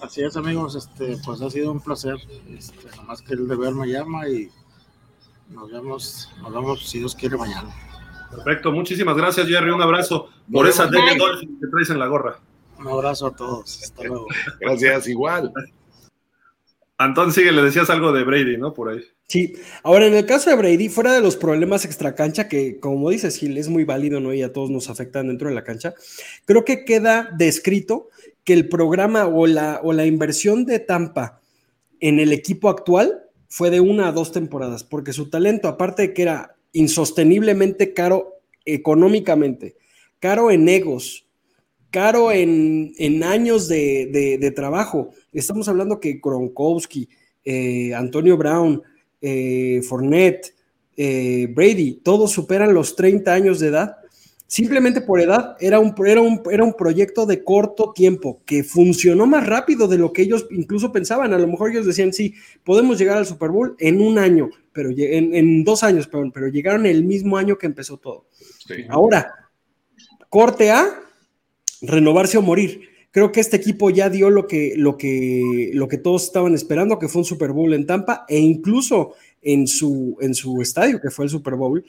[0.00, 2.16] Así es, amigos, este, pues ha sido un placer.
[2.50, 4.50] Este, nomás que el deber me llama y
[5.48, 7.74] nos vemos, nos vemos si Dios quiere mañana.
[8.30, 9.70] Perfecto, muchísimas gracias, Jerry.
[9.70, 12.38] Un abrazo por esa de que traes en la gorra.
[12.78, 13.82] Un abrazo a todos.
[13.82, 14.26] Hasta luego.
[14.60, 15.52] gracias, igual.
[16.96, 18.72] Antón, sigue, le decías algo de Brady, ¿no?
[18.72, 19.00] Por ahí.
[19.26, 23.36] Sí, ahora en el caso de Brady, fuera de los problemas extracancha, que como dices,
[23.36, 24.32] Gil, es muy válido, ¿no?
[24.32, 25.94] Y a todos nos afectan dentro de la cancha,
[26.44, 28.08] creo que queda descrito
[28.44, 31.40] que el programa o la, o la inversión de Tampa
[32.00, 36.12] en el equipo actual fue de una a dos temporadas, porque su talento, aparte de
[36.12, 39.76] que era insosteniblemente caro económicamente,
[40.20, 41.24] caro en egos,
[41.94, 45.10] caro en, años de, trabajo.
[45.34, 47.08] Estamos hablando que Gronkowski,
[47.44, 48.82] eh, Antonio Brown,
[49.20, 50.54] eh, Fournette,
[50.96, 53.96] eh, Brady, todos superan los 30 años de edad.
[54.46, 59.26] Simplemente por edad, era un, era, un, era un proyecto de corto tiempo que funcionó
[59.26, 61.32] más rápido de lo que ellos incluso pensaban.
[61.32, 64.90] A lo mejor ellos decían, sí, podemos llegar al Super Bowl en un año, pero
[64.96, 68.26] en, dos años, perdón, pero llegaron el mismo año que empezó todo.
[68.88, 69.34] Ahora,
[70.28, 71.00] corte A,
[71.80, 72.93] renovarse o morir.
[73.14, 76.98] Creo que este equipo ya dio lo que, lo que, lo que todos estaban esperando,
[76.98, 81.10] que fue un Super Bowl en Tampa, e incluso en su, en su estadio, que
[81.10, 81.84] fue el Super Bowl,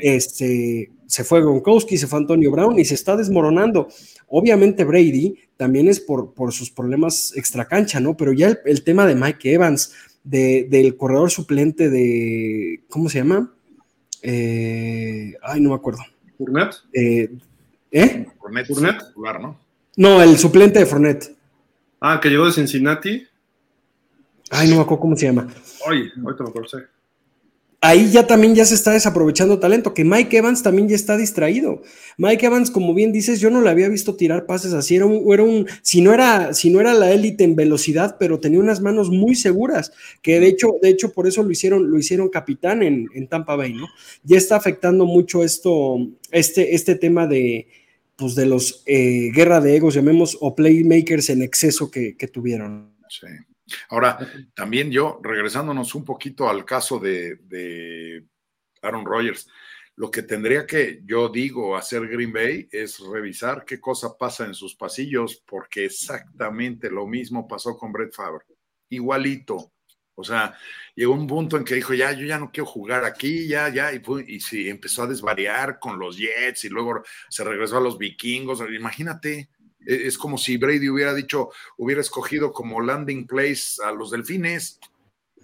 [0.00, 3.88] este, se fue Gronkowski, se fue Antonio Brown y se está desmoronando.
[4.28, 8.16] Obviamente Brady también es por, por sus problemas extracancha, ¿no?
[8.16, 9.92] Pero ya el, tema de Mike Evans,
[10.24, 13.52] del corredor suplente de, ¿cómo se llama?
[14.22, 16.00] Eh, ay, no me acuerdo.
[16.38, 16.76] ¿Fournette?
[16.94, 17.30] Eh,
[17.92, 18.26] ¿Eh?
[18.38, 18.70] Fournette,
[19.42, 19.69] ¿no?
[20.00, 21.36] No, el suplente de Fournette.
[22.00, 23.22] Ah, que llegó de Cincinnati.
[24.50, 25.46] Ay, no me acuerdo cómo se llama.
[25.86, 26.68] Ay, ahorita me acuerdo
[27.82, 31.82] ahí ya también ya se está desaprovechando talento, que Mike Evans también ya está distraído.
[32.18, 35.32] Mike Evans, como bien dices, yo no le había visto tirar pases así, era un,
[35.32, 38.80] era un si no era, si no era la élite en velocidad, pero tenía unas
[38.80, 42.82] manos muy seguras, que de hecho, de hecho, por eso lo hicieron, lo hicieron capitán
[42.82, 43.86] en, Tampa Bay, ¿no?
[44.24, 45.98] Ya está afectando mucho esto,
[46.32, 47.66] este, este tema de,
[48.20, 52.94] pues de los eh, guerra de egos, llamemos, o playmakers en exceso que, que tuvieron.
[53.08, 53.26] Sí.
[53.88, 54.18] Ahora,
[54.54, 58.24] también yo, regresándonos un poquito al caso de,
[58.82, 59.48] Aaron Rodgers,
[59.96, 64.54] lo que tendría que, yo digo, hacer Green Bay es revisar qué cosa pasa en
[64.54, 68.44] sus pasillos, porque exactamente lo mismo pasó con Brett Favre.
[68.88, 69.72] Igualito.
[70.20, 70.54] O sea,
[70.94, 73.92] llegó un punto en que dijo, ya, yo ya no quiero jugar aquí, ya, ya,
[73.92, 77.98] y, y sí, empezó a desvariar con los Jets y luego se regresó a los
[77.98, 78.62] vikingos.
[78.70, 79.48] Imagínate,
[79.86, 84.78] e, es como si Brady hubiera dicho, hubiera escogido como landing place a los delfines.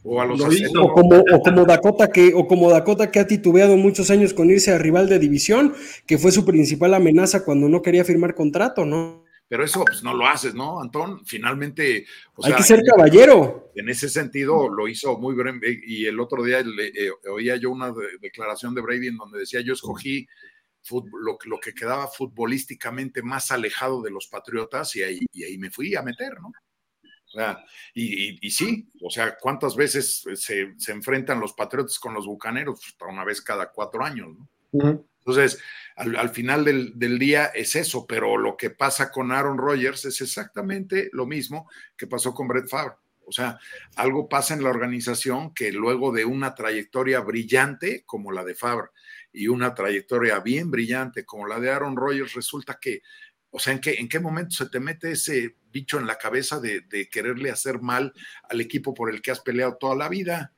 [0.09, 3.77] O, a los o, como, o como Dakota que o como Dakota que ha titubeado
[3.77, 5.75] muchos años con irse a rival de división,
[6.07, 9.26] que fue su principal amenaza cuando no quería firmar contrato, ¿no?
[9.49, 11.25] Pero eso pues no lo haces, ¿no, Antón?
[11.25, 12.07] Finalmente.
[12.43, 13.71] Hay que ser caballero.
[13.77, 15.81] En ese sentido lo hizo muy breve.
[15.87, 19.75] Y el otro día eh, oía yo una declaración de Brady en donde decía: Yo
[19.75, 20.27] escogí
[20.91, 25.71] lo, lo, que quedaba futbolísticamente más alejado de los Patriotas y ahí, y ahí me
[25.71, 26.49] fui a meter, ¿no?
[26.49, 32.15] O sea, y, y, sí, o sea, ¿cuántas veces se, se, enfrentan los Patriotas con
[32.15, 32.81] los Bucaneros?
[32.99, 34.29] Pues, una vez cada cuatro años,
[34.73, 35.05] ¿no?
[35.27, 35.61] Entonces,
[35.97, 41.11] al, final del, día es eso, pero lo que pasa con Aaron Rodgers es exactamente
[41.13, 42.95] lo mismo que pasó con Brett Favre.
[43.25, 43.59] O sea,
[43.97, 48.91] algo pasa en la organización que luego de una trayectoria brillante como la de Favre
[49.33, 53.03] y una trayectoria bien brillante como la de Aaron Rodgers, resulta que,
[53.51, 56.61] o sea, ¿en qué, en qué momento se te mete ese bicho en la cabeza
[56.61, 58.13] de, de quererle hacer mal
[58.49, 60.53] al equipo por el que has peleado toda la vida?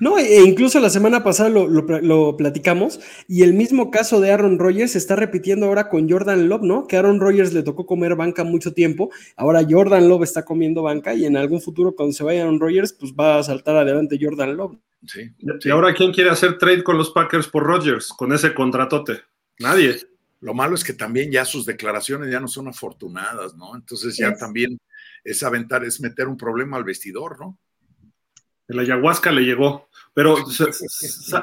[0.00, 4.92] No, e incluso la semana pasada lo, platicamos y el mismo caso de Aaron Rodgers
[4.92, 6.86] se está repitiendo ahora con Jordan Love, ¿no?
[6.86, 11.14] Que Aaron Rodgers le tocó comer banca mucho tiempo, ahora Jordan Love está comiendo banca
[11.14, 14.56] y en algún futuro cuando se vaya Aaron Rodgers, pues va a saltar adelante Jordan
[14.56, 14.76] Love.
[15.06, 15.30] Sí.
[15.64, 19.20] ¿Y ahora quién quiere hacer trade con los Packers por Rodgers, con ese contratote?
[19.58, 19.96] Nadie.
[20.40, 23.76] Lo malo es que también ya sus declaraciones ya no son afortunadas, ¿no?
[23.76, 24.78] Entonces ya también
[25.22, 27.58] es aventar, es meter un problema al vestidor, ¿no?
[28.70, 29.88] El ayahuasca le llegó.
[30.14, 30.36] Pero,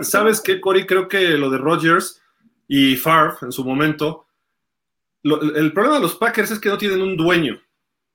[0.02, 0.86] ¿sabes qué, Cory?
[0.86, 2.22] Creo que lo de Rodgers
[2.68, 4.26] y Favre en su momento,
[5.24, 7.62] el problema de los Packers es que no tienen un dueño,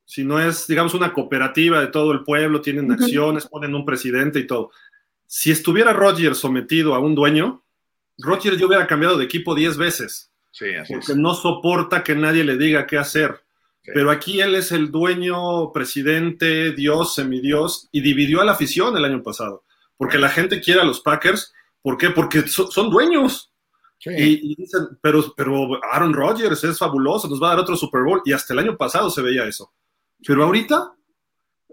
[0.04, 4.46] sino es, digamos, una cooperativa de todo el pueblo, tienen acciones, ponen un presidente y
[4.46, 4.70] todo.
[5.26, 7.62] Si estuviera Rodgers sometido a un dueño,
[8.18, 10.30] Rodgers yo hubiera cambiado de equipo 10 veces.
[10.50, 13.40] Sí, así porque no soporta que nadie le diga qué hacer.
[13.84, 19.04] Pero aquí él es el dueño, presidente, Dios, semidios, y dividió a la afición el
[19.04, 19.64] año pasado.
[19.96, 21.52] Porque la gente quiere a los Packers.
[21.82, 22.10] ¿Por qué?
[22.10, 23.52] Porque son dueños.
[24.04, 28.22] Y, dicen, pero, pero Aaron Rodgers es fabuloso, nos va a dar otro Super Bowl.
[28.24, 29.72] Y hasta el año pasado se veía eso.
[30.26, 30.94] Pero ahorita,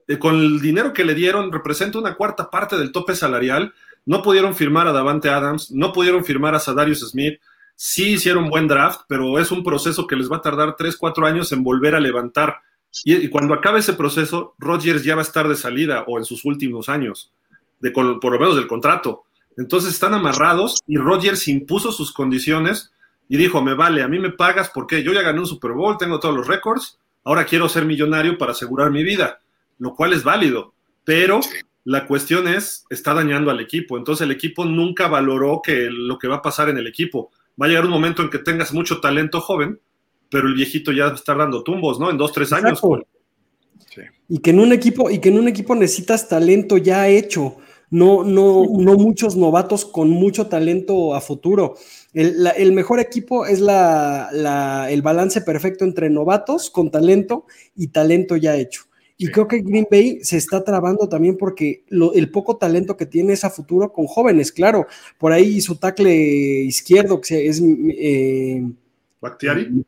[0.07, 3.73] eh, con el dinero que le dieron, representa una cuarta parte del tope salarial.
[4.05, 7.39] No pudieron firmar a Davante Adams, no pudieron firmar a Sadarius Smith,
[7.81, 11.25] sí hicieron buen draft, pero es un proceso que les va a tardar 3, 4
[11.25, 12.57] años en volver a levantar.
[13.05, 16.43] Y, cuando acabe ese proceso, Rodgers ya va a estar de salida o en sus
[16.43, 17.31] últimos años,
[17.79, 19.23] de, por lo menos del contrato.
[19.55, 22.91] Entonces están amarrados y Rodgers impuso sus condiciones
[23.29, 25.97] y dijo, me vale, a mí me pagas porque yo ya gané un Super Bowl,
[25.97, 29.39] tengo todos los récords, ahora quiero ser millonario para asegurar mi vida,
[29.77, 30.73] lo cual es válido,
[31.05, 31.39] pero
[31.85, 36.27] la cuestión es, está dañando al equipo, entonces el equipo nunca valoró que lo que
[36.27, 38.99] va a pasar en el equipo va a llegar un momento en que tengas mucho
[39.01, 39.79] talento joven,
[40.29, 42.09] pero el viejito ya está dando tumbos, ¿no?
[42.09, 42.81] En dos, tres años.
[44.27, 47.57] Y que en un equipo, y que en un equipo necesitas talento ya hecho,
[47.89, 51.75] no, no, no muchos novatos con mucho talento a futuro.
[52.13, 57.45] El, mejor equipo es la, el balance perfecto entre novatos con talento
[57.75, 58.83] y talento ya hecho.
[59.21, 63.33] Y creo que Green Bay se está trabando también porque el poco talento que tiene
[63.33, 64.87] es a futuro con jóvenes, claro.
[65.17, 66.15] Por ahí su tackle
[66.61, 68.63] izquierdo, que es eh,
[69.19, 69.83] Bactiari.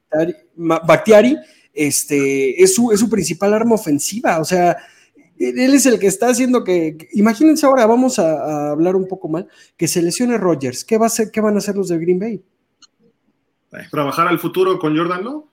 [1.73, 4.37] este, es su, es su principal arma ofensiva.
[4.39, 4.75] O sea,
[5.39, 9.47] él es el que está haciendo que, imagínense ahora, vamos a, hablar un poco mal,
[9.77, 10.83] que se lesione Rogers.
[10.83, 12.43] ¿Qué, va a ser, ¿Qué van a hacer los de Green Bay?
[13.89, 15.47] ¿Trabajar al futuro con Jordan Lowe?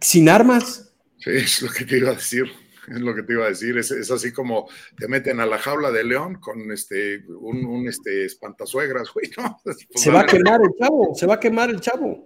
[0.00, 0.85] Sin armas.
[1.18, 2.50] Sí, es lo que te iba a decir.
[2.88, 3.76] Es lo que te iba a decir.
[3.78, 8.24] Es, así como te meten a la jaula de león con este un, un este
[8.24, 9.58] espantasuegras, güey, ¿no?
[9.64, 12.24] Pues, se va a quemar el chavo, se va a quemar el chavo.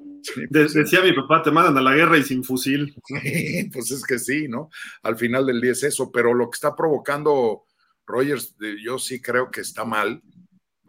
[0.51, 2.95] decía mi papá, te mandan a la guerra y sin fusil.
[3.07, 4.71] Sí, pues es que sí, ¿no?
[5.03, 7.65] Al final del día es eso, pero lo que está provocando
[8.07, 10.23] Rogers, yo sí creo que está mal,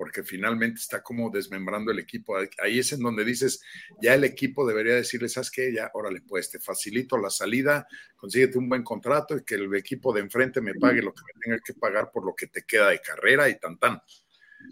[0.01, 2.35] porque finalmente está como desmembrando el equipo.
[2.57, 3.61] Ahí es en donde dices,
[4.01, 5.71] ya el equipo debería decirle, ¿sabes qué?
[5.71, 10.11] Ya, órale, pues te facilito la salida, consíguete un buen contrato y que el equipo
[10.11, 12.89] de enfrente me pague lo que me tenga que pagar por lo que te queda
[12.89, 14.01] de carrera y tan tan.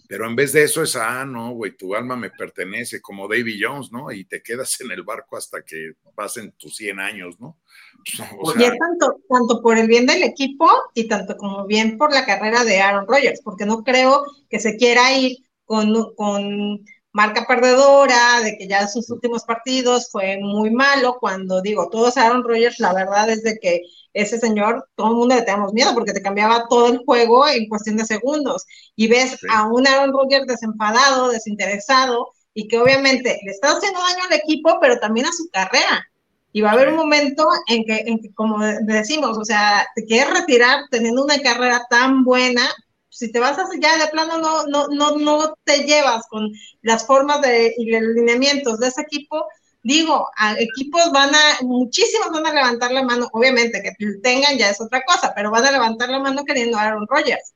[0.08, 3.60] Pero en vez de eso es, ah, no, güey, tu alma me pertenece, como Davy
[3.62, 4.12] Jones, ¿no?
[4.12, 7.60] Y te quedas en el barco hasta que pasen tus 100 años, ¿no?
[8.58, 12.26] y es tanto, tanto por el bien del equipo y tanto como bien por la
[12.26, 18.42] carrera de Aaron Rodgers, porque no creo que se quiera ir con, con marca perdedora,
[18.42, 22.94] de que ya sus últimos partidos fue muy malo, cuando digo, todos Aaron Rodgers, la
[22.94, 23.82] verdad es de que
[24.14, 27.68] ese señor, todo el mundo le tenemos miedo porque te cambiaba todo el juego en
[27.68, 28.66] cuestión de segundos.
[28.96, 34.24] Y ves a un Aaron Rodgers desenfadado, desinteresado, y que obviamente le está haciendo daño
[34.26, 36.06] al equipo, pero también a su carrera.
[36.52, 40.04] Y va a haber un momento en que, en que, como decimos, o sea, te
[40.06, 42.68] quieres retirar teniendo una carrera tan buena,
[43.10, 46.50] si te vas a ya de plano no, no, no, no te llevas con
[46.82, 49.46] las formas de, y los lineamientos de ese equipo,
[49.84, 53.92] digo, a equipos van a, muchísimos van a levantar la mano, obviamente que
[54.22, 57.54] tengan ya es otra cosa, pero van a levantar la mano queriendo a Aaron Rodgers.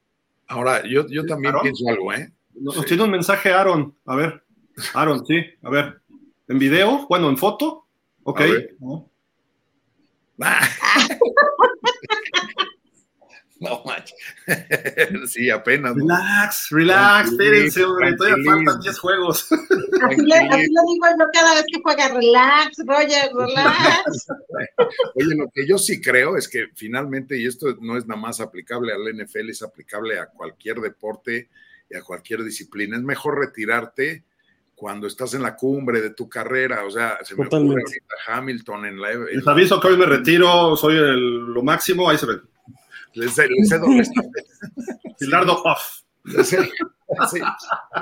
[0.47, 2.31] Ahora, yo, yo también pienso algo, ¿eh?
[2.53, 4.43] Nos tiene un mensaje Aaron, a ver,
[4.93, 6.01] Aaron, sí, a ver,
[6.47, 7.07] ¿en video?
[7.07, 7.87] Bueno, ¿en foto?
[8.23, 8.41] Ok.
[8.79, 9.09] No
[13.59, 14.15] manches.
[15.31, 15.95] sí, apenas.
[15.95, 19.47] Relax, relax, espérense, hombre, todavía faltan 10 juegos.
[19.51, 24.27] Así, lo digo yo cada vez que juega, relax, Roger, relax.
[25.15, 28.39] Oye, lo que yo sí creo es que finalmente, y esto no es nada más
[28.39, 31.49] aplicable al NFL, es aplicable a cualquier deporte
[31.89, 34.23] y a cualquier disciplina, es mejor retirarte
[34.75, 38.85] cuando estás en la cumbre de tu carrera, o sea, se me ocurre ahorita Hamilton
[38.85, 39.13] en la...
[39.13, 42.41] Les aviso que hoy me retiro, soy el, lo máximo, ahí se ven.
[43.13, 43.87] Les, les cedo
[45.19, 46.03] Pilardo off.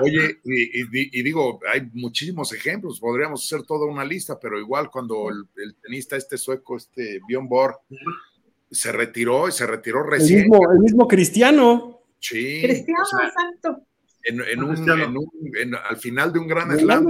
[0.01, 5.75] Oye, y, digo, hay muchísimos ejemplos, podríamos hacer toda una lista, pero igual cuando el,
[5.81, 7.77] tenista este sueco, este Bjorn Borg,
[8.69, 10.39] se retiró y se retiró recién.
[10.39, 12.03] El mismo, el mismo cristiano.
[12.19, 12.61] Sí.
[12.61, 13.85] Cristiano, exacto.
[14.23, 17.07] En, en, un, en, un, al final de un gran slam,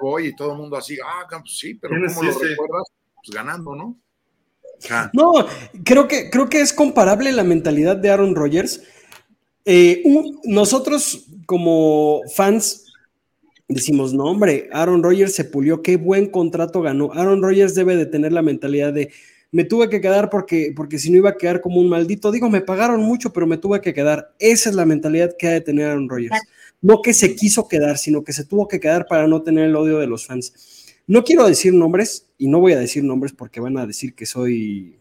[0.00, 2.92] voy y todo el mundo así, ah, pues sí, pero ¿cómo lo recuerdas?
[3.14, 4.00] Pues ganando, ¿no?
[5.12, 5.46] No,
[5.84, 8.82] creo que, creo que es comparable la mentalidad de Aaron Rodgers.
[9.64, 10.02] Eh,
[10.44, 12.84] nosotros como fans
[13.68, 17.12] decimos, no hombre, Aaron Rodgers se pulió, qué buen contrato ganó.
[17.12, 19.10] Aaron Rodgers debe de tener la mentalidad de,
[19.52, 22.32] me tuve que quedar porque, porque si no iba a quedar como un maldito.
[22.32, 24.34] Digo, me pagaron mucho, pero me tuve que quedar.
[24.38, 26.40] Esa es la mentalidad que ha de tener Aaron Rodgers.
[26.82, 29.76] No que se quiso quedar, sino que se tuvo que quedar para no tener el
[29.76, 30.52] odio de los fans.
[31.06, 34.26] No quiero decir nombres y no voy a decir nombres porque van a decir que
[34.26, 34.98] soy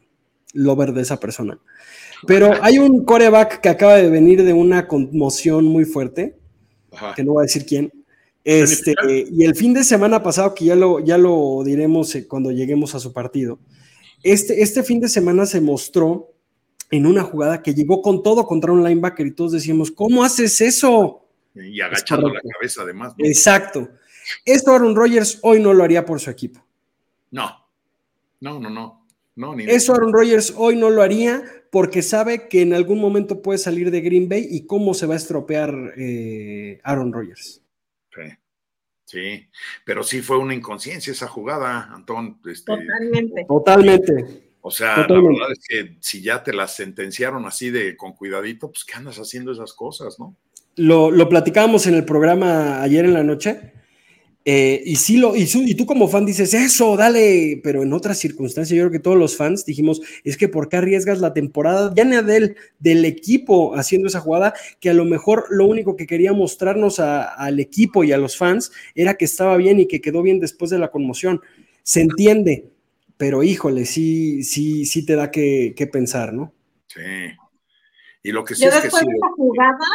[0.54, 1.60] lover de esa persona.
[2.26, 6.38] Pero hay un coreback que acaba de venir de una conmoción muy fuerte,
[7.16, 7.92] que no voy a decir quién.
[8.46, 12.52] Este, y el fin de semana pasado, que ya lo, ya lo diremos eh, cuando
[12.52, 13.60] lleguemos a su partido,
[14.22, 16.34] este, este fin de semana se mostró
[16.92, 20.62] en una jugada que llegó con todo contra un linebacker y todos decíamos, ¿cómo haces
[20.62, 21.26] eso?
[21.56, 23.14] Y agachando la cabeza además.
[23.18, 23.90] Exacto.
[24.46, 26.66] Esto Aaron Rodgers hoy no lo haría por su equipo.
[27.32, 27.68] No,
[28.40, 29.08] no, no, no.
[29.36, 33.42] no ni Eso Aaron Rodgers hoy no lo haría porque sabe que en algún momento
[33.42, 37.64] puede salir de Green Bay y cómo se va a estropear eh, Aaron Rodgers.
[38.14, 38.22] Sí.
[39.06, 39.48] Sí,
[39.86, 42.40] pero sí fue una inconsciencia esa jugada, Antón.
[42.46, 43.46] Este, Totalmente.
[43.48, 44.54] Totalmente.
[44.62, 48.72] O sea, la verdad es que si ya te las sentenciaron así de con cuidadito,
[48.72, 50.36] pues ¿qué andas haciendo esas cosas, no?
[50.78, 53.74] Lo, lo platicábamos en el programa ayer en la noche
[54.46, 58.18] eh, y sí lo, y, y, tú como fan dices, eso, dale, pero en otras
[58.18, 61.94] circunstancias, yo creo que todos los fans dijimos, es que ¿por qué arriesgas la temporada?
[61.96, 66.08] Ya ni del, del equipo haciendo esa jugada, que a lo mejor lo único que
[66.08, 70.22] quería mostrarnos al equipo y a los fans era que estaba bien y que quedó
[70.22, 71.40] bien después de la conmoción.
[71.84, 72.66] Se entiende,
[73.16, 76.54] pero híjole, sí, sí, sí te da que, pensar, ¿no?
[76.88, 77.00] Sí.
[78.24, 79.86] Y lo que sí yo después de esa jugada,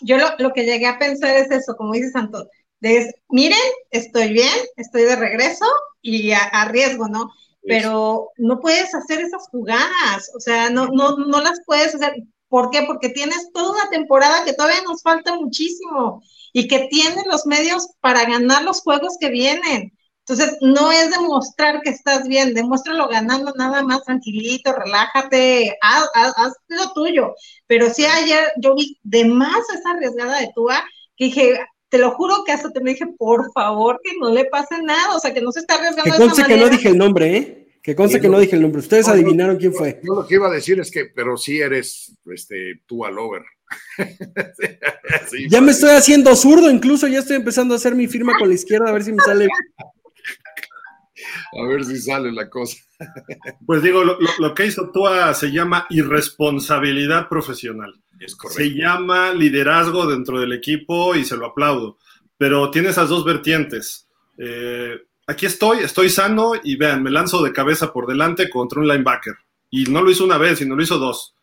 [0.00, 2.46] yo lo, lo que llegué a pensar es eso, como dice Santos
[2.80, 3.58] de, miren,
[3.90, 5.66] estoy bien, estoy de regreso
[6.02, 7.30] y a, riesgo, ¿no?
[7.62, 12.14] Pero no puedes hacer esas jugadas, o sea, no, no, no las puedes hacer.
[12.48, 12.82] ¿Por qué?
[12.86, 17.88] Porque tienes toda una temporada que todavía nos falta muchísimo y que tienen los medios
[18.00, 19.92] para ganar los juegos que vienen.
[20.26, 26.52] Entonces, no es demostrar que estás bien, demuéstralo ganando nada más tranquilito, relájate, haz, haz,
[26.68, 27.34] lo tuyo.
[27.66, 30.84] Pero sí ayer yo vi de más esa arriesgada de Tua,
[31.16, 31.58] que dije,
[31.90, 35.16] te lo juro que hasta te me dije, por favor, que no le pase nada,
[35.16, 36.12] o sea, que no se está arriesgando.
[36.12, 37.66] Que conste que no dije el nombre, ¿eh?
[37.82, 38.80] Que conste que no dije el nombre.
[38.80, 40.00] Ustedes adivinaron quién fue.
[40.04, 43.42] Yo lo que iba a decir es que, pero sí eres, este, tú al over.
[45.48, 48.54] ya me estoy haciendo zurdo, incluso ya estoy empezando a hacer mi firma con la
[48.54, 49.48] izquierda a ver si me sale.
[51.52, 52.76] A ver si sale la cosa.
[53.66, 58.00] Pues digo, lo, lo que hizo Tua se llama irresponsabilidad profesional.
[58.26, 61.98] Se llama liderazgo dentro del equipo y se lo aplaudo,
[62.36, 64.08] pero tiene esas dos vertientes.
[64.36, 68.88] Eh, aquí estoy, estoy sano y vean, me lanzo de cabeza por delante contra un
[68.88, 69.34] linebacker.
[69.70, 71.34] Y no lo hizo una vez, sino lo hizo dos.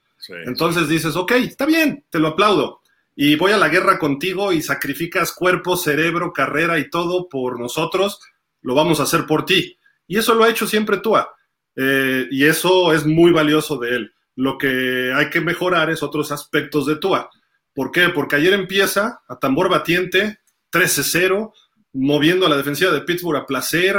[0.45, 2.81] Entonces dices, ok, está bien, te lo aplaudo.
[3.15, 8.19] Y voy a la guerra contigo y sacrificas cuerpo, cerebro, carrera y todo por nosotros,
[8.61, 9.77] lo vamos a hacer por ti.
[10.07, 11.33] Y eso lo ha hecho siempre Tua.
[11.75, 14.13] Eh, y eso es muy valioso de él.
[14.37, 17.29] Lo que hay que mejorar es otros aspectos de Tua.
[17.73, 18.09] ¿Por qué?
[18.09, 20.39] Porque ayer empieza a tambor batiente,
[20.71, 21.51] 13-0,
[21.93, 23.95] moviendo a la defensiva de Pittsburgh a placer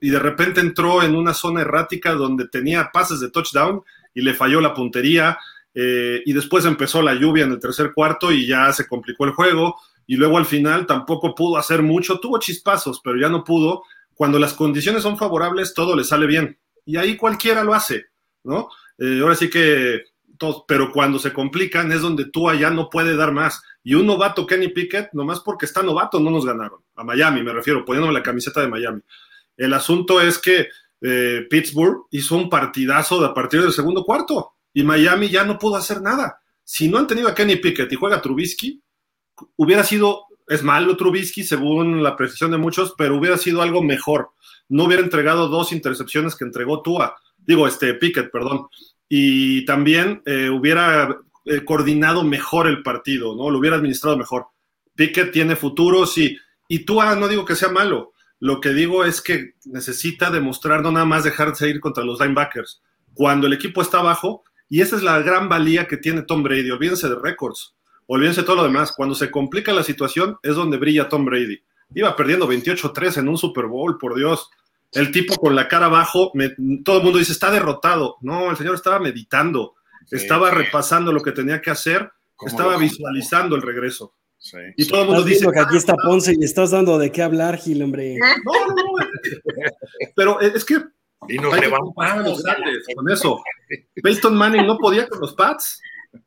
[0.00, 3.82] y de repente entró en una zona errática donde tenía pases de touchdown
[4.14, 5.38] y le falló la puntería.
[5.74, 9.32] Eh, y después empezó la lluvia en el tercer cuarto y ya se complicó el
[9.32, 9.78] juego.
[10.06, 12.18] Y luego al final tampoco pudo hacer mucho.
[12.18, 13.82] Tuvo chispazos, pero ya no pudo.
[14.14, 16.58] Cuando las condiciones son favorables, todo le sale bien.
[16.86, 18.06] Y ahí cualquiera lo hace,
[18.42, 18.70] ¿no?
[19.02, 20.12] Eh, ahora sí que
[20.66, 23.62] pero cuando se complican es donde tú allá no puede dar más.
[23.84, 26.80] Y un novato, Kenny Pickett, nomás porque está novato, no nos ganaron.
[26.96, 29.00] A Miami, me refiero, poniéndome la camiseta de Miami.
[29.56, 30.68] El asunto es que
[31.00, 35.76] eh, Pittsburgh hizo un partidazo a partir del segundo cuarto y Miami ya no pudo
[35.76, 36.40] hacer nada.
[36.64, 38.82] Si no han tenido a Kenny Pickett y juega Trubisky,
[39.56, 44.30] hubiera sido, es malo Trubisky según la precisión de muchos, pero hubiera sido algo mejor.
[44.68, 48.68] No hubiera entregado dos intercepciones que entregó Tua, digo, este Pickett, perdón
[49.14, 53.50] y también eh, hubiera eh, coordinado mejor el partido, ¿no?
[53.50, 54.46] Lo hubiera administrado mejor.
[54.94, 56.38] Pickett tiene futuro, sí.
[56.66, 58.14] Y tú, ah, no digo que sea malo.
[58.40, 62.80] Lo que digo es que necesita demostrar, no nada más dejarse ir contra los linebackers.
[63.12, 66.70] Cuando el equipo está abajo, y esa es la gran valía que tiene Tom Brady,
[66.70, 67.74] olvídense de récords,
[68.06, 68.94] olvídense de todo lo demás.
[68.96, 71.62] Cuando se complica la situación es donde brilla Tom Brady.
[71.94, 74.48] Iba perdiendo 28-3 en un Super Bowl, por Dios
[74.92, 76.32] el tipo con la cara abajo,
[76.84, 78.16] todo el mundo dice, está derrotado.
[78.20, 79.74] No, el señor estaba meditando,
[80.10, 82.10] estaba repasando lo que tenía que hacer,
[82.46, 84.14] estaba visualizando el regreso.
[84.76, 87.58] Y todo el mundo dice que aquí está Ponce y estás dando de qué hablar,
[87.58, 88.18] Gil, hombre.
[88.44, 89.06] No, no, no.
[90.16, 90.82] Pero es que
[91.28, 92.42] y nos levantamos
[92.96, 93.42] con eso.
[94.02, 95.80] Peyton Manning no podía con los Pats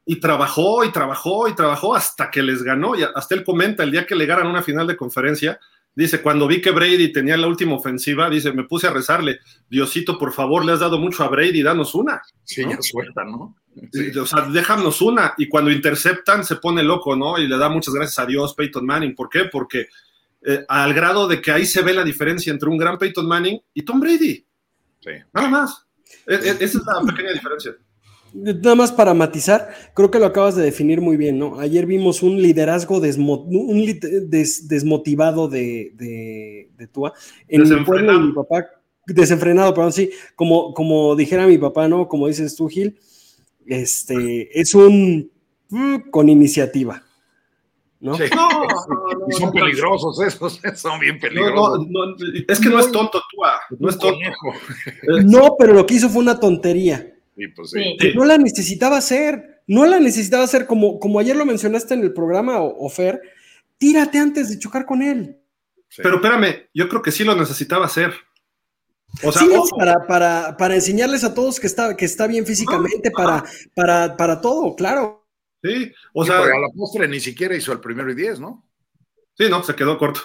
[0.05, 2.95] y trabajó y trabajó y trabajó hasta que les ganó.
[2.95, 5.59] Y hasta él comenta el día que le ganan una final de conferencia,
[5.95, 9.39] Dice, cuando vi que Brady tenía la última ofensiva, dice, me puse a rezarle,
[9.69, 12.21] Diosito, por favor, le has dado mucho a Brady, danos una.
[12.43, 13.55] Sí, ya suelta, ¿no?
[14.21, 15.33] O sea, déjanos una.
[15.37, 17.37] Y cuando interceptan, se pone loco, ¿no?
[17.37, 19.15] Y le da muchas gracias a Dios, Peyton Manning.
[19.15, 19.45] ¿Por qué?
[19.45, 19.87] Porque
[20.45, 23.59] eh, al grado de que ahí se ve la diferencia entre un gran Peyton Manning
[23.73, 24.45] y Tom Brady.
[24.99, 25.11] Sí.
[25.33, 25.85] Nada más.
[26.27, 27.75] E, e, esa es la pequeña diferencia.
[28.37, 31.57] Nada más para matizar, creo que lo acabas de definir muy bien, ¿no?
[31.57, 37.13] Ayer vimos un liderazgo desmotivado de, de, de, Tua.
[37.47, 38.65] En mi pueblo, mi papá,
[39.07, 42.09] desenfrenado, perdón, sí, como, como dijera mi papá, ¿no?
[42.09, 42.99] Como dices tú, Gil,
[43.65, 45.31] este, es un
[45.69, 47.03] mm, con iniciativa.
[48.01, 48.15] ¿no?
[48.15, 48.25] Sí.
[49.39, 51.87] son peligrosos esos, son bien peligrosos.
[52.49, 54.19] es que no es tonto, Tua, no es tonto.
[55.23, 57.13] No, pero lo que hizo fue una tontería.
[57.35, 57.73] Pues
[58.15, 62.13] no la necesitaba hacer, no la necesitaba hacer como, como ayer lo mencionaste en el
[62.13, 63.21] programa, Ofer,
[63.77, 65.37] tírate antes de chocar con él.
[65.97, 68.13] Pero espérame, yo creo que sí lo necesitaba hacer.
[69.23, 69.47] O sea,
[69.77, 73.43] para, para, para, enseñarles a todos que está, que está bien físicamente, para,
[73.73, 75.25] para, para todo, claro.
[75.63, 76.39] Sí, o sea.
[76.39, 78.67] a la postre ni siquiera hizo el primero y diez, ¿no?
[79.37, 80.21] Sí, no, se quedó corto.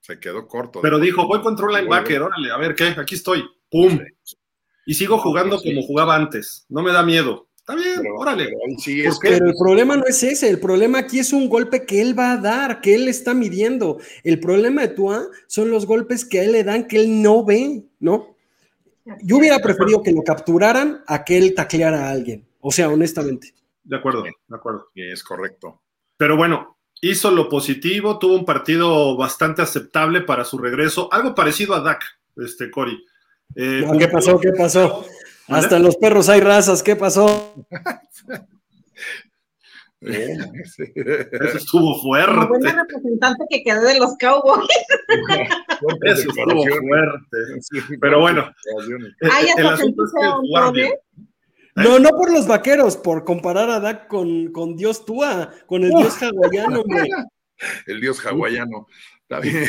[0.00, 0.80] Se quedó corto.
[0.80, 3.44] Pero dijo, voy contra un linebacker, órale, a ver qué, aquí estoy.
[3.70, 3.98] ¡Pum!
[4.88, 6.64] Y sigo jugando como jugaba antes.
[6.70, 7.46] No me da miedo.
[7.58, 8.48] Está bien, órale.
[9.20, 12.32] Pero, el problema no es ese, el problema aquí es un golpe que él va
[12.32, 13.98] a dar, que él está midiendo.
[14.24, 17.44] El problema de Tua son los golpes que a él le dan que él no
[17.44, 18.34] ve, ¿no?
[19.22, 23.52] Yo hubiera preferido que lo capturaran a que él tacleara a alguien, o sea, honestamente.
[23.84, 24.86] De acuerdo, de acuerdo.
[24.94, 25.82] Es correcto.
[26.16, 31.74] Pero bueno, hizo lo positivo, tuvo un partido bastante aceptable para su regreso, algo parecido
[31.74, 32.02] a Dak,
[32.36, 33.04] este Cory.
[33.54, 34.38] Eh, ¿Qué pasó?
[34.38, 35.04] ¿Qué pasó?
[35.48, 37.54] Hasta en los perros hay razas, ¿qué pasó?
[40.00, 42.46] Eso estuvo fuerte.
[42.46, 44.68] Como representante que quedó de los Cowboys.
[46.04, 47.36] Eso estuvo fuerte.
[48.00, 48.52] Pero bueno.
[49.56, 50.92] el, asunto es que
[51.78, 55.90] no, no por los vaqueros, por comparar a Dak con, con Dios Tua, con el
[55.90, 56.82] Dios hawaiano,
[57.86, 58.88] El Dios hawaiano.
[59.30, 59.66] Está bien,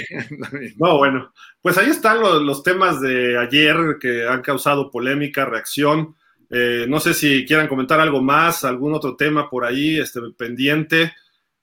[0.78, 6.16] No, bueno, pues ahí están los, temas de ayer que han causado polémica, reacción.
[6.50, 11.14] Eh, no sé si quieran comentar algo más, algún otro tema por ahí este, pendiente.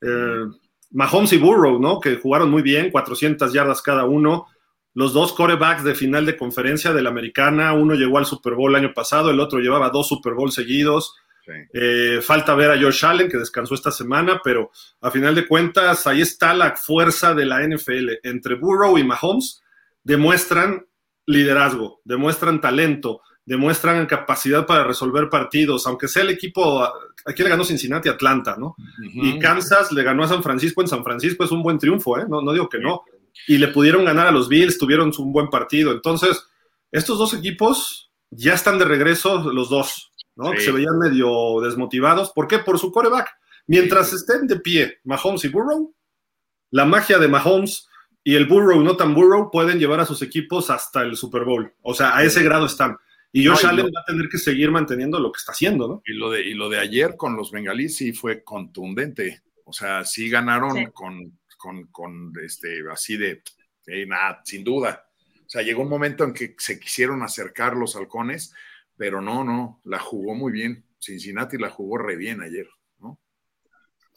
[0.03, 0.45] Eh,
[0.91, 1.99] Mahomes y Burrow, ¿no?
[1.99, 4.47] Que jugaron muy bien, 400 yardas cada uno.
[4.93, 8.75] Los dos corebacks de final de conferencia de la americana, uno llegó al Super Bowl
[8.75, 11.17] el año pasado, el otro llevaba dos Super Bowl seguidos.
[11.73, 14.71] Eh, falta ver a Josh Allen, que descansó esta semana, pero
[15.01, 18.19] a final de cuentas, ahí está la fuerza de la NFL.
[18.23, 19.63] Entre Burrow y Mahomes
[20.03, 20.87] demuestran
[21.27, 26.89] liderazgo, demuestran talento, demuestran capacidad para resolver partidos, aunque sea el equipo,
[27.25, 28.75] aquí le ganó Cincinnati, Atlanta, ¿no?
[29.01, 32.25] Y Kansas le ganó a San Francisco en San Francisco, es un buen triunfo, ¿eh?
[32.29, 33.03] No, no digo que no.
[33.47, 35.93] Y le pudieron ganar a los Bills, tuvieron un buen partido.
[35.93, 36.45] Entonces,
[36.91, 40.13] estos dos equipos ya están de regreso los dos.
[40.37, 40.53] ¿No?
[40.53, 42.31] Que se veían medio desmotivados.
[42.31, 42.59] ¿Por qué?
[42.59, 43.29] Por su coreback.
[43.67, 45.95] Mientras estén de pie Mahomes y Burrow,
[46.71, 47.89] la magia de Mahomes
[48.23, 51.73] y el Burrow, no tan Burrow, pueden llevar a sus equipos hasta el Super Bowl.
[51.83, 52.97] O sea, a ese grado están.
[53.33, 56.03] Y Josh Allen va a tener que seguir manteniendo lo que está haciendo, ¿no?
[56.07, 59.43] Y lo de, y lo de ayer con los bengalíes sí fue contundente.
[59.65, 63.43] O sea, sí ganaron Con, con, con, este, así de,
[64.07, 65.07] nada, sin duda.
[65.45, 68.55] O sea, llegó un momento en que se quisieron acercar los halcones,
[68.97, 70.85] pero no, no, la jugó muy bien.
[70.99, 72.67] Cincinnati la jugó re bien ayer.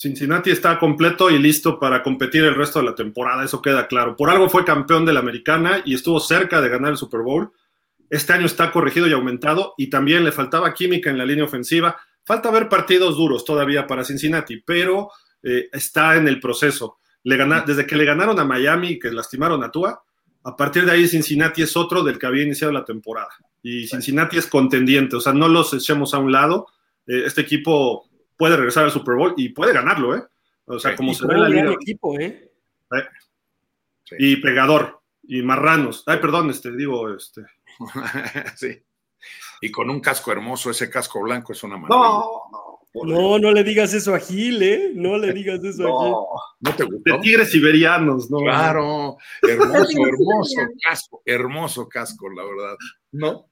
[0.01, 4.15] Cincinnati está completo y listo para competir el resto de la temporada, eso queda claro.
[4.15, 7.51] Por algo fue campeón de la americana y estuvo cerca de ganar el Super Bowl.
[8.10, 11.99] Este año está corregido y aumentado y también le faltaba química en la línea ofensiva.
[12.23, 15.10] Falta ver partidos duros todavía para Cincinnati, pero
[15.43, 16.99] eh, está en el proceso.
[17.23, 20.01] Le desde que le ganaron a Miami que lastimaron a Tua,
[20.44, 23.30] a partir de ahí Cincinnati es otro del que había iniciado la temporada.
[23.61, 26.68] Y Cincinnati es contendiente, o sea, no los echemos a un lado.
[27.07, 28.07] Eh, este equipo
[28.38, 30.24] puede regresar al Super Bowl y puede ganarlo, ¿eh?
[30.66, 31.74] O sea, como se ve la liga.
[31.74, 32.52] Equipo, ¿eh?
[34.18, 36.03] Y pegador, y marranos.
[36.07, 37.44] Ay, perdón, este, digo, este.
[38.56, 38.82] sí.
[39.61, 42.07] Y con un casco hermoso, ese casco blanco es una maravilla.
[42.07, 42.68] No, no.
[42.94, 44.91] No, no le digas eso a Gil, ¿eh?
[44.95, 46.14] No le digas eso a Gil.
[46.61, 47.14] ¿No te gustó?
[47.14, 48.40] De tigres siberianos, ¿no?
[48.40, 52.76] Claro, hermoso, hermoso casco, hermoso casco, la verdad.
[53.11, 53.45] ¿No?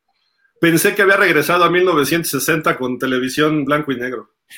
[0.60, 4.32] Pensé que había regresado a 1960 con televisión blanco y negro.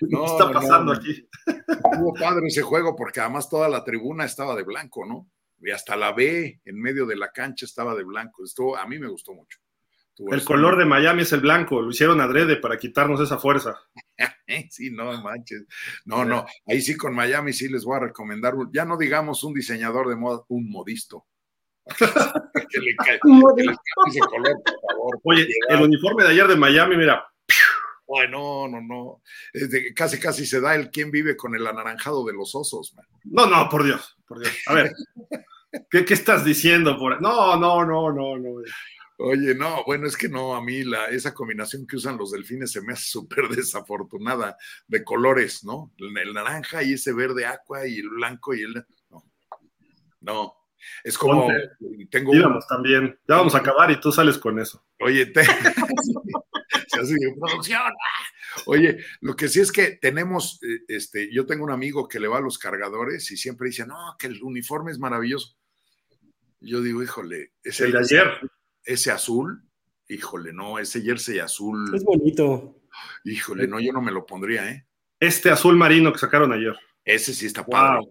[0.00, 1.26] ¿Qué está pasando aquí?
[1.46, 5.30] Estuvo padre ese juego porque además toda la tribuna estaba de blanco, ¿no?
[5.60, 8.44] Y hasta la B en medio de la cancha estaba de blanco.
[8.44, 9.58] Esto a mí me gustó mucho.
[10.18, 13.76] El color de Miami es el blanco, lo hicieron adrede para quitarnos esa fuerza.
[14.70, 15.64] sí, no manches.
[16.04, 19.54] No, no, ahí sí con Miami sí les voy a recomendar, ya no digamos un
[19.54, 21.26] diseñador de moda, un modisto.
[21.98, 23.18] que le cae,
[24.06, 25.20] ese color, por favor.
[25.24, 27.24] Oye, el uniforme de ayer de Miami, mira,
[28.18, 29.22] Ay, no, no, no.
[29.94, 32.94] casi, casi se da el quién vive con el anaranjado de los osos.
[33.24, 34.52] No, no, por Dios, por Dios.
[34.66, 34.92] A ver,
[35.90, 36.98] ¿qué, estás diciendo?
[36.98, 37.22] Por...
[37.22, 38.62] No, no, no, no, no.
[39.22, 42.72] Oye, no, bueno, es que no, a mí la, esa combinación que usan los delfines
[42.72, 44.56] se me hace súper desafortunada
[44.86, 45.92] de colores, ¿no?
[45.98, 48.86] El, naranja y ese verde aqua y el blanco y el...
[49.10, 49.24] No,
[50.20, 50.54] no.
[51.04, 51.48] Es como...
[52.10, 52.32] tengo
[52.66, 53.18] también.
[53.28, 54.82] Ya vamos a acabar y tú sales con eso.
[55.00, 55.42] Oye, te...
[57.38, 57.82] producción.
[58.66, 62.28] Oye, lo que sí es que tenemos, eh, este, yo tengo un amigo que le
[62.28, 65.56] va a los cargadores y siempre dice, no, que el uniforme es maravilloso.
[66.60, 68.40] Yo digo, híjole, ese, el de ayer.
[68.84, 69.62] Ese azul,
[70.08, 71.94] híjole, no, ese jersey azul.
[71.94, 72.80] Es bonito.
[73.24, 74.86] Híjole, no, yo no me lo pondría, ¿eh?
[75.18, 76.74] Este azul marino que sacaron ayer.
[77.04, 78.06] Ese sí está padre.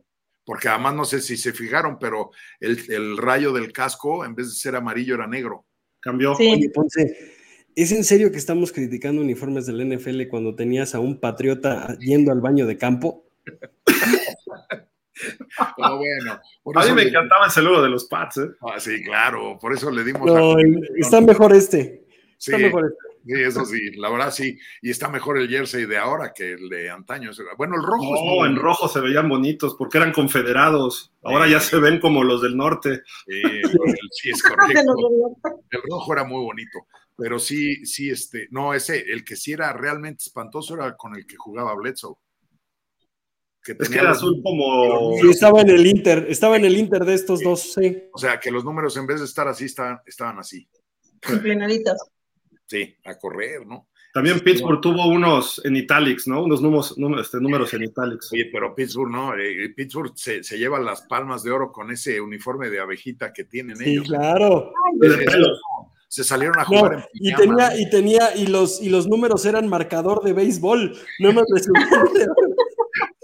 [0.46, 4.48] Porque además no sé si se fijaron, pero el, el, rayo del casco, en vez
[4.48, 5.66] de ser amarillo, era negro.
[6.00, 6.36] Cambió.
[6.36, 6.72] Sí.
[7.76, 12.32] ¿Es en serio que estamos criticando uniformes del NFL cuando tenías a un patriota yendo
[12.32, 13.26] al baño de campo?
[15.78, 16.40] bueno,
[16.76, 18.50] a mí me encantaba ese logo de los Pats, ¿eh?
[18.62, 20.26] Ah, sí, claro, por eso le dimos.
[20.26, 20.56] No,
[20.98, 22.06] está mejor este.
[22.38, 23.10] Está mejor este.
[23.26, 24.58] Sí, eso sí, la verdad sí.
[24.82, 27.32] Y está mejor el jersey de ahora que el de antaño.
[27.58, 28.16] Bueno, el rojo.
[28.16, 31.14] No, en rojo se veían bonitos porque eran confederados.
[31.22, 33.02] Ahora ya se ven como los del norte.
[33.28, 33.42] Sí,
[34.12, 34.96] sí es correcto.
[35.70, 36.80] El rojo era muy bonito
[37.20, 41.28] pero sí, sí, este, no, ese, el que sí era realmente espantoso era con el
[41.28, 42.16] que jugaba Bledsoe.
[43.78, 45.16] Que es que era azul como.
[45.22, 48.04] Sí, estaba en el Inter, estaba en el Inter de estos dos, sí.
[48.14, 50.68] O sea, que los números en vez de estar así, estaban, estaban así.
[51.28, 51.98] Emplenaditos.
[52.66, 53.90] Sí, a correr, ¿no?
[54.12, 56.44] También Pittsburgh tuvo unos en italics, ¿no?
[56.44, 58.34] Unos números, este, números en italics.
[58.34, 62.20] Oye, pero Pittsburgh no, eh, Pittsburgh se, se, lleva las palmas de oro con ese
[62.20, 64.08] uniforme de abejita que tienen sí, ellos.
[64.08, 64.72] Claro
[66.10, 69.68] se salieron a jugar en y tenía y tenía y los y los números eran
[69.68, 71.44] marcador de béisbol no me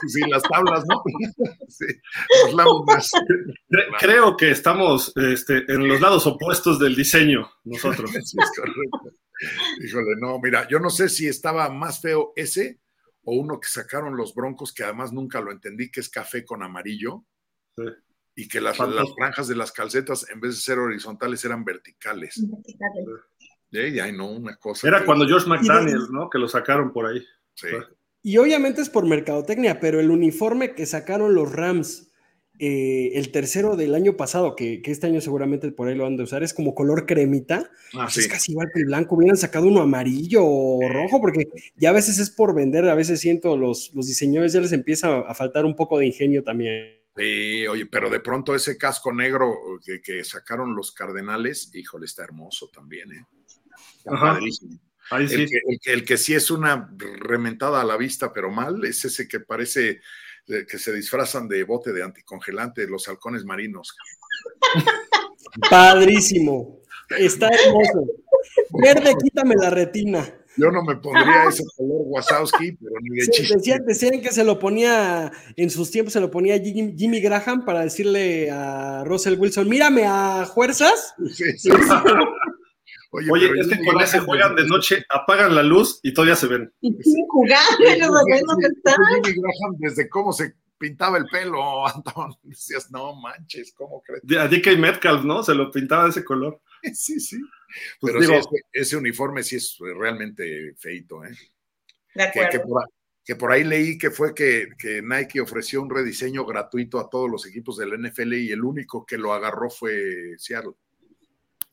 [0.08, 1.04] sí, las tablas no
[1.68, 1.86] sí,
[2.56, 3.12] las
[4.00, 9.20] creo que estamos este, en los lados opuestos del diseño nosotros sí, es correcto.
[9.84, 12.80] híjole no mira yo no sé si estaba más feo ese
[13.24, 16.64] o uno que sacaron los broncos que además nunca lo entendí que es café con
[16.64, 17.26] amarillo
[17.76, 17.84] sí
[18.36, 22.46] y que las, las, franjas de las calcetas, en vez de ser horizontales, eran verticales.
[23.72, 24.14] Verticales.
[24.14, 24.88] no, una cosa.
[24.88, 26.30] Era cuando George McDaniels, ¿no?
[26.30, 27.26] Que lo sacaron por ahí.
[27.54, 27.68] Sí.
[28.26, 32.12] Y obviamente es por mercadotecnia, pero el uniforme que sacaron los Rams,
[32.58, 36.18] eh, el tercero del año pasado, que, que, este año seguramente por ahí lo han
[36.18, 37.70] de usar, es como color cremita.
[37.94, 39.14] Ah, Es casi igual que el blanco.
[39.14, 43.20] Hubieran sacado uno amarillo o rojo, porque ya a veces es por vender, a veces
[43.20, 46.98] siento los, los diseñadores ya les empieza a faltar un poco de ingenio también.
[47.16, 49.54] Sí, oye, pero de pronto ese casco negro
[50.04, 53.26] que, sacaron los cardenales, híjole, está hermoso también, ¿eh?
[54.08, 54.40] Ajá.
[55.12, 59.28] El, que, el, que, sí es una rementada a la vista, pero mal, es ese
[59.28, 60.02] que parece
[60.46, 63.96] que se disfrazan de bote de anticongelante, los halcones marinos.
[65.70, 66.82] Padrísimo.
[67.18, 68.06] Está hermoso.
[68.72, 70.34] Verde, quítame la retina.
[70.58, 73.82] Yo no me pondría ese color Wasowski, pero ni de chiste.
[73.86, 78.50] Decían, que se lo ponía, en sus tiempos se lo ponía Jimmy, Graham para decirle
[78.50, 81.14] a Russell Wilson, mírame a fuerzas.
[81.34, 81.70] Sí, sí.
[83.16, 86.48] Oye, Oye es que con ese juegan de noche, apagan la luz y todavía se
[86.48, 86.74] ven.
[86.82, 86.92] Sí,
[87.30, 88.24] jugando, los
[89.24, 92.36] Jimmy Graham, desde cómo se pintaba el pelo, Anton.
[92.44, 94.24] Decías, no manches, ¿cómo crees?
[94.40, 95.44] A DK Metcalf, ¿no?
[95.44, 96.62] Se lo pintaba de ese color.
[96.94, 97.40] Sí, sí.
[98.00, 101.36] Pues Pero sí, ese, uniforme sí es realmente feito, ¿eh?
[102.14, 102.86] De acuerdo.
[103.26, 104.68] Que, por, ahí leí que fue que,
[105.02, 109.18] Nike ofreció un rediseño gratuito a todos los equipos del NFL y el único que
[109.18, 110.74] lo agarró fue Seattle.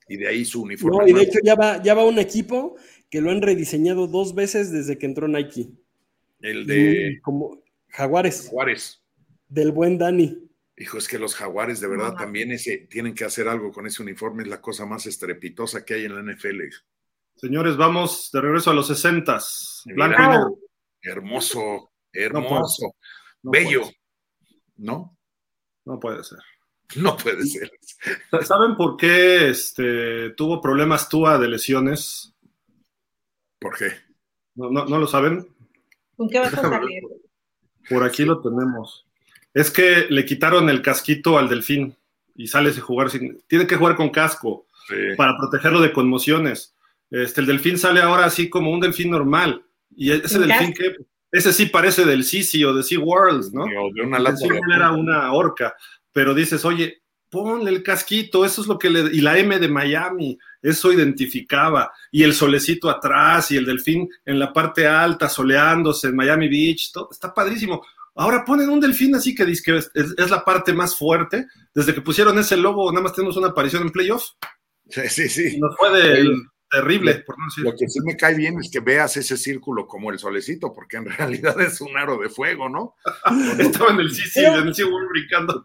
[0.09, 0.99] Y de ahí su uniforme.
[0.99, 2.77] No, y de hecho ya va, ya va un equipo
[3.11, 5.71] que lo han rediseñado dos veces desde que entró Nike.
[6.41, 7.21] El de.
[7.23, 8.47] como Jaguares.
[8.47, 9.03] Jaguares.
[9.49, 10.49] Del buen Dani.
[10.77, 14.03] Hijo, es que los jaguares de verdad también ese, tienen que hacer algo con ese
[14.03, 16.63] uniforme, es la cosa más estrepitosa que hay en la NFL.
[17.37, 19.83] Señores, vamos de regreso a los sesentas.
[19.87, 20.59] Blanco
[21.03, 22.95] Hermoso, hermoso,
[23.43, 23.83] bello.
[24.77, 25.17] ¿No?
[25.85, 26.39] No puede ser.
[26.97, 27.73] No puede ser.
[28.43, 32.35] ¿Saben por qué este, tuvo problemas Tua de lesiones?
[33.59, 33.93] ¿Por qué?
[34.55, 35.47] ¿No, no, lo saben?
[36.17, 37.03] ¿Con qué vas a salir?
[37.89, 39.07] Por aquí lo tenemos.
[39.55, 41.97] Es que le quitaron el casquito al delfín
[42.35, 43.41] y sale a jugar sin.
[43.47, 44.67] Tiene que jugar con casco
[45.17, 46.75] para protegerlo de conmociones.
[47.11, 49.63] Este, el delfín sale ahora así como un delfín normal.
[49.95, 50.97] Y ese delfín que.
[51.31, 53.65] Ese sí parece del Sisi o de Sea Worlds, ¿no?
[53.65, 54.19] de una
[54.77, 55.75] era una orca.
[56.13, 59.01] Pero dices, oye, ponle el casquito, eso es lo que le.
[59.15, 61.91] Y la M de Miami, eso identificaba.
[62.11, 66.93] Y el solecito atrás y el delfín en la parte alta, soleándose en Miami Beach,
[66.93, 67.83] todo, está padrísimo.
[68.15, 71.47] Ahora ponen un delfín así que dice que es, la parte más fuerte.
[71.75, 74.37] Desde que pusieron ese logo, nada más tenemos una aparición en playoffs.
[74.91, 75.59] Sí, sí, sí.
[75.59, 76.29] Nos fue de,
[76.71, 80.11] terrible, por no Lo que sí me cae bien es que veas ese círculo como
[80.11, 82.97] el solecito, porque en realidad es un aro de fuego, ¿no?
[83.59, 85.65] Estaba en el sí, sí, en el sí, brincando.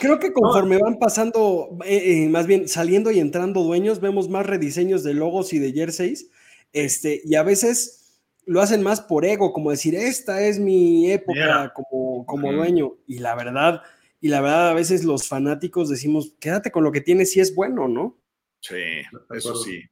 [0.00, 4.46] Creo que conforme van pasando, eh, eh, más bien saliendo y entrando dueños, vemos más
[4.46, 6.30] rediseños de logos y de jerseys.
[6.72, 11.72] Este, y a veces lo hacen más por ego, como decir, esta es mi época
[11.74, 12.94] como, como dueño.
[13.06, 13.82] Y la verdad,
[14.20, 17.54] y la verdad, a veces los fanáticos decimos, quédate con lo que tienes si es
[17.54, 18.18] bueno, ¿no?
[18.60, 19.02] Sí,
[19.34, 19.82] eso sí.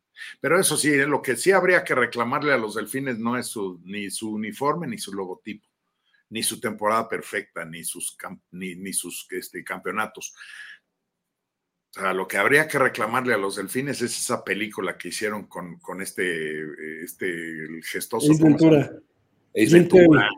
[0.41, 3.81] Pero eso sí, lo que sí habría que reclamarle a los delfines no es su,
[3.85, 5.69] ni su uniforme ni su logotipo,
[6.33, 8.17] ni su temporada perfecta, ni sus,
[8.53, 10.35] ni, ni sus este, campeonatos.
[11.95, 15.47] O sea, lo que habría que reclamarle a los delfines es esa película que hicieron
[15.47, 18.33] con, con este, este el gestoso.
[18.39, 18.91] Ventura.
[19.53, 20.31] Ventura.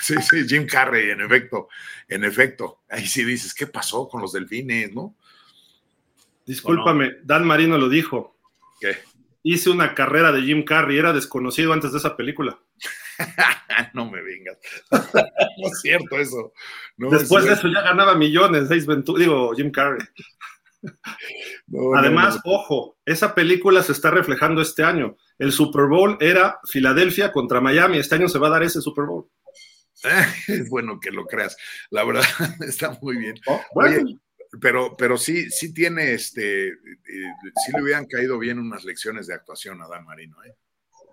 [0.00, 1.68] Sí, sí, Jim Carrey, en efecto,
[2.06, 2.82] en efecto.
[2.88, 5.16] Ahí sí dices, ¿qué pasó con los delfines, no?
[6.46, 8.38] Discúlpame, Dan Marino lo dijo.
[8.80, 8.98] ¿Qué?
[9.42, 12.60] Hice una carrera de Jim Carrey, era desconocido antes de esa película.
[13.94, 14.58] no me vengas.
[14.90, 16.52] no es cierto eso.
[16.96, 20.06] Después de eso ya ganaba millones, digo, Jim Carrey.
[21.96, 25.16] Además, ojo, esa película se está reflejando este año.
[25.38, 27.98] El Super Bowl era Filadelfia contra Miami.
[27.98, 29.28] Este año se va a dar ese Super Bowl.
[30.48, 31.56] Es bueno que lo creas.
[31.90, 32.24] La verdad,
[32.66, 33.36] está muy bien.
[33.46, 33.60] Oh,
[34.60, 36.76] pero, pero sí, sí tiene este, eh,
[37.64, 40.36] sí le hubieran caído bien unas lecciones de actuación a Dan Marino.
[40.44, 40.54] ¿eh?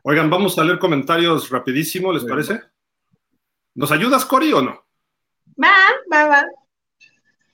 [0.04, 2.62] Oigan, vamos a leer comentarios rapidísimo, ¿les parece?
[3.76, 4.84] ¿Nos ayudas, Cori, o no?
[5.62, 5.76] Va,
[6.12, 6.46] va, va.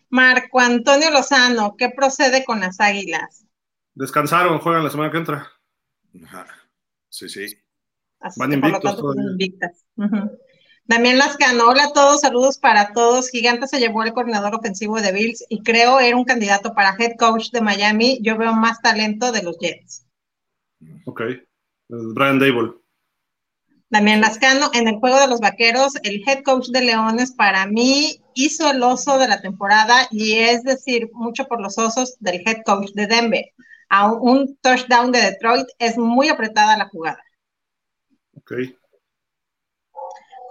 [0.09, 3.45] Marco Antonio Lozano, ¿qué procede con las águilas?
[3.93, 5.51] Descansaron, juegan la semana que entra.
[7.09, 7.47] Sí, sí.
[8.37, 8.99] Van invictos.
[9.31, 9.85] invictas.
[10.85, 13.29] Damián Lascano, hola a todos, saludos para todos.
[13.29, 17.17] Gigante se llevó el coordinador ofensivo de Bills y creo era un candidato para head
[17.19, 18.19] coach de Miami.
[18.21, 20.05] Yo veo más talento de los Jets.
[21.05, 21.21] Ok.
[21.89, 22.73] Brian Dable.
[23.89, 28.21] Damián Lascano, en el juego de los vaqueros, el head coach de Leones para mí
[28.33, 32.63] hizo el oso de la temporada y es decir, mucho por los osos del head
[32.65, 33.45] coach de Denver.
[33.89, 37.23] A un touchdown de Detroit es muy apretada la jugada.
[38.35, 38.53] Ok.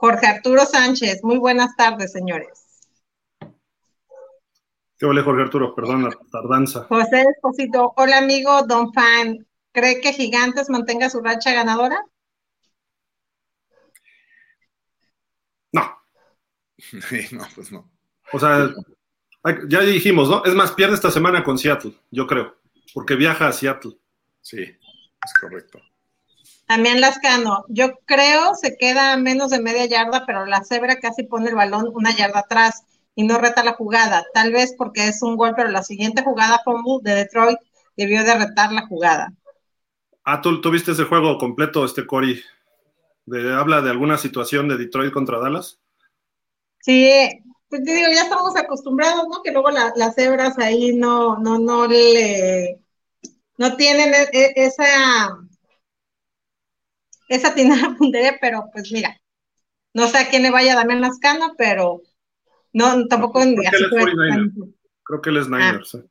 [0.01, 2.89] Jorge Arturo Sánchez, muy buenas tardes, señores.
[4.99, 5.75] ¿Qué vale, Jorge Arturo?
[5.75, 6.85] Perdón la tardanza.
[6.89, 9.47] José Esposito, hola amigo Don Fan.
[9.77, 12.03] ¿Cree que Gigantes mantenga su racha ganadora?
[15.71, 15.83] No.
[17.33, 17.93] no, pues no.
[18.33, 18.71] O sea,
[19.69, 20.43] ya dijimos, ¿no?
[20.47, 22.57] Es más, pierde esta semana con Seattle, yo creo,
[22.95, 23.99] porque viaja a Seattle.
[24.41, 25.79] Sí, es correcto.
[26.67, 31.25] También Lascano, yo creo se queda a menos de media yarda, pero la cebra casi
[31.25, 32.83] pone el balón una yarda atrás
[33.15, 34.25] y no reta la jugada.
[34.33, 37.59] Tal vez porque es un gol, pero la siguiente jugada fumble de Detroit
[37.95, 39.35] debió de retar la jugada.
[40.29, 42.43] Ah, ¿tú, viste ese juego completo, este Cory?
[43.27, 45.79] De, ¿Habla de alguna situación de Detroit contra Dallas?
[46.81, 47.09] Sí,
[47.69, 49.41] pues te digo, ya estamos acostumbrados, ¿no?
[49.45, 52.81] Que luego las cebras ahí no, no, no le,
[53.57, 55.39] no tienen e, e, esa,
[57.29, 59.17] esa tinada puntería, pero pues mira,
[59.95, 62.03] no sé a quién le vaya a Damián Lascano, pero
[62.73, 64.51] no, tampoco creo, que
[65.05, 65.95] creo que él es Niners.
[65.95, 66.05] Ah.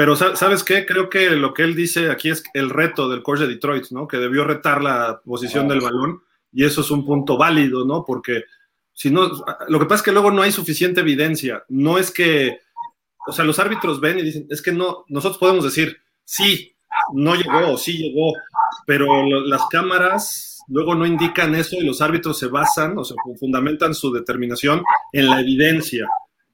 [0.00, 0.86] Pero ¿sabes qué?
[0.86, 4.08] Creo que lo que él dice aquí es el reto del coach de Detroit, ¿no?
[4.08, 8.02] Que debió retar la posición del balón y eso es un punto válido, ¿no?
[8.06, 8.44] Porque
[8.94, 9.30] si no,
[9.68, 11.64] lo que pasa es que luego no hay suficiente evidencia.
[11.68, 12.60] No es que,
[13.26, 16.74] o sea, los árbitros ven y dicen, es que no, nosotros podemos decir, sí,
[17.12, 18.32] no llegó, sí llegó,
[18.86, 23.92] pero las cámaras luego no indican eso y los árbitros se basan, o sea, fundamentan
[23.92, 24.82] su determinación
[25.12, 26.08] en la evidencia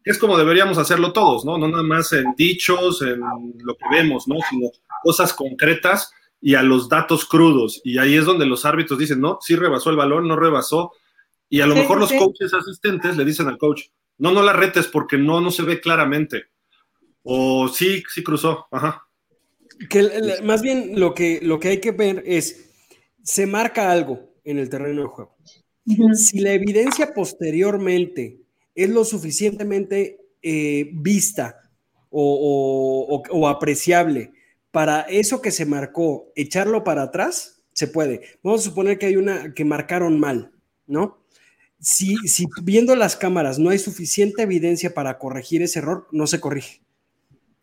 [0.06, 1.58] es como deberíamos hacerlo todos, ¿no?
[1.58, 3.20] No nada más en dichos, en
[3.58, 4.36] lo que vemos, ¿no?
[4.48, 4.70] Sino
[5.02, 7.80] cosas concretas y a los datos crudos.
[7.82, 10.92] Y ahí es donde los árbitros dicen, no, sí rebasó el balón, no rebasó.
[11.48, 13.82] Y a lo mejor los coaches asistentes le dicen al coach,
[14.18, 16.44] no, no la retes porque no, no se ve claramente.
[17.24, 18.68] O sí, sí cruzó.
[18.70, 19.08] Ajá.
[19.90, 22.70] Que más bien lo que, lo que hay que ver es,
[23.24, 25.36] se marca algo en el terreno de juego.
[26.14, 28.45] Si la evidencia posteriormente
[28.76, 31.60] es lo suficientemente eh, vista
[32.10, 34.32] o, apreciable
[34.70, 38.22] para eso que se marcó, echarlo para atrás, se puede.
[38.42, 40.52] Vamos a suponer que hay una que marcaron mal,
[40.86, 41.18] ¿no?
[41.80, 46.40] Si, si viendo las cámaras no hay suficiente evidencia para corregir ese error, no se
[46.40, 46.82] corrige.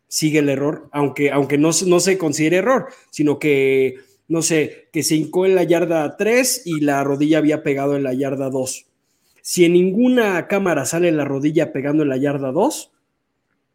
[0.08, 3.96] Sigue el error, aunque, aunque no, no se considere error, sino que,
[4.28, 8.04] no sé, que se hincó en la yarda 3 y la rodilla había pegado en
[8.04, 8.86] la yarda 2
[9.46, 12.92] si en ninguna cámara sale la rodilla pegando en la yarda 2,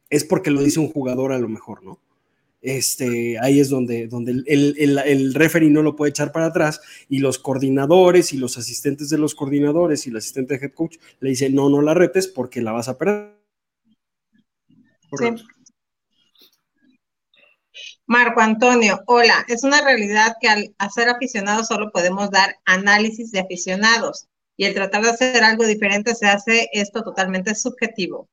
[0.10, 2.00] es porque lo dice un jugador a lo mejor, ¿no?
[2.60, 7.20] Este, ahí es donde, donde el, el, referee no lo puede echar para atrás y
[7.20, 11.30] los coordinadores y los asistentes de los coordinadores y el asistente de head coach le
[11.30, 13.36] dicen, no, no la retes porque la vas a perder.
[18.08, 23.42] Marco Antonio, hola, es una realidad que al hacer aficionados solo podemos dar análisis de
[23.42, 24.29] aficionados
[24.60, 28.30] y el tratar de hacer algo diferente se hace esto totalmente subjetivo.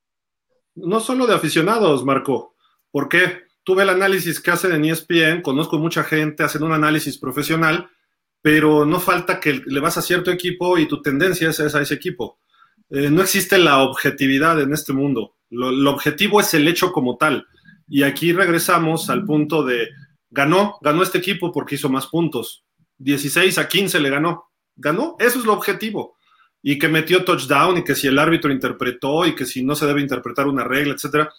[0.74, 2.57] No solo de aficionados, Marco,
[2.90, 7.89] porque tuve el análisis que hacen en ESPN, conozco mucha gente, hacen un análisis profesional,
[8.43, 11.94] pero no falta que le vas a cierto equipo y tu tendencia es a ese
[11.94, 12.40] equipo.
[12.90, 15.36] Eh, no existe la objetividad en este mundo.
[15.48, 17.47] Lo, objetivo es el hecho como tal.
[17.86, 19.90] Y aquí regresamos al punto de,
[20.31, 22.65] ganó, ganó este equipo porque hizo más puntos.
[22.98, 24.51] 16 a 15 le ganó.
[24.74, 26.15] Ganó, eso es lo objetivo
[26.68, 29.86] y que metió touchdown y que si el árbitro interpretó y que si no se
[29.86, 31.32] debe interpretar una regla, etcétera.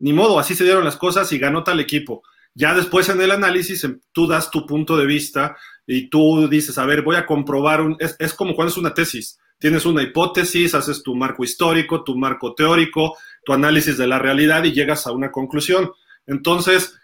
[0.00, 2.24] Ni modo, así se dieron las cosas y ganó tal equipo.
[2.52, 5.56] Ya después en el análisis em, tú das tu punto de vista
[5.86, 8.92] y tú dices, a ver, voy a comprobar, un, es, es como cuando es una
[8.92, 9.38] tesis.
[9.56, 14.64] Tienes una hipótesis, haces tu marco histórico, tu marco teórico, tu análisis de la realidad
[14.64, 15.92] y llegas a una conclusión.
[16.26, 16.98] Entonces,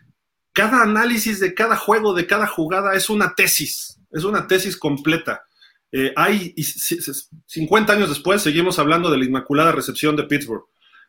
[0.53, 5.45] cada análisis de cada juego, de cada jugada es una tesis, es una tesis completa.
[5.93, 6.55] Eh, hay
[7.47, 10.65] 50 años después seguimos hablando de la inmaculada recepción de Pittsburgh,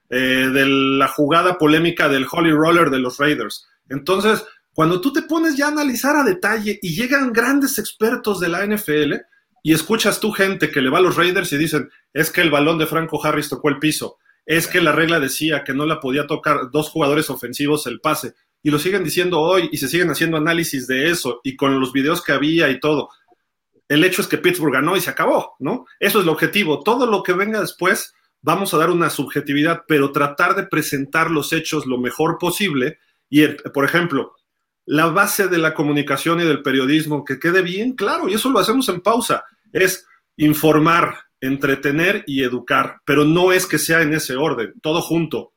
[0.10, 3.68] eh, de la jugada polémica del Holy Roller de los Raiders.
[3.90, 4.44] Entonces,
[4.74, 8.66] cuando tú te pones ya a analizar a detalle y llegan grandes expertos de la
[8.66, 9.16] NFL
[9.64, 12.50] y escuchas tú gente que le va a los Raiders y dicen, es que el
[12.50, 16.00] balón de Franco Harris tocó el piso, es que la regla decía que no la
[16.00, 18.34] podía tocar dos jugadores ofensivos el pase,
[18.64, 21.92] y lo siguen diciendo hoy y se siguen haciendo análisis de eso y con los
[21.92, 23.10] videos que había y todo
[23.92, 25.86] el hecho es que Pittsburgh ganó y se acabó, ¿no?
[26.00, 26.82] Eso es el objetivo.
[26.82, 31.52] Todo lo que venga después, vamos a dar una subjetividad, pero tratar de presentar los
[31.52, 33.00] hechos lo mejor posible.
[33.30, 34.38] Y, por ejemplo,
[34.86, 38.60] la base de la comunicación y del periodismo, que quede bien claro, y eso lo
[38.60, 39.44] hacemos en pausa,
[39.74, 40.08] es
[40.38, 45.52] informar, entretener y educar, pero no es que sea en ese orden, todo junto.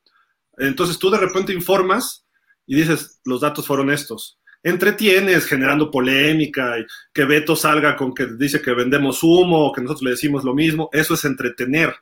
[0.58, 2.26] Entonces tú de repente informas
[2.66, 8.26] y dices, los datos fueron estos entretienes generando polémica y que Beto salga con que
[8.26, 11.94] dice que vendemos humo, que nosotros le decimos lo mismo, eso es entretener.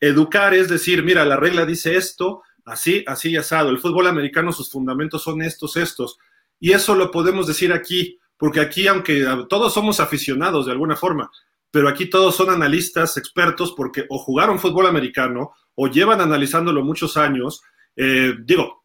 [0.00, 3.70] Educar es decir, mira, la regla dice esto, así, así asado.
[3.70, 6.18] El fútbol americano, sus fundamentos son estos, estos.
[6.60, 11.30] Y eso lo podemos decir aquí, porque aquí, aunque todos somos aficionados de alguna forma,
[11.72, 17.16] pero aquí todos son analistas, expertos, porque o jugaron fútbol americano o llevan analizándolo muchos
[17.16, 17.60] años.
[17.96, 18.77] Eh, digo,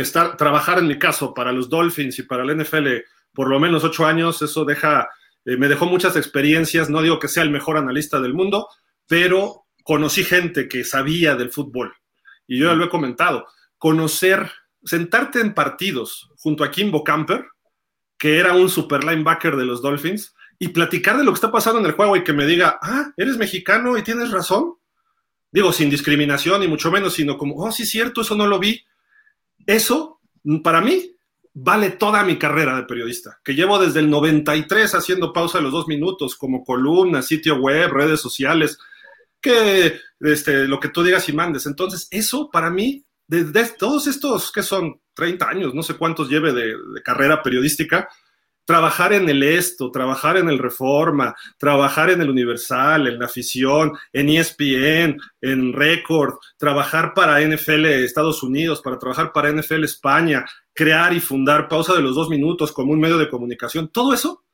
[0.00, 2.88] estar, trabajar en mi caso para los Dolphins y para la NFL
[3.36, 5.10] por lo menos ocho años, eso deja,
[5.44, 8.66] eh, me dejó muchas experiencias, no digo que sea el mejor analista del mundo,
[9.06, 11.94] pero conocí gente que sabía del fútbol.
[12.46, 13.46] Y yo ya lo he comentado,
[13.76, 14.50] conocer,
[14.82, 17.44] sentarte en partidos junto a Kimbo Camper,
[18.16, 21.80] que era un super linebacker de los Dolphins, y platicar de lo que está pasando
[21.80, 24.76] en el juego y que me diga, ah, eres mexicano y tienes razón.
[25.52, 28.82] Digo, sin discriminación y mucho menos, sino como, oh, sí, cierto, eso no lo vi.
[29.66, 30.20] Eso,
[30.62, 31.16] para mí,
[31.52, 35.72] vale toda mi carrera de periodista, que llevo desde el 93 haciendo pausa de los
[35.72, 38.78] dos minutos, como columna, sitio web, redes sociales,
[39.40, 41.66] que este, lo que tú digas y mandes.
[41.66, 43.44] Entonces, eso para mí, de,
[43.78, 48.08] todos estos que son 30 años, no sé cuántos lleve de carrera periodística,
[48.66, 53.92] trabajar en el esto, trabajar en el Reforma, trabajar en el Universal, en la afición,
[54.12, 60.44] en ESPN, en Record, trabajar para NFL Estados Unidos, para trabajar para NFL España,
[60.74, 64.44] crear y fundar Pausa de los Dos Minutos como un medio de comunicación, todo eso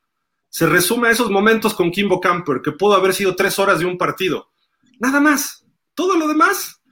[0.49, 3.87] se resume a esos momentos con Kimbo Camper, que pudo haber sido tres horas de
[3.87, 4.51] un partido.
[5.01, 5.65] Nada más.
[5.95, 6.83] Todo lo demás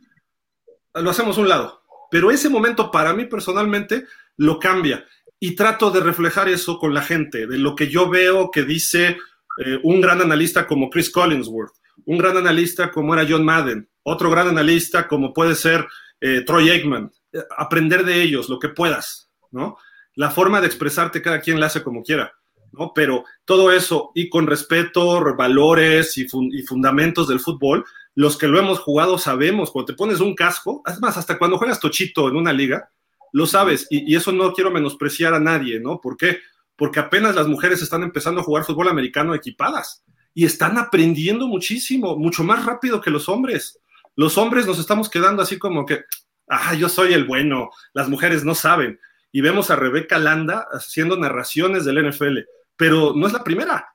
[0.95, 1.83] lo hacemos a un lado.
[2.11, 4.05] Pero ese momento para mí personalmente
[4.37, 5.07] lo cambia
[5.41, 9.17] y trato de reflejar eso con la gente, de lo que yo veo que dice
[9.65, 11.73] eh, un gran analista como Chris Collinsworth,
[12.05, 15.87] un gran analista como era John Madden, otro gran analista como puede ser
[16.21, 17.11] eh, Troy Aikman,
[17.57, 19.79] aprender de ellos lo que puedas, ¿no?
[20.15, 22.35] La forma de expresarte cada quien la hace como quiera,
[22.73, 22.93] ¿no?
[22.95, 27.85] Pero todo eso y con respeto, valores y, y fundamentos del fútbol,
[28.15, 31.81] los que lo hemos jugado sabemos, cuando te pones un casco, además hasta cuando juegas
[31.81, 32.91] tochito en una liga,
[33.33, 36.01] lo sabes, y, eso no quiero menospreciar a nadie, ¿no?
[36.01, 36.39] ¿Por qué?
[36.77, 40.05] Porque apenas las mujeres están empezando a jugar fútbol americano equipadas
[40.35, 43.79] y están aprendiendo muchísimo, mucho más rápido que los hombres.
[44.17, 46.05] Los hombres nos estamos quedando así como que,
[46.49, 48.99] ah, yo soy el bueno, las mujeres no saben.
[49.33, 52.39] Y vemos a Rebeca Landa haciendo narraciones del NFL,
[52.77, 53.95] pero no es la primera.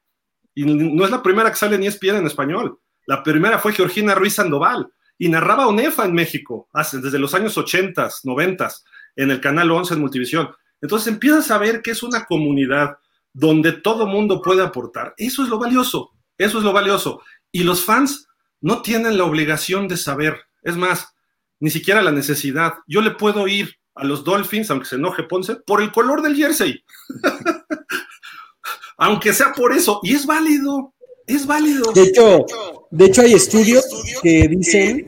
[0.53, 2.79] Y no es la primera que sale ni ESPN en español.
[3.05, 4.87] La primera fue Georgina Ruiz Sandoval
[5.17, 8.69] y narraba ONEFA en México hace, desde los años 80, 90
[9.15, 10.49] en el canal 11 en Multivisión.
[10.81, 12.97] Entonces empiezas a ver que es una comunidad
[13.33, 15.13] donde todo mundo puede aportar.
[15.17, 17.21] Eso es lo valioso, eso es lo valioso.
[17.51, 18.27] Y los fans
[18.61, 21.13] no tienen la obligación de saber, es más,
[21.59, 22.75] ni siquiera la necesidad.
[22.87, 26.35] Yo le puedo ir a los Dolphins, aunque se enoje Ponce, por el color del
[26.35, 26.83] jersey.
[28.97, 30.94] aunque sea por eso, y es válido,
[31.27, 31.91] es válido.
[31.91, 32.45] De hecho,
[32.91, 33.85] de hecho hay estudios
[34.21, 35.07] que dicen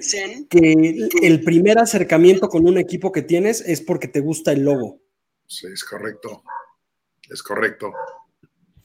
[0.50, 5.00] que el primer acercamiento con un equipo que tienes es porque te gusta el logo.
[5.46, 6.44] Sí, es correcto.
[7.30, 7.94] Es correcto.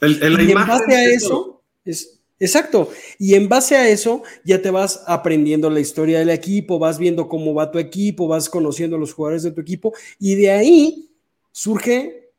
[0.01, 2.91] y en base a eso, es, exacto.
[3.19, 7.29] Y en base a eso ya te vas aprendiendo la historia del equipo, vas viendo
[7.29, 11.11] cómo va tu equipo, vas conociendo a los jugadores de tu equipo y de ahí
[11.51, 12.31] surge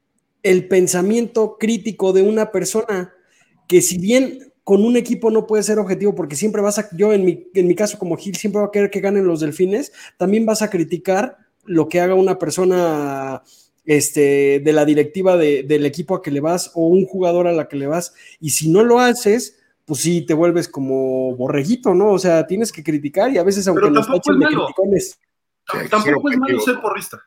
[0.43, 3.13] el pensamiento crítico de una persona
[3.67, 7.13] que si bien con un equipo no puede ser objetivo porque siempre vas a, yo
[7.13, 9.91] en mi, en mi caso como Gil, siempre va a querer que ganen los delfines,
[10.17, 13.43] también vas a criticar lo que haga una persona
[13.85, 17.67] este, de la directiva del equipo a que le vas o un jugador a la
[17.67, 22.11] que le vas, y si no lo haces, pues sí, te vuelves como borreguito, ¿no?
[22.11, 25.19] O sea, tienes que criticar y a veces aunque nos tachen de criticones.
[25.89, 27.21] Tampoco es malo ser porrista,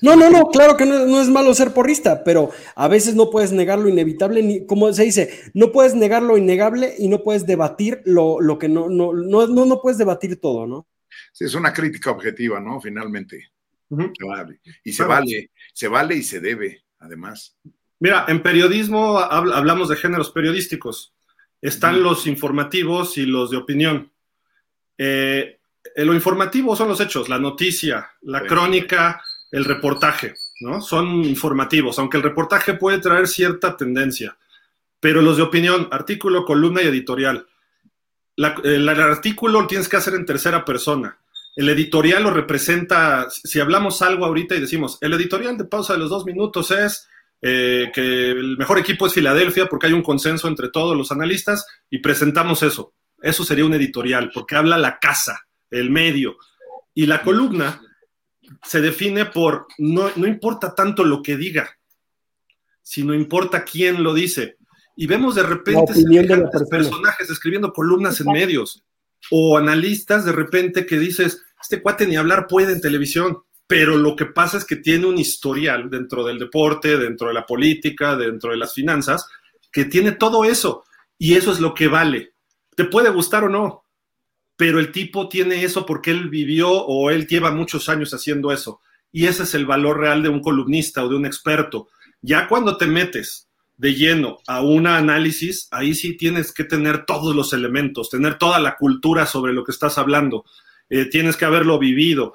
[0.00, 0.16] ¿no?
[0.16, 3.52] No, no, no, claro que no, es malo ser porrista, pero a veces no puedes
[3.52, 7.46] negar lo inevitable, ni, como se dice, no puedes negar lo innegable y no puedes
[7.46, 10.86] debatir lo, que no, no, no, no, puedes debatir todo, ¿no?
[11.32, 12.80] Sí, es una crítica objetiva, ¿no?
[12.80, 13.50] Finalmente.
[14.84, 17.56] Y se vale, se vale y se debe, además.
[17.98, 21.14] Mira, en periodismo hablamos de géneros periodísticos.
[21.60, 24.10] Están los informativos y los de opinión.
[24.96, 25.60] Eh,
[25.96, 30.80] lo informativo son los hechos, la noticia, la crónica, el reportaje, ¿no?
[30.80, 34.36] Son informativos, aunque el reportaje puede traer cierta tendencia,
[35.00, 37.46] pero los de opinión, artículo, columna y editorial.
[38.36, 41.18] el, artículo lo tienes que hacer en tercera persona.
[41.56, 45.98] El editorial lo representa, si hablamos algo ahorita y decimos, el editorial de pausa de
[45.98, 47.08] los dos minutos es
[47.42, 51.66] eh, que el mejor equipo es Filadelfia porque hay un consenso entre todos los analistas
[51.88, 52.94] y presentamos eso.
[53.20, 56.36] Eso sería un editorial porque habla la casa, el medio.
[56.94, 57.80] Y la columna
[58.62, 61.78] se define por, no, no importa tanto lo que diga,
[62.82, 64.56] sino importa quién lo dice.
[64.96, 65.94] Y vemos de repente
[66.70, 68.84] personajes escribiendo columnas en medios
[69.30, 74.16] o analistas de repente que dices, este cuate ni hablar puede en televisión, pero lo
[74.16, 78.50] que pasa es que tiene un historial dentro del deporte, dentro de la política, dentro
[78.50, 79.26] de las finanzas,
[79.70, 80.84] que tiene todo eso.
[81.18, 82.32] Y eso es lo que vale.
[82.74, 83.84] Te puede gustar o no,
[84.60, 88.82] pero el tipo tiene eso porque él vivió o él lleva muchos años haciendo eso.
[89.10, 91.88] Y ese es el valor real de un columnista o de un experto.
[92.20, 97.34] Ya cuando te metes de lleno a un análisis, ahí sí tienes que tener todos
[97.34, 100.44] los elementos, tener toda la cultura sobre lo que estás hablando,
[100.90, 102.34] eh, tienes que haberlo vivido.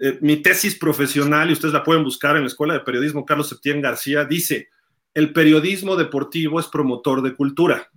[0.00, 3.48] Eh, mi tesis profesional, y ustedes la pueden buscar en la Escuela de Periodismo Carlos
[3.48, 4.70] Septién García, dice,
[5.14, 7.90] el periodismo deportivo es promotor de cultura.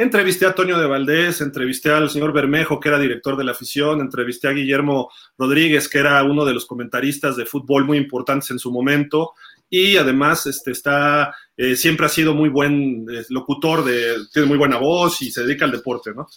[0.00, 4.00] Entrevisté a Antonio de Valdés, entrevisté al señor Bermejo, que era director de la afición,
[4.00, 8.58] entrevisté a Guillermo Rodríguez, que era uno de los comentaristas de fútbol muy importantes en
[8.58, 9.34] su momento,
[9.68, 14.56] y además este, está, eh, siempre ha sido muy buen eh, locutor, de, tiene muy
[14.56, 16.28] buena voz y se dedica al deporte, ¿no?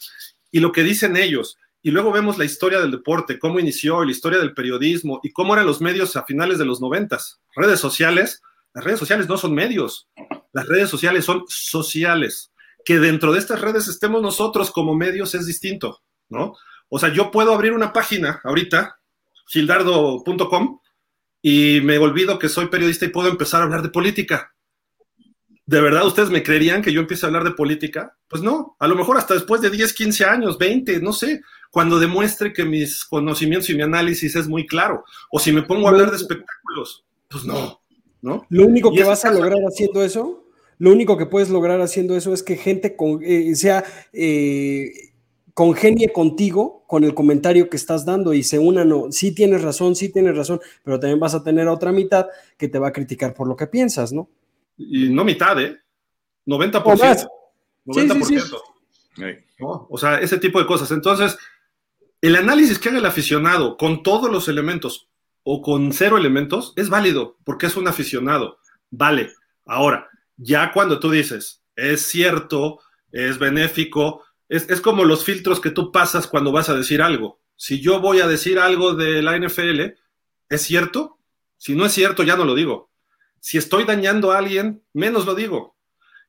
[0.51, 4.11] Y lo que dicen ellos, y luego vemos la historia del deporte, cómo inició, la
[4.11, 7.39] historia del periodismo y cómo eran los medios a finales de los noventas.
[7.55, 8.41] Redes sociales,
[8.73, 10.09] las redes sociales no son medios,
[10.51, 12.52] las redes sociales son sociales.
[12.85, 16.55] Que dentro de estas redes estemos nosotros como medios es distinto, ¿no?
[16.89, 18.99] O sea, yo puedo abrir una página ahorita,
[19.47, 20.79] gildardo.com,
[21.41, 24.53] y me olvido que soy periodista y puedo empezar a hablar de política.
[25.65, 28.17] ¿De verdad ustedes me creerían que yo empiece a hablar de política?
[28.27, 31.41] Pues no, a lo mejor hasta después de 10, 15 años, 20, no sé,
[31.71, 35.03] cuando demuestre que mis conocimientos y mi análisis es muy claro.
[35.31, 37.81] O si me pongo a hablar de espectáculos, pues no,
[38.21, 38.45] ¿no?
[38.49, 40.42] Lo único que vas a lograr haciendo eso,
[40.83, 43.85] lo único que puedes lograr haciendo eso es que gente con, eh, sea...
[44.11, 44.91] Eh,
[45.53, 49.95] congenie contigo con el comentario que estás dando y se unan, no, sí tienes razón,
[49.95, 52.25] sí tienes razón, pero también vas a tener otra mitad
[52.57, 54.27] que te va a criticar por lo que piensas, ¿no?
[54.77, 55.77] Y no mitad, ¿eh?
[56.47, 57.29] 90%.
[57.85, 58.61] 90%.
[59.89, 60.89] O sea, ese tipo de cosas.
[60.89, 61.37] Entonces,
[62.19, 65.07] el análisis que haga el aficionado con todos los elementos
[65.43, 68.57] o con cero elementos es válido porque es un aficionado.
[68.89, 69.29] Vale.
[69.65, 70.09] Ahora,
[70.43, 72.79] ya cuando tú dices, es cierto,
[73.11, 77.41] es benéfico, es, como los filtros que tú pasas cuando vas a decir algo.
[77.55, 79.95] Si yo voy a decir algo de la NFL,
[80.49, 81.19] ¿es cierto?
[81.57, 82.91] Si no es cierto, ya no lo digo.
[83.39, 85.75] Si estoy dañando a alguien, menos lo digo.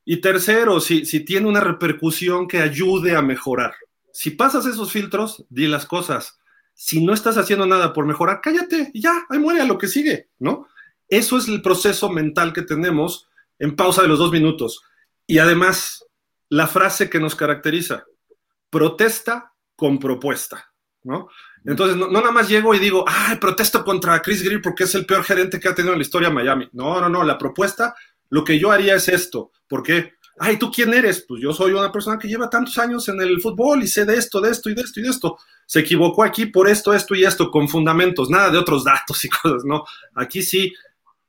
[0.05, 3.75] Y tercero, si, si tiene una repercusión que ayude a mejorar.
[4.13, 6.39] Si pasas esos filtros, di las cosas.
[6.75, 9.89] Si no estás haciendo nada por mejorar, cállate y ya, ahí muere a lo que
[9.89, 10.67] sigue, ¿no?
[11.09, 13.29] Eso es el proceso mental que tenemos
[13.59, 14.83] en pausa de los dos minutos.
[15.27, 16.05] Y además,
[16.49, 18.05] la frase que nos caracteriza,
[18.71, 20.73] protesta con propuesta,
[21.03, 21.29] ¿no?
[21.65, 25.07] Entonces, no, nada más llego y digo, ay, protesto contra Chris Greer porque es el
[25.07, 26.69] peor gerente que ha tenido en la historia de Miami.
[26.73, 27.95] No, no, no, la propuesta,
[28.29, 29.51] lo que yo haría es esto.
[29.67, 30.13] ¿Por qué?
[30.39, 31.25] Ay, ¿tú quién eres?
[31.27, 34.17] Pues yo soy una persona que lleva tantos años en el fútbol y sé de
[34.17, 35.39] esto, de esto y de esto y de esto.
[35.65, 39.29] Se equivocó aquí por esto, esto y esto, con fundamentos, nada de otros datos y
[39.43, 39.85] cosas, no.
[40.15, 40.75] Aquí sí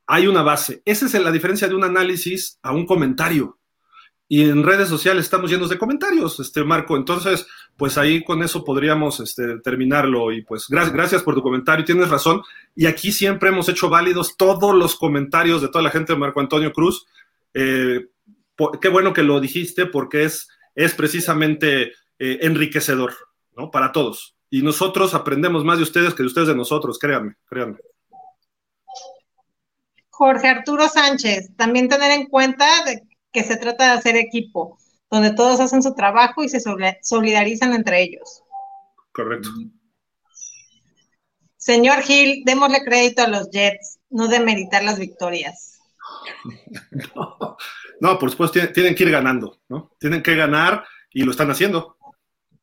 [0.06, 0.82] hay una base.
[0.84, 3.58] Esa es la diferencia de un análisis a un comentario
[4.28, 6.96] y en redes sociales estamos llenos de comentarios, este Marco.
[6.96, 7.46] Entonces,
[7.76, 10.32] pues ahí con eso podríamos este, terminarlo.
[10.32, 12.42] Y pues gracias, por tu comentario, tienes razón.
[12.74, 16.40] Y aquí siempre hemos hecho válidos todos los comentarios de toda la gente de Marco
[16.40, 17.06] Antonio Cruz.
[17.54, 18.06] Eh,
[18.80, 23.14] qué bueno que lo dijiste porque es, es precisamente eh, enriquecedor,
[23.56, 23.70] ¿no?
[23.70, 24.34] Para todos.
[24.50, 27.78] Y nosotros aprendemos más de ustedes que de ustedes de nosotros, créanme, créanme.
[30.16, 34.78] Jorge Arturo Sánchez, también tener en cuenta de que se trata de hacer equipo,
[35.10, 36.58] donde todos hacen su trabajo y se
[37.02, 38.42] solidarizan entre ellos.
[39.12, 39.50] Correcto.
[41.58, 45.80] Señor Gil, démosle crédito a los Jets, no de meritar las victorias.
[47.98, 49.92] No, por supuesto, tienen, que ir ganando, ¿no?
[49.98, 51.96] Tienen que ganar y lo están haciendo.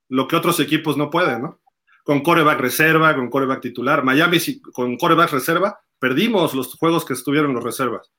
[0.07, 1.59] Lo que otros equipos no pueden, ¿no?
[2.03, 4.03] Con coreback reserva, con coreback titular.
[4.03, 4.37] Miami
[4.71, 8.11] con coreback reserva, perdimos los juegos que estuvieron los reservas.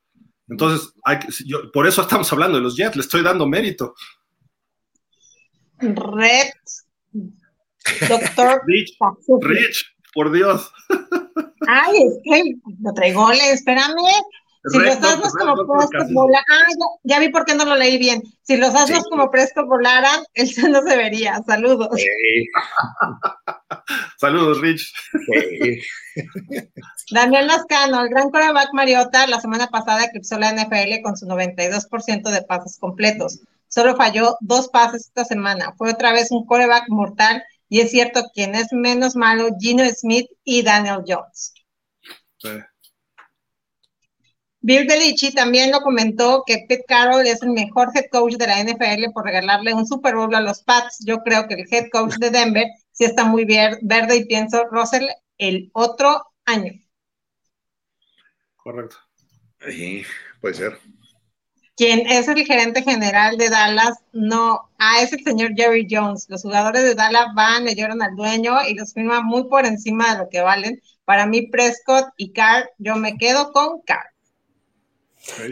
[0.48, 1.18] Entonces, hay
[1.70, 3.94] por eso estamos hablando de los Jets, le estoy dando mérito.
[5.80, 6.48] Red,
[8.08, 8.62] doctor.
[8.66, 8.96] Rich,
[9.42, 10.72] Rich, por Dios.
[11.68, 13.94] Ay, es que no traigo, espérame.
[14.72, 18.22] Si los asnos como Prescott volaran, ah, ya, vi por qué no lo leí bien.
[18.44, 21.42] Si los asnos como Prescott volaran, el no se vería.
[21.46, 22.00] Saludos.
[24.18, 24.92] Saludos, Rich.
[27.10, 32.30] Daniel Lascano, el gran coreback Mariota, la semana pasada eclipsó la NFL con su 92%
[32.30, 33.40] de pases completos.
[33.68, 35.74] Solo falló dos pases esta semana.
[35.76, 40.26] Fue otra vez un coreback mortal y es cierto quien es menos malo, Gino Smith
[40.44, 41.54] y Daniel Jones.
[44.60, 48.62] Bill Belichick también lo comentó que Pete Carroll es el mejor head coach de la
[48.62, 51.04] NFL por regalarle un Super Bowl a los Pats.
[51.04, 55.04] Yo creo que el head coach de Denver sí está muy verde y pienso Russell
[55.36, 56.72] el otro año.
[58.56, 58.96] Correcto.
[59.68, 60.02] Sí,
[60.40, 60.78] puede ser.
[61.76, 66.26] Quien es el gerente general de Dallas, no, ah, es el señor Jerry Jones.
[66.28, 70.12] Los jugadores de Dallas van, le lloran al dueño y los firman muy por encima
[70.12, 70.80] de lo que valen.
[71.04, 74.06] Para mí, Prescott y Carr, yo me quedo con Carr.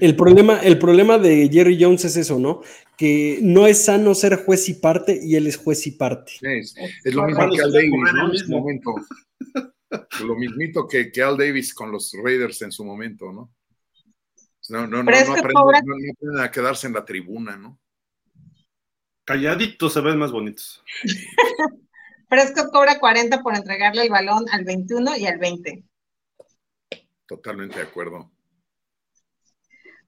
[0.01, 2.61] El problema, el problema de Jerry Jones es eso, ¿no?
[3.03, 6.35] Que no es sano ser juez y parte y él es juez y parte.
[6.41, 6.77] Es,
[7.07, 8.33] lo mismo que Al Davis, ¿no?
[8.33, 8.95] En su momento.
[10.25, 13.53] lo mismito que, que, Al Davis con los Raiders en su momento, ¿no?
[14.69, 17.81] No, no, no, no, aprenden, a quedarse en la tribuna, ¿no?
[19.25, 20.85] Calladitos se ven más bonitos.
[22.29, 25.83] Prescott cobra 40 por entregarle el balón al 21 y al 20.
[27.27, 28.32] Totalmente de acuerdo.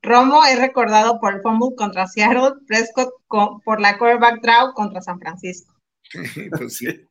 [0.04, 5.18] Romo es recordado por el fumble contra Seattle, Prescott por la quarterback draw contra San
[5.18, 5.74] Francisco.
[6.58, 7.08] pues sí.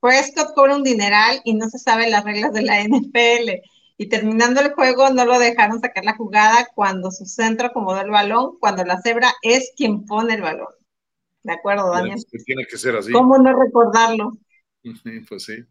[0.00, 3.60] Prescott cobra un dineral y no se sabe las reglas de la NFL.
[3.98, 8.10] Y terminando el juego, no lo dejaron sacar la jugada cuando su centro acomodó el
[8.10, 10.72] balón, cuando la cebra es quien pone el balón.
[11.42, 12.24] ¿De acuerdo, Daniel?
[12.46, 13.12] tiene que ser así.
[13.12, 14.30] ¿Cómo no recordarlo?
[15.28, 15.64] pues sí.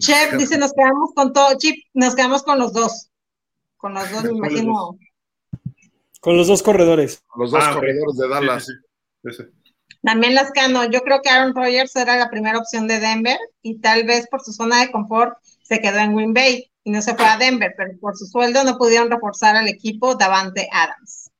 [0.00, 3.10] Chef dice, nos quedamos con todo, Chip, nos quedamos con los dos.
[3.76, 4.98] Con los dos, me imagino.
[6.20, 7.22] Con los dos corredores.
[7.36, 8.66] Los dos ah, corredores de Dallas.
[10.02, 14.04] También Lascano, yo creo que Aaron Rodgers era la primera opción de Denver y tal
[14.04, 17.26] vez por su zona de confort se quedó en Green Bay y no se fue
[17.26, 21.30] a Denver, pero por su sueldo no pudieron reforzar al equipo Davante Adams.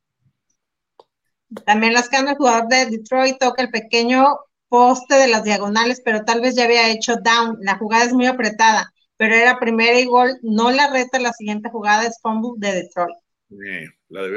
[1.65, 4.39] También Lascano, el jugador de Detroit, toca el pequeño
[4.71, 7.59] poste de las diagonales, pero tal vez ya había hecho down.
[7.61, 10.39] La jugada es muy apretada, pero era primera y gol.
[10.43, 13.17] No la reta la siguiente jugada es fumble de Detroit.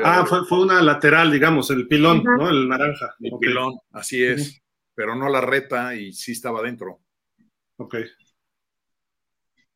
[0.03, 2.49] ah, fue, una lateral, digamos, el pilón, ¿no?
[2.49, 3.15] El naranja.
[3.21, 4.59] El pilón, así es.
[4.95, 6.99] Pero no la reta y sí estaba dentro.
[7.77, 7.95] Ok.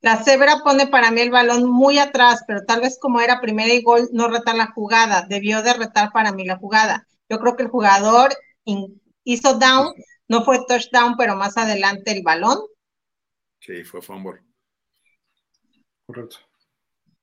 [0.02, 3.74] La cebra pone para mí el balón muy atrás, pero tal vez como era primera
[3.74, 5.26] y gol, no reta la jugada.
[5.28, 7.08] Debió de retar para mí la jugada.
[7.30, 8.30] Yo creo que el jugador
[9.24, 9.94] hizo down,
[10.28, 12.60] no fue touchdown, pero más adelante el balón.
[13.60, 14.42] Sí, fue fumble.
[16.06, 16.38] Correcto.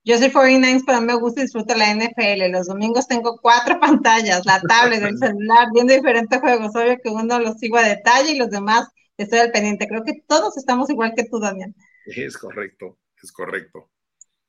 [0.07, 2.51] Yo soy 49, pero me gusta y disfruto la NFL.
[2.51, 6.77] Los domingos tengo cuatro pantallas, la tablet, el celular, viendo diferentes juegos.
[6.77, 8.87] Obvio que uno los sigo a detalle y los demás
[9.17, 9.89] estoy al pendiente.
[9.89, 11.75] Creo que todos estamos igual que tú, Damián.
[12.05, 13.91] Es correcto, es correcto.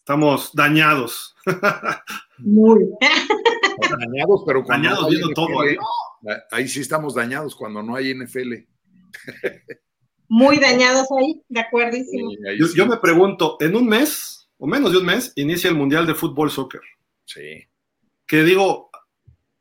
[0.06, 1.36] Estamos dañados.
[2.38, 2.88] Muy.
[4.00, 5.64] dañados, pero dañados viendo todo.
[5.64, 5.80] ¿eh?
[6.52, 8.54] Ahí sí estamos dañados cuando no hay NFL.
[10.28, 11.98] Muy dañados ahí, de acuerdo.
[12.76, 16.14] Yo, me pregunto, en un mes, o menos de un mes, inicia el Mundial de
[16.14, 16.82] Fútbol Soccer.
[17.26, 17.66] Sí.
[18.28, 18.92] Que digo,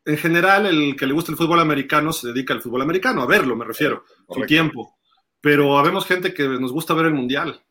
[0.04, 3.26] en general, el que le gusta el fútbol americano se dedica al fútbol americano, a
[3.26, 4.98] verlo, me refiero, su tiempo.
[5.40, 7.64] Pero habemos gente que nos gusta ver el Mundial.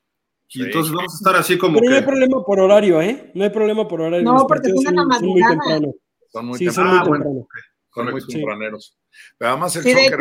[0.55, 1.79] Y entonces vamos a estar así como.
[1.79, 3.31] Pero no hay problema por horario, ¿eh?
[3.33, 4.23] No hay problema por horario.
[4.23, 5.93] No, porque son, son, muy temprano.
[6.31, 7.47] Son muy sí, Son muy, ah, temprano.
[7.93, 8.97] Son muy tempraneros.
[9.37, 10.19] Pero además el soccer,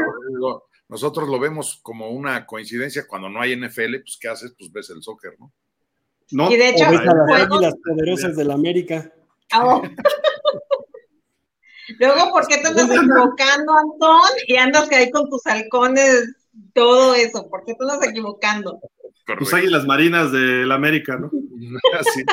[0.89, 4.55] nosotros lo vemos como una coincidencia cuando no hay NFL, pues ¿qué haces?
[4.59, 5.53] Pues ves el soccer, ¿no?
[6.31, 9.13] No, y de hecho, ves a las águilas poderosas de la América.
[9.55, 9.83] Oh.
[11.99, 14.31] Luego, ¿por qué te andas equivocando, Antón?
[14.47, 16.37] Y andas ahí con tus halcones,
[16.73, 17.49] todo eso.
[17.51, 18.81] ¿Por qué te andas equivocando?
[19.39, 21.31] Tus águilas marinas de la América, ¿no?
[21.99, 22.25] Así.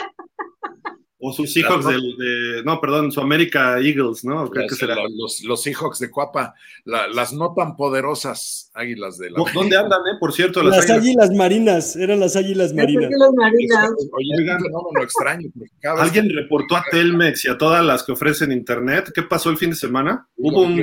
[1.22, 4.50] O sus Seahawks de, no, perdón, su América Eagles, ¿no?
[4.50, 4.96] que será?
[5.10, 6.56] Los, los, Seahawks de Cuapa,
[6.86, 9.44] las no tan poderosas águilas de la.
[9.54, 10.18] ¿Dónde andan, eh?
[10.18, 11.32] Por cierto, las, águilas...
[11.32, 13.12] marinas, eran las águilas marinas.
[13.12, 13.92] Las marinas.
[14.14, 15.50] Oye, no, lo extraño.
[15.98, 19.12] Alguien reportó a Telmex y a todas las que ofrecen internet.
[19.14, 20.26] ¿Qué pasó el fin de semana?
[20.38, 20.82] Hubo un.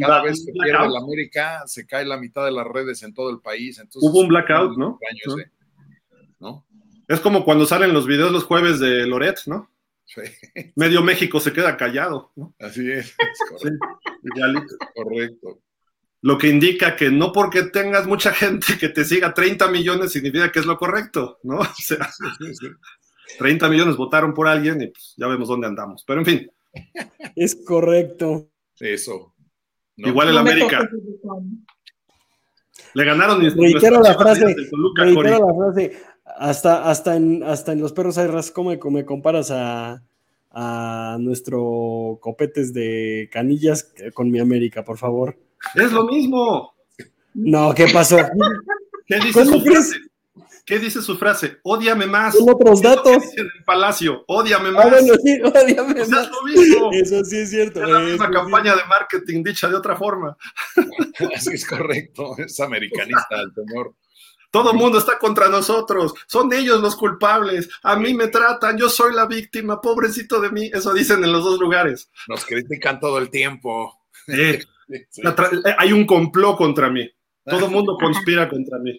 [0.00, 3.30] cada vez que pierde la América, se cae la mitad de las redes en todo
[3.30, 3.80] el país.
[3.94, 4.98] Hubo un blackout, ¿no?
[6.40, 6.64] ¿no?
[7.08, 9.70] Es como cuando salen los videos los jueves de Loret, ¿no?
[10.04, 10.20] Sí.
[10.76, 12.54] Medio México se queda callado, ¿no?
[12.60, 13.14] Así es.
[14.94, 15.60] correcto.
[16.20, 20.50] Lo que indica que no porque tengas mucha gente que te siga 30 millones significa
[20.50, 21.58] que es lo correcto, ¿no?
[21.60, 22.10] O sea,
[23.38, 26.04] 30 millones votaron por alguien y pues ya vemos dónde andamos.
[26.06, 26.50] Pero en fin.
[27.36, 28.50] Es correcto.
[28.78, 29.34] Eso.
[29.96, 30.88] Igual el América.
[32.94, 33.40] Le ganaron.
[33.40, 34.56] Reitero la frase.
[34.96, 36.02] Reitero la frase.
[36.38, 40.02] Hasta, hasta, en, hasta en los perros hay ras, ¿cómo me, comparas a,
[40.50, 45.36] a nuestro copetes de canillas con mi América, por favor?
[45.74, 46.74] Es lo mismo.
[47.34, 48.18] No, ¿qué pasó?
[49.06, 49.96] ¿Qué dice su frase?
[50.64, 51.56] ¿Qué dice su frase?
[51.62, 52.36] Ódiame más.
[52.36, 53.24] Con otros datos.
[53.36, 54.84] En el palacio, ódiame ah, más.
[54.84, 56.08] Ah, bueno, sí, ódiame más.
[56.08, 56.90] Es lo mismo.
[56.92, 57.82] Eso sí es cierto.
[57.82, 60.36] Es la misma campaña de marketing dicha de otra forma.
[61.34, 62.36] Así es correcto.
[62.36, 63.94] Es americanista el temor.
[64.50, 68.88] Todo el mundo está contra nosotros, son ellos los culpables, a mí me tratan, yo
[68.88, 72.10] soy la víctima, pobrecito de mí, eso dicen en los dos lugares.
[72.28, 73.94] Nos critican todo el tiempo.
[74.90, 77.06] Eh, hay un complot contra mí,
[77.44, 78.98] todo el mundo conspira contra mí.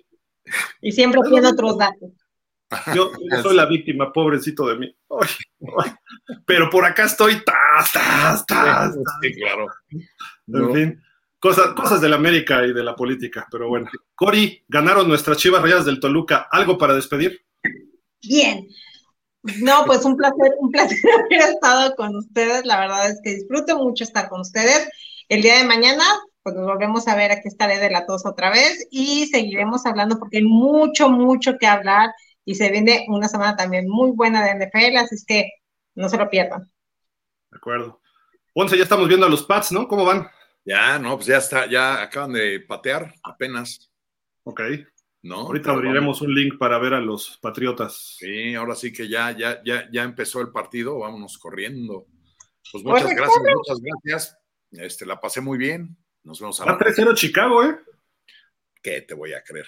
[0.81, 2.11] Y siempre tiene otros datos.
[2.93, 3.11] Yo,
[3.41, 4.95] soy la víctima, pobrecito de mí.
[6.45, 7.43] Pero por acá estoy.
[7.43, 9.65] ¡Tas, tas, tas, Sí, claro.
[10.47, 11.03] En fin,
[11.39, 13.89] cosas, cosas de la América y de la política, pero bueno.
[14.15, 16.47] Cori, ganaron nuestras chivas rayas del Toluca.
[16.51, 17.45] ¿Algo para despedir?
[18.21, 18.67] Bien.
[19.61, 22.65] No, pues un placer, un placer haber estado con ustedes.
[22.65, 24.89] La verdad es que disfruto mucho estar con ustedes.
[25.29, 26.03] El día de mañana,
[26.43, 30.17] pues nos volvemos a ver, aquí estaré de la tos otra vez y seguiremos hablando
[30.19, 32.09] porque hay mucho, mucho que hablar
[32.43, 35.51] y se viene una semana también muy buena de NFL, así es que
[35.95, 36.63] no se lo pierdan.
[37.51, 38.01] De acuerdo.
[38.53, 39.87] Once, ya estamos viendo a los Pats, ¿no?
[39.87, 40.27] ¿Cómo van?
[40.69, 43.91] Ya, no, pues ya está, ya acaban de patear apenas.
[44.43, 44.61] Ok.
[45.23, 45.37] ¿No?
[45.37, 48.17] Ahorita abriremos un link para ver a los Patriotas.
[48.19, 52.05] Sí, ahora sí que ya, ya, ya, ya empezó el partido, vámonos corriendo.
[52.71, 54.37] Pues muchas gracias, muchas gracias.
[54.69, 55.97] Este, la pasé muy bien.
[56.23, 57.75] Nos vemos a la 3-0 Chicago, ¿eh?
[58.79, 59.65] ¿Qué te voy a creer?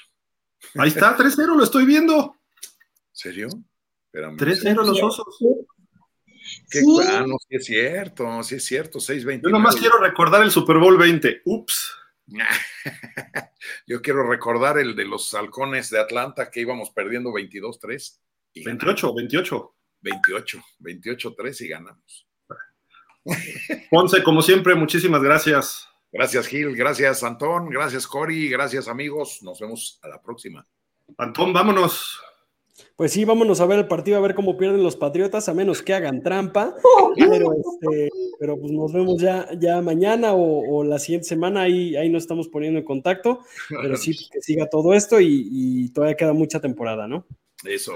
[0.75, 2.35] Ahí está, 3-0, lo estoy viendo.
[3.11, 3.47] ¿Serio?
[4.13, 5.25] 3-0 los osos.
[6.69, 9.41] ¿Qué, Ah, no, sí es cierto, sí es cierto, 6-20.
[9.43, 11.41] Yo nomás quiero recordar el Super Bowl 20.
[11.45, 11.95] Ups.
[13.87, 18.19] Yo quiero recordar el de los halcones de Atlanta que íbamos perdiendo 22-3.
[18.55, 19.75] 28, 28.
[20.01, 22.27] 28, 28-3 y ganamos.
[23.91, 25.87] Ponce, como siempre, muchísimas gracias.
[26.11, 26.75] Gracias, Gil.
[26.75, 27.69] Gracias, Antón.
[27.69, 28.49] Gracias, Cori.
[28.49, 29.41] Gracias, amigos.
[29.43, 30.67] Nos vemos a la próxima.
[31.17, 32.19] Antón, vámonos.
[33.01, 35.81] Pues sí, vámonos a ver el partido, a ver cómo pierden los Patriotas, a menos
[35.81, 36.75] que hagan trampa.
[37.17, 38.09] Pero, este,
[38.39, 42.47] pero pues nos vemos ya, ya mañana o, la siguiente semana, ahí, ahí nos estamos
[42.47, 43.39] poniendo en contacto.
[43.69, 47.25] Pero sí, que siga todo esto y, y todavía queda mucha temporada, ¿no?
[47.63, 47.95] Eso.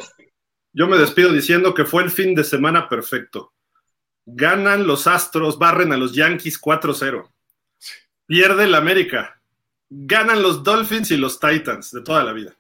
[0.74, 3.54] Yo me despido diciendo que fue el fin de semana perfecto.
[4.26, 7.30] Ganan los Astros, barren a los Yankees 4-0.
[8.26, 9.40] Pierde el América.
[9.88, 12.58] Ganan los Dolphins y los Titans de toda la vida.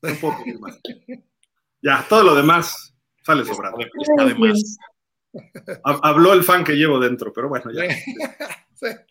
[0.00, 0.80] Un poco más.
[1.86, 2.92] Ya, todo lo demás
[3.22, 3.76] sale sobrado.
[4.18, 4.76] Además.
[5.84, 7.84] Habló el fan que llevo dentro, pero bueno, ya.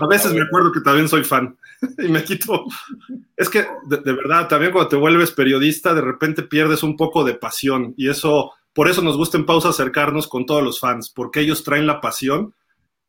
[0.00, 1.58] A veces me acuerdo que también soy fan
[1.98, 2.66] y me quito.
[3.36, 7.24] Es que, de, de, verdad, también cuando te vuelves periodista, de repente pierdes un poco
[7.24, 11.10] de pasión y eso, por eso nos gusta en pausa acercarnos con todos los fans,
[11.10, 12.54] porque ellos traen la pasión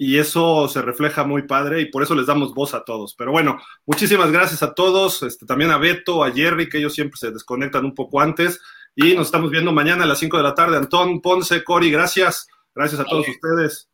[0.01, 3.13] y eso se refleja muy padre y por eso les damos voz a todos.
[3.15, 7.17] Pero bueno, muchísimas gracias a todos, este, también a Beto, a Jerry, que ellos siempre
[7.17, 8.61] se desconectan un poco antes
[8.95, 10.77] y nos estamos viendo mañana a las 5 de la tarde.
[10.77, 12.47] Antón, Ponce, Cori, gracias.
[12.73, 13.89] Gracias a todos ustedes.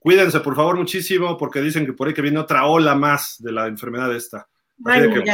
[0.00, 3.52] Cuídense, por favor, muchísimo, porque dicen que por ahí que viene otra ola más de
[3.52, 4.48] la enfermedad esta.
[4.84, 5.24] Ay, que,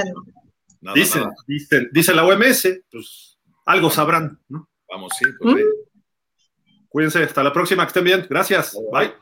[0.81, 0.93] no.
[0.93, 1.35] dicen, nada.
[1.47, 4.69] dicen, dice la OMS, pues algo sabrán, ¿no?
[4.89, 5.59] Vamos, sí, pues, ¿Mm?
[6.89, 8.27] Cuídense, hasta la próxima, que estén bien.
[8.29, 8.77] Gracias.
[8.93, 9.13] Bye.